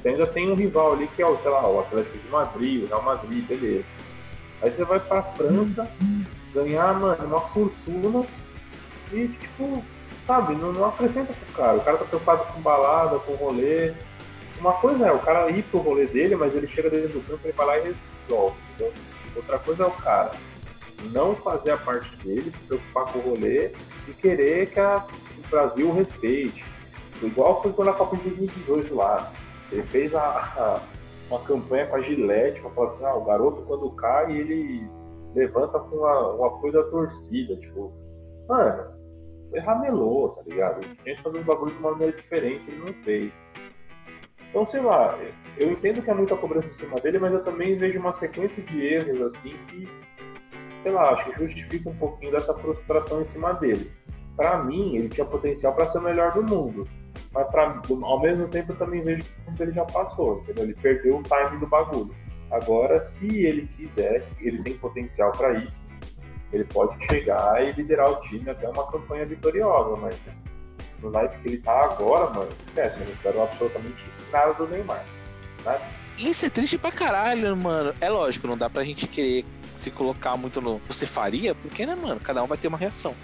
você 0.04 0.10
ainda 0.10 0.28
tem 0.28 0.52
um 0.52 0.56
rival 0.56 0.94
ali 0.94 1.08
que 1.08 1.22
é 1.22 1.26
o, 1.26 1.38
sei 1.38 1.50
lá, 1.50 1.68
o 1.68 1.80
Atlético 1.80 2.18
de 2.18 2.30
Madrid, 2.30 2.84
o 2.84 2.88
Real 2.88 3.04
Madrid, 3.04 3.48
beleza. 3.48 3.86
Aí 4.62 4.70
você 4.70 4.84
vai 4.84 5.00
pra 5.00 5.24
França, 5.24 5.90
ganhar, 6.54 6.94
mano, 7.00 7.26
uma 7.26 7.42
fortuna 7.42 8.26
e, 9.12 9.28
tipo, 9.30 9.84
sabe, 10.26 10.56
não, 10.56 10.72
não 10.72 10.86
acrescenta 10.90 11.34
pro 11.34 11.54
cara. 11.56 11.78
O 11.78 11.82
cara 11.84 11.98
tá 11.98 12.06
preocupado 12.06 12.46
com 12.54 12.62
balada, 12.62 13.20
com 13.20 13.34
rolê. 13.34 13.94
Uma 14.60 14.74
coisa 14.74 15.08
é 15.08 15.12
o 15.12 15.20
cara 15.20 15.50
ir 15.50 15.64
pro 15.64 15.80
rolê 15.80 16.06
dele, 16.06 16.36
mas 16.36 16.56
ele 16.56 16.68
chega 16.68 16.90
dentro 16.90 17.10
do 17.20 17.28
campo, 17.28 17.42
ele 17.44 17.54
vai 17.54 17.66
lá 17.66 17.78
e 17.80 17.94
resolve, 18.28 18.56
entendeu? 18.76 18.94
Outra 19.36 19.60
coisa 19.60 19.84
é 19.84 19.88
o 19.88 19.92
cara 19.92 20.32
não 21.12 21.36
fazer 21.36 21.72
a 21.72 21.78
parte 21.78 22.16
dele, 22.18 22.50
se 22.50 22.58
preocupar 22.66 23.06
com 23.12 23.20
o 23.20 23.22
rolê 23.32 23.72
e 24.08 24.14
querer 24.14 24.68
que 24.70 24.80
a- 24.80 25.06
o 25.44 25.50
Brasil 25.50 25.92
respeite. 25.94 26.64
Igual 27.22 27.62
foi 27.62 27.74
quando 27.74 27.90
a 27.90 27.94
Copa 27.94 28.16
de 28.16 28.24
2018 28.30 28.96
lá. 28.96 29.32
Ele 29.72 29.84
fez 29.84 30.14
a, 30.16 30.20
a- 30.22 30.80
uma 31.30 31.40
campanha 31.42 31.88
com 31.88 31.96
a 31.98 32.02
Gillette 32.02 32.62
pra 32.62 32.70
falar 32.70 32.88
assim, 32.90 33.04
ah, 33.06 33.16
o 33.16 33.26
garoto 33.26 33.64
quando 33.64 33.90
cai, 33.92 34.32
ele 34.32 34.88
levanta 35.36 35.80
com 35.80 35.96
o 35.98 36.46
apoio 36.46 36.72
da 36.74 36.84
torcida. 36.84 37.56
Tipo, 37.58 37.92
mano, 38.48 38.93
ramelou, 39.60 40.30
tá 40.30 40.42
ligado? 40.44 40.82
Tinha 41.04 41.16
que 41.16 41.22
fazer 41.22 41.40
um 41.40 41.44
bagulho 41.44 41.72
de 41.72 41.78
uma 41.80 41.92
maneira 41.92 42.16
diferente, 42.16 42.64
ele 42.68 42.80
não 42.80 42.94
fez. 43.04 43.32
Então, 44.50 44.68
sei 44.68 44.82
lá, 44.82 45.18
eu 45.58 45.72
entendo 45.72 46.02
que 46.02 46.10
é 46.12 46.14
muita 46.14 46.36
cobrança 46.36 46.68
em 46.68 46.72
cima 46.72 47.00
dele, 47.00 47.18
mas 47.20 47.34
eu 47.34 47.44
também 47.44 47.76
vejo 47.76 48.00
uma 48.00 48.14
sequência 48.14 48.62
de 48.62 48.86
erros 48.86 49.22
assim 49.22 49.54
que, 49.68 49.88
sei 50.84 50.92
lá, 50.92 51.12
acho 51.14 51.32
que 51.32 51.40
justifica 51.40 51.90
um 51.90 51.96
pouquinho 51.96 52.32
dessa 52.32 52.54
frustração 52.54 53.22
em 53.22 53.26
cima 53.26 53.54
dele. 53.54 53.92
Pra 54.36 54.64
mim, 54.64 54.96
ele 54.96 55.10
tinha 55.10 55.26
potencial 55.26 55.74
pra 55.74 55.90
ser 55.90 55.98
o 55.98 56.02
melhor 56.02 56.34
do 56.34 56.44
mundo. 56.44 56.88
Mas 57.32 57.48
pra, 57.48 57.82
ao 58.04 58.22
mesmo 58.22 58.48
tempo 58.48 58.74
eu 58.74 58.78
também 58.78 59.02
vejo 59.02 59.24
que 59.24 59.64
ele 59.64 59.72
já 59.72 59.86
passou, 59.86 60.40
entendeu? 60.42 60.66
Ele 60.66 60.76
perdeu 60.76 61.18
o 61.18 61.24
timing 61.24 61.60
do 61.60 61.68
bagulho. 61.68 62.14
Agora, 62.52 63.02
se 63.02 63.44
ele 63.44 63.68
quiser, 63.76 64.24
ele 64.40 64.62
tem 64.62 64.78
potencial 64.78 65.32
pra 65.32 65.54
isso, 65.54 65.76
ele 66.54 66.64
pode 66.66 67.04
chegar 67.08 67.64
e 67.64 67.72
liderar 67.74 68.12
o 68.12 68.22
time 68.28 68.50
até 68.50 68.70
uma 68.70 68.90
campanha 68.92 69.26
vitoriosa, 69.26 70.00
mas 70.00 70.16
no 71.02 71.10
naipe 71.10 71.38
que 71.40 71.48
ele 71.48 71.58
tá 71.58 71.86
agora, 71.86 72.30
mano, 72.30 72.50
esquece, 72.68 73.00
eu 73.00 73.06
não 73.06 73.14
espero 73.14 73.42
absolutamente 73.42 74.04
nada 74.32 74.54
do 74.54 74.68
Neymar. 74.68 75.04
Isso 76.18 76.46
é 76.46 76.50
triste 76.50 76.78
pra 76.78 76.92
caralho, 76.92 77.56
mano. 77.58 77.94
É 78.00 78.10
lógico, 78.10 78.48
não 78.48 78.58
dá 78.58 78.70
pra 78.70 78.84
gente 78.84 79.08
querer 79.08 79.44
se 79.78 79.90
colocar 79.90 80.38
muito 80.38 80.62
no. 80.62 80.80
Você 80.88 81.06
faria? 81.06 81.56
Porque, 81.56 81.86
né, 81.86 81.96
mano? 81.96 82.20
Cada 82.20 82.44
um 82.44 82.48
vai 82.48 82.58
ter 82.58 82.68
uma 82.68 82.78
reação. 82.78 83.16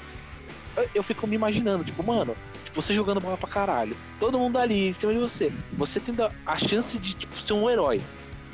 Eu, 0.76 0.90
eu 0.96 1.04
fico 1.04 1.28
me 1.28 1.36
imaginando, 1.36 1.84
tipo, 1.84 2.02
mano, 2.04 2.36
tipo, 2.66 2.82
você 2.82 2.94
jogando 2.94 3.22
bola 3.22 3.38
pra 3.38 3.48
caralho. 3.48 3.96
Todo 4.20 4.40
mundo 4.40 4.58
ali 4.58 4.90
em 4.90 4.94
cima 4.94 5.14
de 5.14 5.20
você. 5.20 5.52
Você 5.74 6.00
tendo 6.00 6.24
a 6.24 6.58
chance 6.58 6.98
de, 6.98 7.14
tipo, 7.14 7.40
ser 7.40 7.54
um 7.54 7.70
herói. 7.70 8.02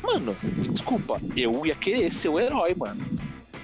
Mano, 0.04 0.36
desculpa, 0.70 1.20
eu 1.36 1.66
ia 1.66 1.74
querer 1.74 2.12
ser 2.12 2.30
o 2.30 2.40
herói, 2.40 2.76
mano. 2.76 3.04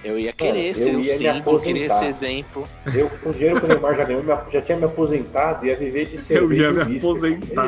Eu 0.04 0.18
ia 0.18 0.34
querer 0.34 0.70
eu 0.70 0.76
ser 0.76 0.95
o 0.95 0.99
ia 0.99 1.16
símbolo, 1.16 1.60
querer 1.60 1.86
aposentar. 1.86 1.95
ser 1.99 2.06
exemplo. 2.06 2.68
Eu, 2.95 3.08
com 3.10 3.30
o 3.30 3.34
dinheiro 3.34 3.60
que 3.60 3.66
o 3.66 3.70
Neymar 3.70 3.95
já 3.95 4.04
ganhou, 4.04 4.24
já 4.52 4.62
tinha 4.62 4.78
me 4.78 4.86
aposentado, 4.86 5.66
ia 5.66 5.76
viver 5.76 6.06
de 6.08 6.22
cerveja. 6.24 6.64
Eu 6.66 6.74
ia 6.76 6.86
me 6.86 6.97
aposentar. 6.97 7.68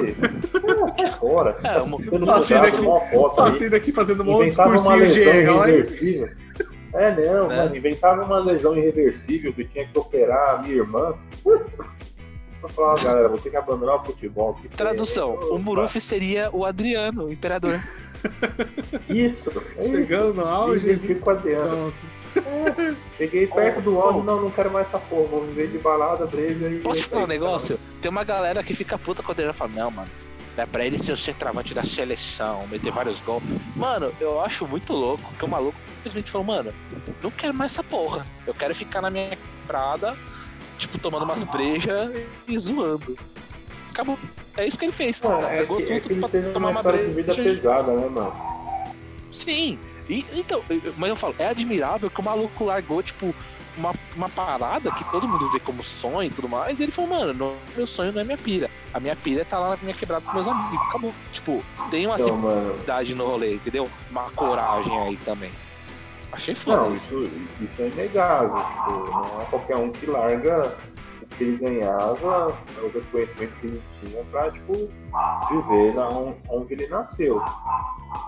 Sai 0.97 1.11
fora. 1.19 1.57
É, 1.63 1.77
uma- 1.79 1.99
foto 3.11 3.41
aí. 3.41 3.51
Facinho 3.51 3.69
daqui 3.71 3.91
fazendo 3.91 4.23
um 4.23 4.25
monte 4.25 4.43
de 4.45 4.49
discursinho 4.49 4.97
de 5.07 5.19
lesão 5.19 5.33
herói. 5.33 5.69
irreversível. 5.69 6.29
É, 6.95 7.15
não, 7.15 7.47
Né? 7.47 7.55
mano, 7.57 7.75
inventava 7.77 8.23
uma 8.23 8.39
lesão 8.39 8.75
irreversível 8.77 9.53
que 9.53 9.63
tinha 9.65 9.87
que 9.87 9.97
operar 9.97 10.55
a 10.55 10.61
minha 10.63 10.75
irmã. 10.75 11.13
Eu 11.45 12.69
falava, 12.69 13.03
galera, 13.03 13.27
vou 13.27 13.37
ter 13.37 13.49
que 13.49 13.57
abandonar 13.57 13.97
o 13.97 14.05
futebol. 14.05 14.53
que 14.55 14.69
Tradução: 14.69 15.37
tem- 15.37 15.49
o 15.51 15.57
Muruf 15.59 15.99
seria 15.99 16.49
o 16.53 16.65
Adriano, 16.65 17.25
o 17.25 17.31
imperador. 17.31 17.79
Isso, 19.09 19.51
é 19.77 19.81
Chegando 19.87 20.33
no 20.35 20.41
isso. 20.41 20.49
auge. 20.49 20.85
Identifico 20.87 21.19
com 21.21 21.29
a 21.29 21.33
Adriana. 21.33 21.93
Cheguei 23.17 23.47
perto 23.47 23.81
do 23.81 23.97
Oh, 23.97 24.01
auge, 24.01 24.19
oh. 24.19 24.23
não, 24.23 24.41
não 24.41 24.51
quero 24.51 24.71
mais 24.71 24.87
essa 24.87 24.99
porra, 24.99 25.27
vou 25.27 25.41
viver 25.45 25.67
de 25.67 25.77
balada, 25.77 26.25
breja 26.25 26.67
e. 26.67 26.79
Posso 26.79 27.03
falar 27.07 27.23
um 27.23 27.27
negócio? 27.27 27.79
Tem 28.01 28.09
uma 28.09 28.23
galera 28.23 28.63
que 28.63 28.73
fica 28.73 28.97
puta 28.97 29.21
quando 29.21 29.37
Adriano 29.39 29.53
fala, 29.53 29.71
não, 29.73 29.91
mano. 29.91 30.09
É 30.55 30.65
pra 30.67 30.85
ele 30.85 30.99
ser 30.99 31.11
o 31.11 31.17
centroavante 31.17 31.73
da 31.73 31.83
seleção, 31.83 32.67
meter 32.67 32.91
vários 32.91 33.19
gols. 33.21 33.41
Mano, 33.75 34.11
eu 34.21 34.39
acho 34.39 34.67
muito 34.67 34.93
louco 34.93 35.23
que 35.37 35.43
o 35.43 35.47
maluco 35.47 35.77
simplesmente 35.95 36.29
falou, 36.29 36.45
mano, 36.45 36.71
não 37.23 37.31
quero 37.31 37.53
mais 37.55 37.71
essa 37.71 37.83
porra. 37.83 38.25
Eu 38.45 38.53
quero 38.53 38.75
ficar 38.75 39.01
na 39.01 39.09
minha 39.09 39.35
quebrada, 39.35 40.15
tipo, 40.77 40.99
tomando 40.99 41.23
umas 41.23 41.43
brejas 41.43 42.11
e 42.47 42.59
zoando. 42.59 43.17
Acabou. 43.89 44.17
É 44.55 44.67
isso 44.67 44.77
que 44.77 44.85
ele 44.85 44.91
fez. 44.91 45.21
Mano, 45.23 45.41
cara. 45.41 45.53
é 45.53 45.59
Pegou 45.61 45.77
que, 45.77 45.83
é 45.83 45.95
que 45.95 46.01
tudo 46.01 46.11
ele 46.11 46.19
pra 46.19 46.29
teve 46.29 46.49
tomar 46.51 46.69
uma 46.69 46.83
de 46.83 46.97
vida 47.13 47.33
breja. 47.33 47.55
pesada, 47.55 47.93
né, 47.93 48.09
mano? 48.09 48.35
Sim. 49.31 49.79
E, 50.09 50.25
então, 50.33 50.61
mas 50.97 51.09
eu 51.09 51.15
falo, 51.15 51.35
é 51.39 51.47
admirável 51.47 52.09
que 52.09 52.19
o 52.19 52.23
maluco 52.23 52.65
largou, 52.65 53.01
tipo, 53.01 53.33
uma, 53.77 53.93
uma 54.15 54.29
parada 54.29 54.91
que 54.91 55.03
todo 55.05 55.27
mundo 55.27 55.49
vê 55.51 55.59
como 55.59 55.83
sonho 55.83 56.27
e 56.27 56.29
tudo 56.29 56.47
mais. 56.49 56.79
E 56.79 56.83
ele 56.83 56.91
falou, 56.91 57.09
mano, 57.11 57.33
não- 57.33 57.55
meu 57.75 57.87
sonho 57.87 58.11
não 58.11 58.21
é 58.21 58.23
minha 58.23 58.37
pira. 58.37 58.69
A 58.93 58.99
minha 58.99 59.15
pira 59.15 59.41
é 59.41 59.45
tá 59.45 59.57
lá 59.57 59.69
na 59.71 59.77
minha 59.81 59.93
quebrada 59.95 60.23
com 60.25 60.33
meus 60.33 60.47
amigos. 60.47 60.87
Acabou. 60.89 61.13
Tipo, 61.31 61.63
tem 61.89 62.05
uma 62.05 62.15
Então, 62.15 62.27
simplicidade 62.35 63.15
no 63.15 63.25
rolê, 63.25 63.55
entendeu? 63.55 63.89
Uma 64.11 64.29
coragem 64.31 64.97
aí 64.99 65.17
também. 65.17 65.51
Achei 66.31 66.55
foda 66.55 66.77
Não, 66.77 66.95
isso. 66.95 67.13
isso, 67.23 67.31
isso 67.61 67.81
é 67.81 67.87
inegável. 67.87 68.55
Tipo, 68.57 69.11
não 69.11 69.41
é 69.41 69.45
qualquer 69.45 69.77
um 69.77 69.91
que 69.91 70.05
larga 70.07 70.75
o 71.23 71.27
que 71.27 71.43
ele 71.43 71.57
ganhava, 71.57 72.47
o 72.81 72.87
reconhecimento 72.93 73.53
que 73.59 73.67
ele 73.67 73.81
tinha 73.99 74.23
pra, 74.25 74.51
tipo, 74.51 74.73
viver 75.49 75.97
on- 75.97 76.35
onde 76.49 76.73
ele 76.73 76.87
nasceu. 76.87 77.41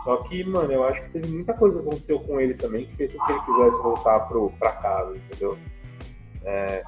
Só 0.03 0.17
que, 0.23 0.43
mano, 0.43 0.71
eu 0.71 0.83
acho 0.85 1.01
que 1.03 1.09
teve 1.09 1.27
muita 1.29 1.53
coisa 1.53 1.79
que 1.79 1.87
aconteceu 1.87 2.19
com 2.19 2.39
ele 2.39 2.53
também 2.55 2.85
que 2.85 2.95
fez 2.95 3.13
com 3.13 3.23
que 3.25 3.31
ele 3.31 3.41
quisesse 3.41 3.81
voltar 3.81 4.19
pro, 4.21 4.49
pra 4.59 4.71
casa, 4.73 5.15
entendeu? 5.15 5.57
É... 6.43 6.83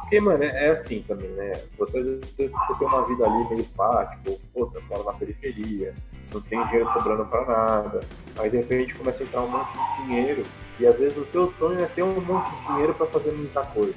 Porque, 0.00 0.20
mano, 0.20 0.42
é, 0.42 0.66
é 0.66 0.70
assim 0.70 1.04
também, 1.06 1.28
né? 1.30 1.52
Você, 1.78 2.02
você 2.36 2.74
tem 2.78 2.88
uma 2.88 3.02
vida 3.06 3.24
ali 3.26 3.48
meio 3.50 3.64
pá, 3.76 4.06
tipo, 4.06 4.40
você 4.54 4.78
mora 4.88 5.04
na 5.04 5.12
periferia, 5.12 5.94
não 6.32 6.40
tem 6.40 6.62
dinheiro 6.64 6.90
sobrando 6.92 7.24
pra 7.26 7.44
nada. 7.44 8.00
Aí 8.38 8.50
de 8.50 8.56
repente 8.58 8.94
começa 8.94 9.22
a 9.22 9.26
entrar 9.26 9.42
um 9.42 9.48
monte 9.48 9.68
de 9.72 10.06
dinheiro. 10.06 10.44
E 10.80 10.86
às 10.86 10.96
vezes 10.96 11.16
o 11.18 11.24
teu 11.26 11.52
sonho 11.58 11.80
é 11.82 11.86
ter 11.86 12.02
um 12.02 12.20
monte 12.20 12.48
de 12.50 12.66
dinheiro 12.68 12.94
pra 12.94 13.06
fazer 13.06 13.32
muita 13.32 13.62
coisa. 13.62 13.94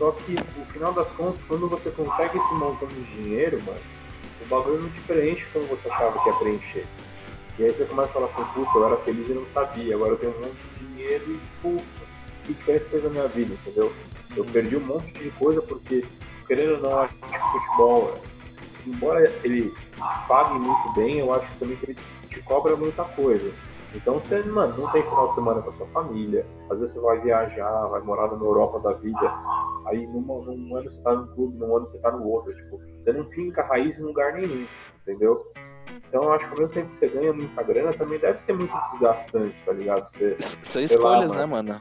Só 0.00 0.12
que 0.12 0.32
no 0.32 0.64
final 0.72 0.94
das 0.94 1.08
contas, 1.10 1.42
quando 1.46 1.68
você 1.68 1.90
consegue 1.90 2.38
esse 2.38 2.54
montão 2.54 2.88
de 2.88 3.02
dinheiro, 3.04 3.62
mano, 3.64 3.78
o 4.40 4.46
bagulho 4.46 4.80
não 4.80 4.88
te 4.88 5.00
preenche 5.02 5.44
como 5.52 5.66
você 5.66 5.90
achava 5.90 6.18
que 6.18 6.28
ia 6.30 6.34
preencher. 6.36 6.86
E 7.58 7.64
aí 7.64 7.70
você 7.70 7.84
começa 7.84 8.08
a 8.08 8.12
falar 8.14 8.26
assim, 8.28 8.42
puta, 8.54 8.78
eu 8.78 8.86
era 8.86 8.96
feliz 8.96 9.28
e 9.28 9.34
não 9.34 9.44
sabia, 9.52 9.94
agora 9.94 10.12
eu 10.12 10.16
tenho 10.16 10.34
um 10.38 10.40
monte 10.40 10.56
de 10.56 10.86
dinheiro 10.86 11.24
e, 11.28 11.40
puta, 11.60 11.84
que 12.46 12.54
diferença 12.54 12.86
fez 12.86 13.04
na 13.04 13.10
minha 13.10 13.28
vida, 13.28 13.52
entendeu? 13.52 13.92
Eu 14.34 14.44
perdi 14.46 14.76
um 14.78 14.86
monte 14.86 15.12
de 15.18 15.30
coisa 15.32 15.60
porque, 15.60 16.02
querendo 16.46 16.76
ou 16.76 16.80
não, 16.80 16.98
acho 17.00 17.14
que 17.14 17.36
o 17.36 17.60
futebol, 17.60 18.20
embora 18.86 19.30
ele 19.44 19.70
pague 20.26 20.58
muito 20.58 20.94
bem, 20.94 21.18
eu 21.18 21.34
acho 21.34 21.46
também 21.58 21.76
que 21.76 21.90
ele 21.90 21.98
te 22.30 22.40
cobra 22.40 22.74
muita 22.74 23.04
coisa. 23.04 23.52
Então 23.94 24.14
você, 24.14 24.42
mano, 24.44 24.76
não 24.78 24.90
tem 24.92 25.02
final 25.02 25.28
de 25.28 25.34
semana 25.34 25.62
com 25.62 25.70
a 25.70 25.72
sua 25.74 25.86
família, 25.88 26.46
às 26.70 26.78
vezes 26.78 26.94
você 26.94 27.00
vai 27.00 27.20
viajar, 27.20 27.86
vai 27.88 28.00
morar 28.02 28.28
na 28.28 28.34
Europa 28.44 28.78
da 28.80 28.92
vida, 28.94 29.32
aí 29.86 30.06
numa, 30.06 30.34
num 30.44 30.76
ano 30.76 30.90
você 30.90 31.00
tá 31.02 31.14
num 31.14 31.26
clube, 31.34 31.58
num 31.58 31.76
ano 31.76 31.86
você 31.90 31.98
tá 31.98 32.10
no 32.12 32.24
outro, 32.28 32.54
tipo, 32.54 32.80
você 33.02 33.12
não 33.12 33.24
finca 33.30 33.62
raiz 33.64 33.98
em 33.98 34.02
lugar 34.02 34.32
nenhum, 34.34 34.64
entendeu? 35.02 35.44
Então 36.08 36.22
eu 36.22 36.32
acho 36.32 36.44
que 36.46 36.52
ao 36.52 36.58
mesmo 36.58 36.72
tempo 36.72 36.88
que 36.90 36.96
você 36.98 37.08
ganha 37.08 37.32
muita 37.32 37.62
grana, 37.64 37.92
também 37.92 38.18
deve 38.20 38.40
ser 38.42 38.52
muito 38.52 38.72
desgastante, 38.92 39.56
tá 39.66 39.72
ligado? 39.72 40.08
Você, 40.10 40.36
São 40.40 40.80
lá, 40.80 40.86
escolhas, 40.86 41.32
mano. 41.32 41.40
né, 41.40 41.46
mano? 41.46 41.80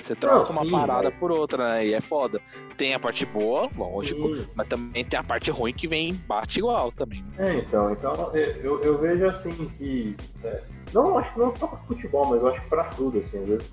Você 0.00 0.14
troca 0.14 0.52
Não, 0.52 0.62
uma 0.62 0.86
parada 0.86 1.10
por 1.10 1.30
outra, 1.30 1.74
né? 1.74 1.86
E 1.86 1.94
é 1.94 2.00
foda. 2.00 2.40
Tem 2.76 2.94
a 2.94 2.98
parte 2.98 3.26
boa, 3.26 3.68
lógico, 3.76 4.36
Sim. 4.36 4.46
mas 4.54 4.66
também 4.66 5.04
tem 5.04 5.18
a 5.18 5.24
parte 5.24 5.50
ruim 5.50 5.72
que 5.72 5.86
vem 5.86 6.14
bate 6.26 6.58
igual 6.58 6.90
também. 6.92 7.24
É, 7.38 7.54
então, 7.54 7.92
então 7.92 8.30
é, 8.34 8.58
eu, 8.62 8.80
eu 8.80 8.98
vejo 8.98 9.26
assim 9.26 9.50
que. 9.76 10.16
é, 10.42 10.62
não, 10.92 11.18
acho 11.18 11.32
que 11.32 11.38
não 11.38 11.54
só 11.54 11.66
para 11.66 11.78
futebol, 11.80 12.26
mas 12.26 12.40
eu 12.40 12.48
acho 12.48 12.60
que 12.60 12.68
pra 12.68 12.84
tudo, 12.84 13.18
assim, 13.18 13.38
às 13.38 13.48
vezes. 13.48 13.72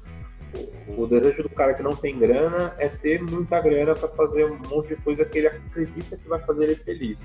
O, 0.87 1.05
desejo 1.05 1.43
do 1.43 1.49
cara 1.49 1.73
que 1.73 1.83
não 1.83 1.95
tem 1.95 2.17
grana 2.17 2.73
é 2.77 2.87
ter 2.87 3.21
muita 3.21 3.59
grana 3.59 3.93
pra 3.93 4.07
fazer 4.09 4.45
um 4.45 4.57
monte 4.69 4.89
de 4.89 4.95
coisa 4.95 5.25
que 5.25 5.39
ele 5.39 5.47
acredita 5.47 6.15
que 6.15 6.27
vai 6.27 6.39
fazer 6.39 6.63
ele 6.63 6.75
feliz. 6.75 7.19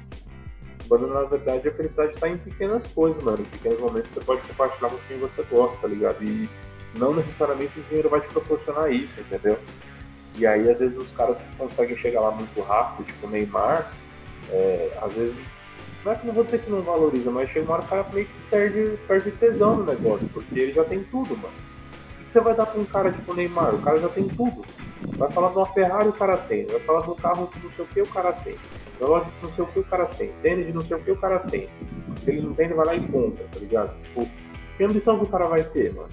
Quando 0.89 1.07
na 1.07 1.23
verdade 1.23 1.69
a 1.69 1.73
felicidade 1.73 2.13
está 2.15 2.29
em 2.29 2.37
pequenas 2.37 2.87
coisas, 2.89 3.23
mano. 3.23 3.41
Em 3.41 3.45
pequenos 3.45 3.81
momentos 3.81 4.11
você 4.13 4.21
pode 4.21 4.43
compartilhar 4.43 4.91
com 4.91 4.99
quem 5.09 5.19
você 5.19 5.43
gosta, 5.45 5.77
tá 5.79 5.89
ligado? 5.89 6.23
E 6.23 6.49
não 6.95 7.15
necessariamente 7.15 7.79
o 7.79 7.83
dinheiro 7.85 8.09
vai 8.09 8.21
te 8.21 8.29
proporcionar 8.29 8.93
isso, 8.93 9.13
entendeu? 9.19 9.59
E 10.37 10.47
aí, 10.47 10.69
às 10.71 10.79
vezes, 10.79 10.97
os 10.97 11.11
caras 11.11 11.37
que 11.37 11.57
conseguem 11.57 11.97
chegar 11.97 12.21
lá 12.21 12.31
muito 12.31 12.61
rápido, 12.63 13.07
tipo 13.07 13.27
o 13.27 13.31
Neymar, 13.31 13.93
é, 14.51 14.99
às 15.01 15.13
vezes 15.13 15.37
não 16.05 16.13
é 16.13 16.15
que 16.17 16.27
não 16.27 16.35
vou 16.35 16.45
dizer 16.45 16.61
que 16.61 16.71
não 16.71 16.83
valoriza, 16.83 17.31
mas 17.31 17.49
chega 17.51 17.65
uma 17.65 17.75
hora 17.75 17.85
o 17.85 17.87
cara 17.89 18.07
meio 18.13 18.27
que 18.27 18.33
perde, 18.51 18.99
perde 19.07 19.31
tesão 19.33 19.77
no 19.77 19.85
negócio, 19.85 20.29
porque 20.33 20.59
ele 20.59 20.73
já 20.73 20.85
tem 20.85 21.05
tudo, 21.05 21.37
mano. 21.37 21.55
O 22.21 22.25
que 22.25 22.33
você 22.33 22.41
vai 22.41 22.55
dar 22.55 22.67
pra 22.67 22.81
um 22.81 22.85
cara 22.85 23.13
tipo 23.13 23.33
o 23.33 23.37
Neymar? 23.37 23.75
O 23.75 23.83
cara 23.83 24.01
já 24.01 24.09
tem 24.09 24.27
tudo. 24.29 24.65
Vai 25.17 25.31
falar 25.31 25.51
de 25.51 25.57
uma 25.57 25.67
Ferrari, 25.67 26.09
o 26.09 26.13
cara 26.13 26.37
tem. 26.39 26.67
Vai 26.67 26.81
falar 26.81 27.01
do 27.03 27.15
carro 27.15 27.47
que 27.47 27.61
não 27.61 27.71
sei 27.73 27.85
o 27.85 27.89
que, 27.89 28.03
o 28.03 28.07
cara 28.07 28.33
tem. 28.33 28.57
Relógio 28.99 29.31
que 29.33 29.47
não 29.47 29.53
sei 29.55 29.65
o 29.65 29.69
que, 29.69 29.79
o 29.79 29.85
cara 29.85 30.07
tem. 30.07 30.33
Tênis 30.43 30.67
de 30.67 30.73
não 30.73 30.83
sei 30.83 30.97
o 30.97 31.01
que, 31.01 31.11
o 31.11 31.17
cara 31.17 31.39
tem. 31.41 31.69
Se 32.25 32.31
ele 32.31 32.41
não 32.43 32.55
tem, 32.55 32.67
ele 32.67 32.75
vai 32.75 32.87
lá 32.87 32.95
e 32.95 33.07
compra, 33.09 33.45
tá 33.53 33.61
ligado? 33.61 33.95
Tipo, 34.03 34.29
que 34.77 34.85
ambição 34.85 35.19
que 35.19 35.25
o 35.25 35.29
cara 35.29 35.47
vai 35.47 35.63
ter, 35.63 35.95
mano? 35.95 36.09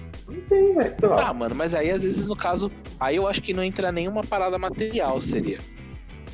Tem, 0.50 0.74
velho. 0.74 0.96
Lá. 1.08 1.28
Ah, 1.28 1.32
mano, 1.32 1.54
mas 1.54 1.74
aí 1.74 1.90
às 1.90 2.02
vezes 2.02 2.26
no 2.26 2.36
caso, 2.36 2.70
aí 2.98 3.16
eu 3.16 3.26
acho 3.26 3.40
que 3.40 3.54
não 3.54 3.64
entra 3.64 3.90
nenhuma 3.90 4.22
parada 4.22 4.58
material, 4.58 5.22
seria. 5.22 5.58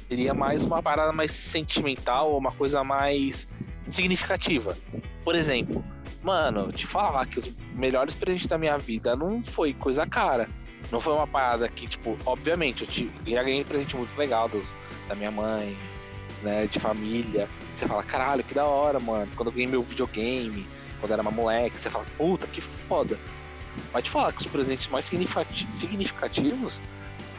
Seria 0.08 0.34
mais 0.34 0.62
uma 0.64 0.82
parada 0.82 1.12
mais 1.12 1.32
sentimental, 1.32 2.36
uma 2.36 2.50
coisa 2.50 2.82
mais 2.82 3.46
significativa. 3.86 4.76
Por 5.24 5.34
exemplo, 5.34 5.84
mano, 6.22 6.72
te 6.72 6.86
falar 6.86 7.26
que 7.26 7.38
os 7.38 7.50
melhores 7.74 8.14
presentes 8.14 8.46
da 8.46 8.56
minha 8.58 8.78
vida 8.78 9.14
não 9.14 9.44
foi 9.44 9.72
coisa 9.74 10.06
cara. 10.06 10.48
Não 10.90 11.00
foi 11.00 11.12
uma 11.14 11.26
parada 11.26 11.68
que, 11.68 11.86
tipo, 11.88 12.16
obviamente, 12.24 12.82
eu 12.82 12.86
te- 12.88 13.10
já 13.26 13.42
ganhei 13.42 13.64
presente 13.64 13.96
muito 13.96 14.16
legal 14.16 14.48
dos, 14.48 14.72
da 15.08 15.14
minha 15.16 15.30
mãe, 15.32 15.76
né, 16.42 16.66
de 16.68 16.78
família. 16.78 17.48
Você 17.74 17.86
fala, 17.88 18.02
caralho, 18.04 18.44
que 18.44 18.54
da 18.54 18.64
hora, 18.64 19.00
mano. 19.00 19.28
Quando 19.34 19.48
eu 19.48 19.52
ganhei 19.52 19.66
meu 19.66 19.82
videogame, 19.82 20.64
quando 21.00 21.10
eu 21.10 21.14
era 21.14 21.22
uma 21.22 21.30
moleque, 21.32 21.80
você 21.80 21.90
fala, 21.90 22.04
puta, 22.16 22.46
que 22.46 22.60
foda. 22.60 23.18
Mas 23.92 24.04
te 24.04 24.10
falar 24.10 24.32
que 24.32 24.40
os 24.40 24.46
presentes 24.46 24.88
mais 24.88 25.04
significati- 25.04 25.66
significativos, 25.70 26.80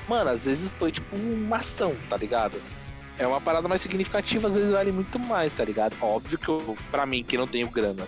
mano, 0.08 0.30
às 0.30 0.46
vezes 0.46 0.72
foi 0.78 0.92
tipo 0.92 1.16
uma 1.16 1.58
ação, 1.58 1.96
tá 2.10 2.18
ligado? 2.18 2.62
É 3.20 3.26
uma 3.28 3.42
parada 3.42 3.68
mais 3.68 3.82
significativa, 3.82 4.48
às 4.48 4.56
vezes 4.56 4.72
vale 4.72 4.92
muito 4.92 5.18
mais, 5.18 5.52
tá 5.54 5.64
ligado? 5.64 5.96
Óbvio 6.02 6.38
que 6.38 6.50
eu, 6.50 6.78
pra 6.92 7.06
mim, 7.06 7.24
que 7.24 7.38
não 7.38 7.48
tenho 7.48 7.70
grana 7.70 8.06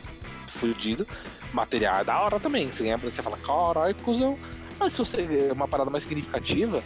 fudido, 0.48 1.08
material 1.52 2.02
é 2.02 2.04
da 2.04 2.20
hora 2.20 2.40
também. 2.40 2.72
Você 2.72 2.84
ganha 2.84 2.98
pra 2.98 3.10
você 3.10 3.22
fala, 3.22 3.38
caralho, 3.38 3.96
cuzão. 3.96 4.38
Mas 4.80 4.94
se 4.94 5.00
você 5.00 5.24
ganha 5.24 5.52
uma 5.54 5.68
parada 5.68 5.90
mais 5.90 6.04
significativa, 6.04 6.84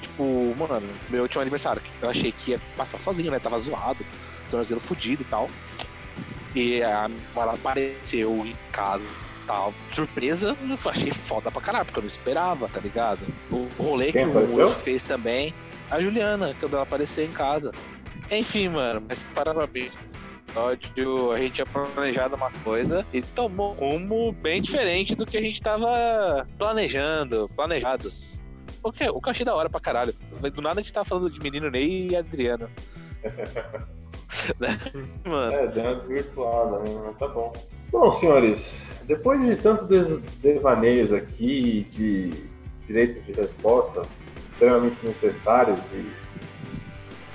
tipo, 0.00 0.54
mano, 0.58 0.86
meu 1.08 1.22
último 1.22 1.40
aniversário, 1.40 1.82
eu 2.00 2.08
achei 2.08 2.30
que 2.30 2.52
ia 2.52 2.60
passar 2.76 2.98
sozinho, 2.98 3.30
né? 3.30 3.38
Tava 3.38 3.58
zoado, 3.58 4.04
tornozelo 4.50 4.80
fudido 4.80 5.22
e 5.22 5.24
tal. 5.24 5.48
E 6.54 6.82
a 6.82 7.10
ela 7.34 7.54
apareceu 7.54 8.46
em 8.46 8.54
casa 8.70 9.06
tal. 9.46 9.72
Surpresa, 9.92 10.56
eu 10.62 10.90
achei 10.90 11.10
foda 11.10 11.50
pra 11.50 11.60
caralho, 11.60 11.84
porque 11.84 11.98
eu 11.98 12.02
não 12.02 12.10
esperava, 12.10 12.68
tá 12.68 12.80
ligado? 12.80 13.20
O 13.50 13.68
rolê 13.78 14.12
Quem 14.12 14.30
que 14.30 14.36
o 14.36 14.46
Wolf 14.56 14.82
fez 14.82 15.02
também. 15.02 15.54
A 15.90 16.00
Juliana, 16.00 16.54
quando 16.58 16.74
ela 16.74 16.82
apareceu 16.82 17.24
em 17.24 17.32
casa. 17.32 17.72
Enfim, 18.30 18.68
mano, 18.68 19.02
mas 19.08 19.24
parabéns. 19.34 20.00
Episódio, 20.48 21.32
a 21.32 21.38
gente 21.38 21.52
tinha 21.54 21.66
planejado 21.66 22.36
uma 22.36 22.50
coisa 22.62 23.06
e 23.12 23.22
tomou 23.22 23.72
um 23.72 23.74
rumo 23.74 24.32
bem 24.32 24.60
diferente 24.60 25.14
do 25.14 25.24
que 25.24 25.38
a 25.38 25.40
gente 25.40 25.62
tava 25.62 26.46
planejando, 26.58 27.50
planejados. 27.56 28.40
O 28.82 28.92
que, 28.92 29.08
o 29.08 29.20
que 29.20 29.28
eu 29.28 29.30
achei 29.30 29.46
da 29.46 29.54
hora 29.54 29.70
pra 29.70 29.80
caralho. 29.80 30.14
Do 30.52 30.60
nada 30.60 30.80
a 30.80 30.82
gente 30.82 30.92
tá 30.92 31.04
falando 31.04 31.30
de 31.30 31.40
menino 31.40 31.70
Ney 31.70 32.08
e 32.08 32.16
Adriano. 32.16 32.68
Né? 34.58 34.78
Mano, 35.24 35.52
É, 35.52 35.66
deu 35.68 35.82
uma 35.84 35.94
desvirtuada, 35.96 36.78
né? 36.80 37.02
Mas 37.04 37.18
tá 37.18 37.28
bom. 37.28 37.52
Bom, 37.92 38.10
senhores, 38.18 38.80
depois 39.06 39.40
de 39.40 39.54
tantos 39.56 39.86
des- 39.88 40.20
devaneios 40.40 41.12
aqui, 41.12 41.86
de 41.92 42.30
direitos 42.86 43.24
de 43.26 43.32
resposta 43.32 44.02
extremamente 44.52 44.96
necessários 45.04 45.78
e 45.92 46.10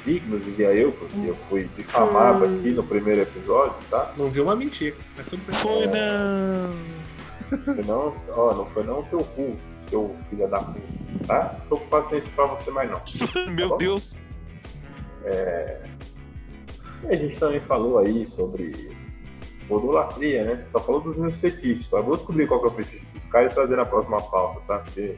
dignos, 0.06 0.44
diria 0.46 0.74
eu, 0.74 0.92
porque 0.94 1.18
eu 1.28 1.36
fui 1.50 1.70
difamado 1.78 2.46
aqui 2.46 2.72
no 2.72 2.84
primeiro 2.84 3.22
episódio, 3.22 3.76
tá? 3.90 4.14
Não 4.18 4.30
viu 4.30 4.44
uma 4.44 4.56
mentira. 4.56 4.96
Mas 5.16 5.28
tudo 5.28 5.44
bem. 5.46 5.56
Foi 5.56 5.86
não. 5.86 7.66
Foi 7.76 7.84
não, 7.84 8.16
ó, 8.30 8.54
não 8.56 8.66
foi 8.68 8.84
não 8.84 9.00
o 9.00 9.04
teu 9.04 9.20
cu, 9.20 9.56
seu 9.90 10.16
filho 10.30 10.48
da 10.50 10.60
puta, 10.60 10.82
tá? 11.28 11.56
Não 11.60 11.68
tô 11.68 11.78
com 11.78 11.88
paciência 11.88 12.30
pra 12.36 12.46
você 12.46 12.72
mais 12.72 12.90
não. 12.90 13.02
Meu 13.54 13.70
bom? 13.70 13.78
Deus. 13.78 14.18
E 17.04 17.08
a 17.14 17.16
gente 17.16 17.38
também 17.38 17.60
falou 17.62 18.00
aí 18.00 18.28
sobre 18.30 18.90
modulatria, 19.70 20.44
né? 20.44 20.66
Só 20.72 20.80
falou 20.80 21.02
dos 21.02 21.16
meus 21.18 21.36
fetiches. 21.36 21.88
Só 21.88 22.02
vou 22.02 22.16
descobrir 22.16 22.48
qual 22.48 22.60
que 22.62 22.68
é 22.68 22.70
o 22.70 22.74
fetiche 22.74 23.06
dos 23.14 23.26
caras 23.26 23.52
e 23.52 23.56
trazer 23.56 23.76
na 23.76 23.86
próxima 23.86 24.22
pauta, 24.22 24.62
tá? 24.68 24.80
Porque 24.80 25.16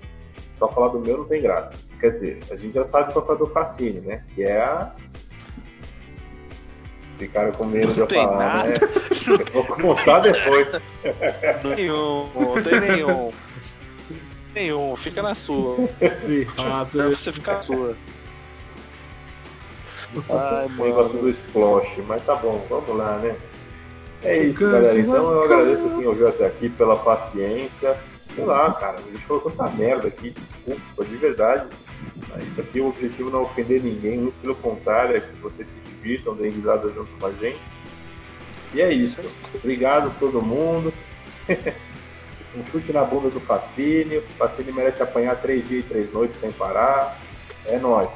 só 0.58 0.68
falar 0.70 0.90
do 0.90 1.00
meu 1.00 1.20
não 1.20 1.26
tem 1.26 1.42
graça. 1.42 1.74
Quer 2.00 2.12
dizer, 2.14 2.40
a 2.52 2.56
gente 2.56 2.74
já 2.74 2.86
sabe 2.86 3.14
qual 3.14 3.26
que 3.26 3.32
é 3.32 3.36
do 3.36 3.48
Cassini, 3.48 4.02
né? 4.02 4.24
Que 4.36 4.44
é 4.44 4.62
a. 4.62 4.94
Ficaram 7.18 7.52
com 7.52 7.66
medo 7.66 7.94
de 7.94 8.00
eu 8.00 8.08
tem 8.08 8.24
falar, 8.24 8.38
nada. 8.38 8.70
né? 8.70 8.76
Vou 9.52 9.64
contar 9.66 10.20
depois. 10.20 10.68
Nenhum, 11.76 12.30
não 12.34 12.64
tem 12.64 12.80
nenhum. 12.80 13.32
Nenhum, 14.56 14.96
fica 14.96 15.22
na 15.22 15.36
sua. 15.36 15.76
Faça. 16.56 17.10
você 17.10 17.32
ficar 17.32 17.56
na 17.56 17.62
sua. 17.62 17.96
Ai, 20.30 20.66
o 20.66 20.84
negócio 20.84 21.20
do 21.20 21.30
splash, 21.30 21.90
mas 22.08 22.26
tá 22.26 22.36
bom, 22.36 22.66
vamos 22.70 22.98
lá, 22.98 23.18
né? 23.18 23.36
É 24.24 24.38
isso, 24.44 24.60
galera. 24.60 25.00
Então 25.00 25.32
eu 25.32 25.44
agradeço 25.44 25.96
quem 25.96 26.08
ouviu 26.08 26.28
até 26.28 26.48
aqui 26.48 26.70
pela 26.70 26.98
paciência. 26.98 27.98
Sei 28.36 28.46
lá, 28.46 28.74
cara, 28.74 29.00
a 29.00 29.02
gente 29.02 29.26
falou 29.26 29.50
tanta 29.50 29.70
merda 29.70 30.08
aqui, 30.08 30.32
desculpa, 30.32 31.06
de 31.06 31.16
verdade. 31.16 31.68
Mas 32.30 32.48
Isso 32.48 32.62
aqui 32.62 32.80
o 32.80 32.90
objetivo 32.90 33.30
não 33.30 33.40
é 33.40 33.44
ofender 33.44 33.82
ninguém, 33.82 34.18
muito 34.18 34.40
pelo 34.42 34.56
contrário, 34.56 35.18
é 35.18 35.20
que 35.20 35.36
vocês 35.42 35.68
se 35.68 35.76
divirtam, 35.90 36.36
deem 36.36 36.52
risada 36.52 36.90
junto 36.90 37.12
com 37.20 37.26
a 37.26 37.32
gente. 37.32 37.60
E 38.74 38.82
é 38.82 38.92
isso. 38.92 39.22
Obrigado 39.56 40.08
a 40.10 40.20
todo 40.20 40.42
mundo. 40.42 40.94
um 42.56 42.66
chute 42.72 42.94
na 42.94 43.04
bunda 43.04 43.30
do 43.30 43.40
Facine. 43.40 44.18
O 44.18 44.22
Facine 44.38 44.72
merece 44.72 45.02
apanhar 45.02 45.36
três 45.42 45.68
dias 45.68 45.86
e 45.86 45.88
três 45.88 46.14
noites 46.14 46.40
sem 46.40 46.52
parar. 46.52 47.18
É 47.66 47.80
nóis. 47.80 48.10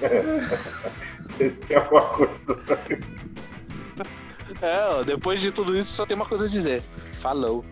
Vocês 1.30 1.54
têm 1.66 1.76
alguma 1.76 2.02
coisa 2.02 2.32
É, 4.60 4.86
ó, 4.88 5.02
depois 5.02 5.40
de 5.40 5.50
tudo 5.50 5.76
isso, 5.76 5.92
só 5.92 6.04
tem 6.04 6.16
uma 6.16 6.26
coisa 6.26 6.46
a 6.46 6.48
dizer. 6.48 6.82
Falou. 7.20 7.64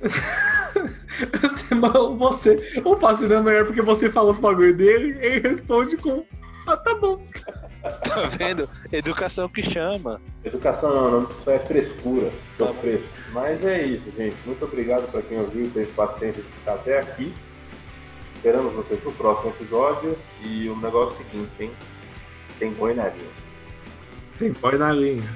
Você, 2.18 2.80
o 2.84 2.96
Facina 2.96 3.36
é 3.36 3.40
melhor 3.40 3.66
porque 3.66 3.82
você 3.82 4.10
fala 4.10 4.30
os 4.30 4.38
bagulho 4.38 4.74
dele 4.74 5.16
e 5.20 5.26
ele 5.26 5.48
responde 5.48 5.96
com. 5.96 6.24
Ah, 6.66 6.76
tá 6.76 6.94
bom. 6.94 7.20
Tá 7.82 8.28
vendo? 8.38 8.70
Educação 8.92 9.48
que 9.48 9.60
chama. 9.60 10.20
Educação 10.44 10.94
não, 10.94 11.10
não, 11.10 11.22
isso 11.28 11.50
é 11.50 11.58
frescura, 11.58 12.30
seu 12.56 12.68
Tá 12.68 12.74
fresco. 12.74 13.06
Mas 13.32 13.64
é 13.64 13.82
isso, 13.84 14.04
gente. 14.16 14.36
Muito 14.46 14.64
obrigado 14.64 15.10
para 15.10 15.20
quem 15.22 15.40
ouviu, 15.40 15.68
teve 15.68 15.90
paciência 15.90 16.40
de 16.42 16.48
ficar 16.48 16.74
até 16.74 17.00
aqui. 17.00 17.34
Esperamos 18.36 18.72
vocês 18.74 19.02
no 19.02 19.10
próximo 19.12 19.50
episódio. 19.50 20.16
E 20.44 20.68
o 20.68 20.76
negócio 20.76 21.16
é 21.16 21.18
o 21.22 21.24
seguinte, 21.24 21.50
hein? 21.60 21.70
Tem 22.58 22.70
boi 22.72 22.94
na 22.94 23.08
linha. 23.08 23.30
Tem 24.38 24.52
boy 24.52 24.78
na 24.78 24.92
linha. 24.92 25.28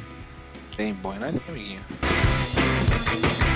Tem 0.76 0.92
na 1.18 1.30
linha, 1.30 1.80
amiguinho. 2.90 3.55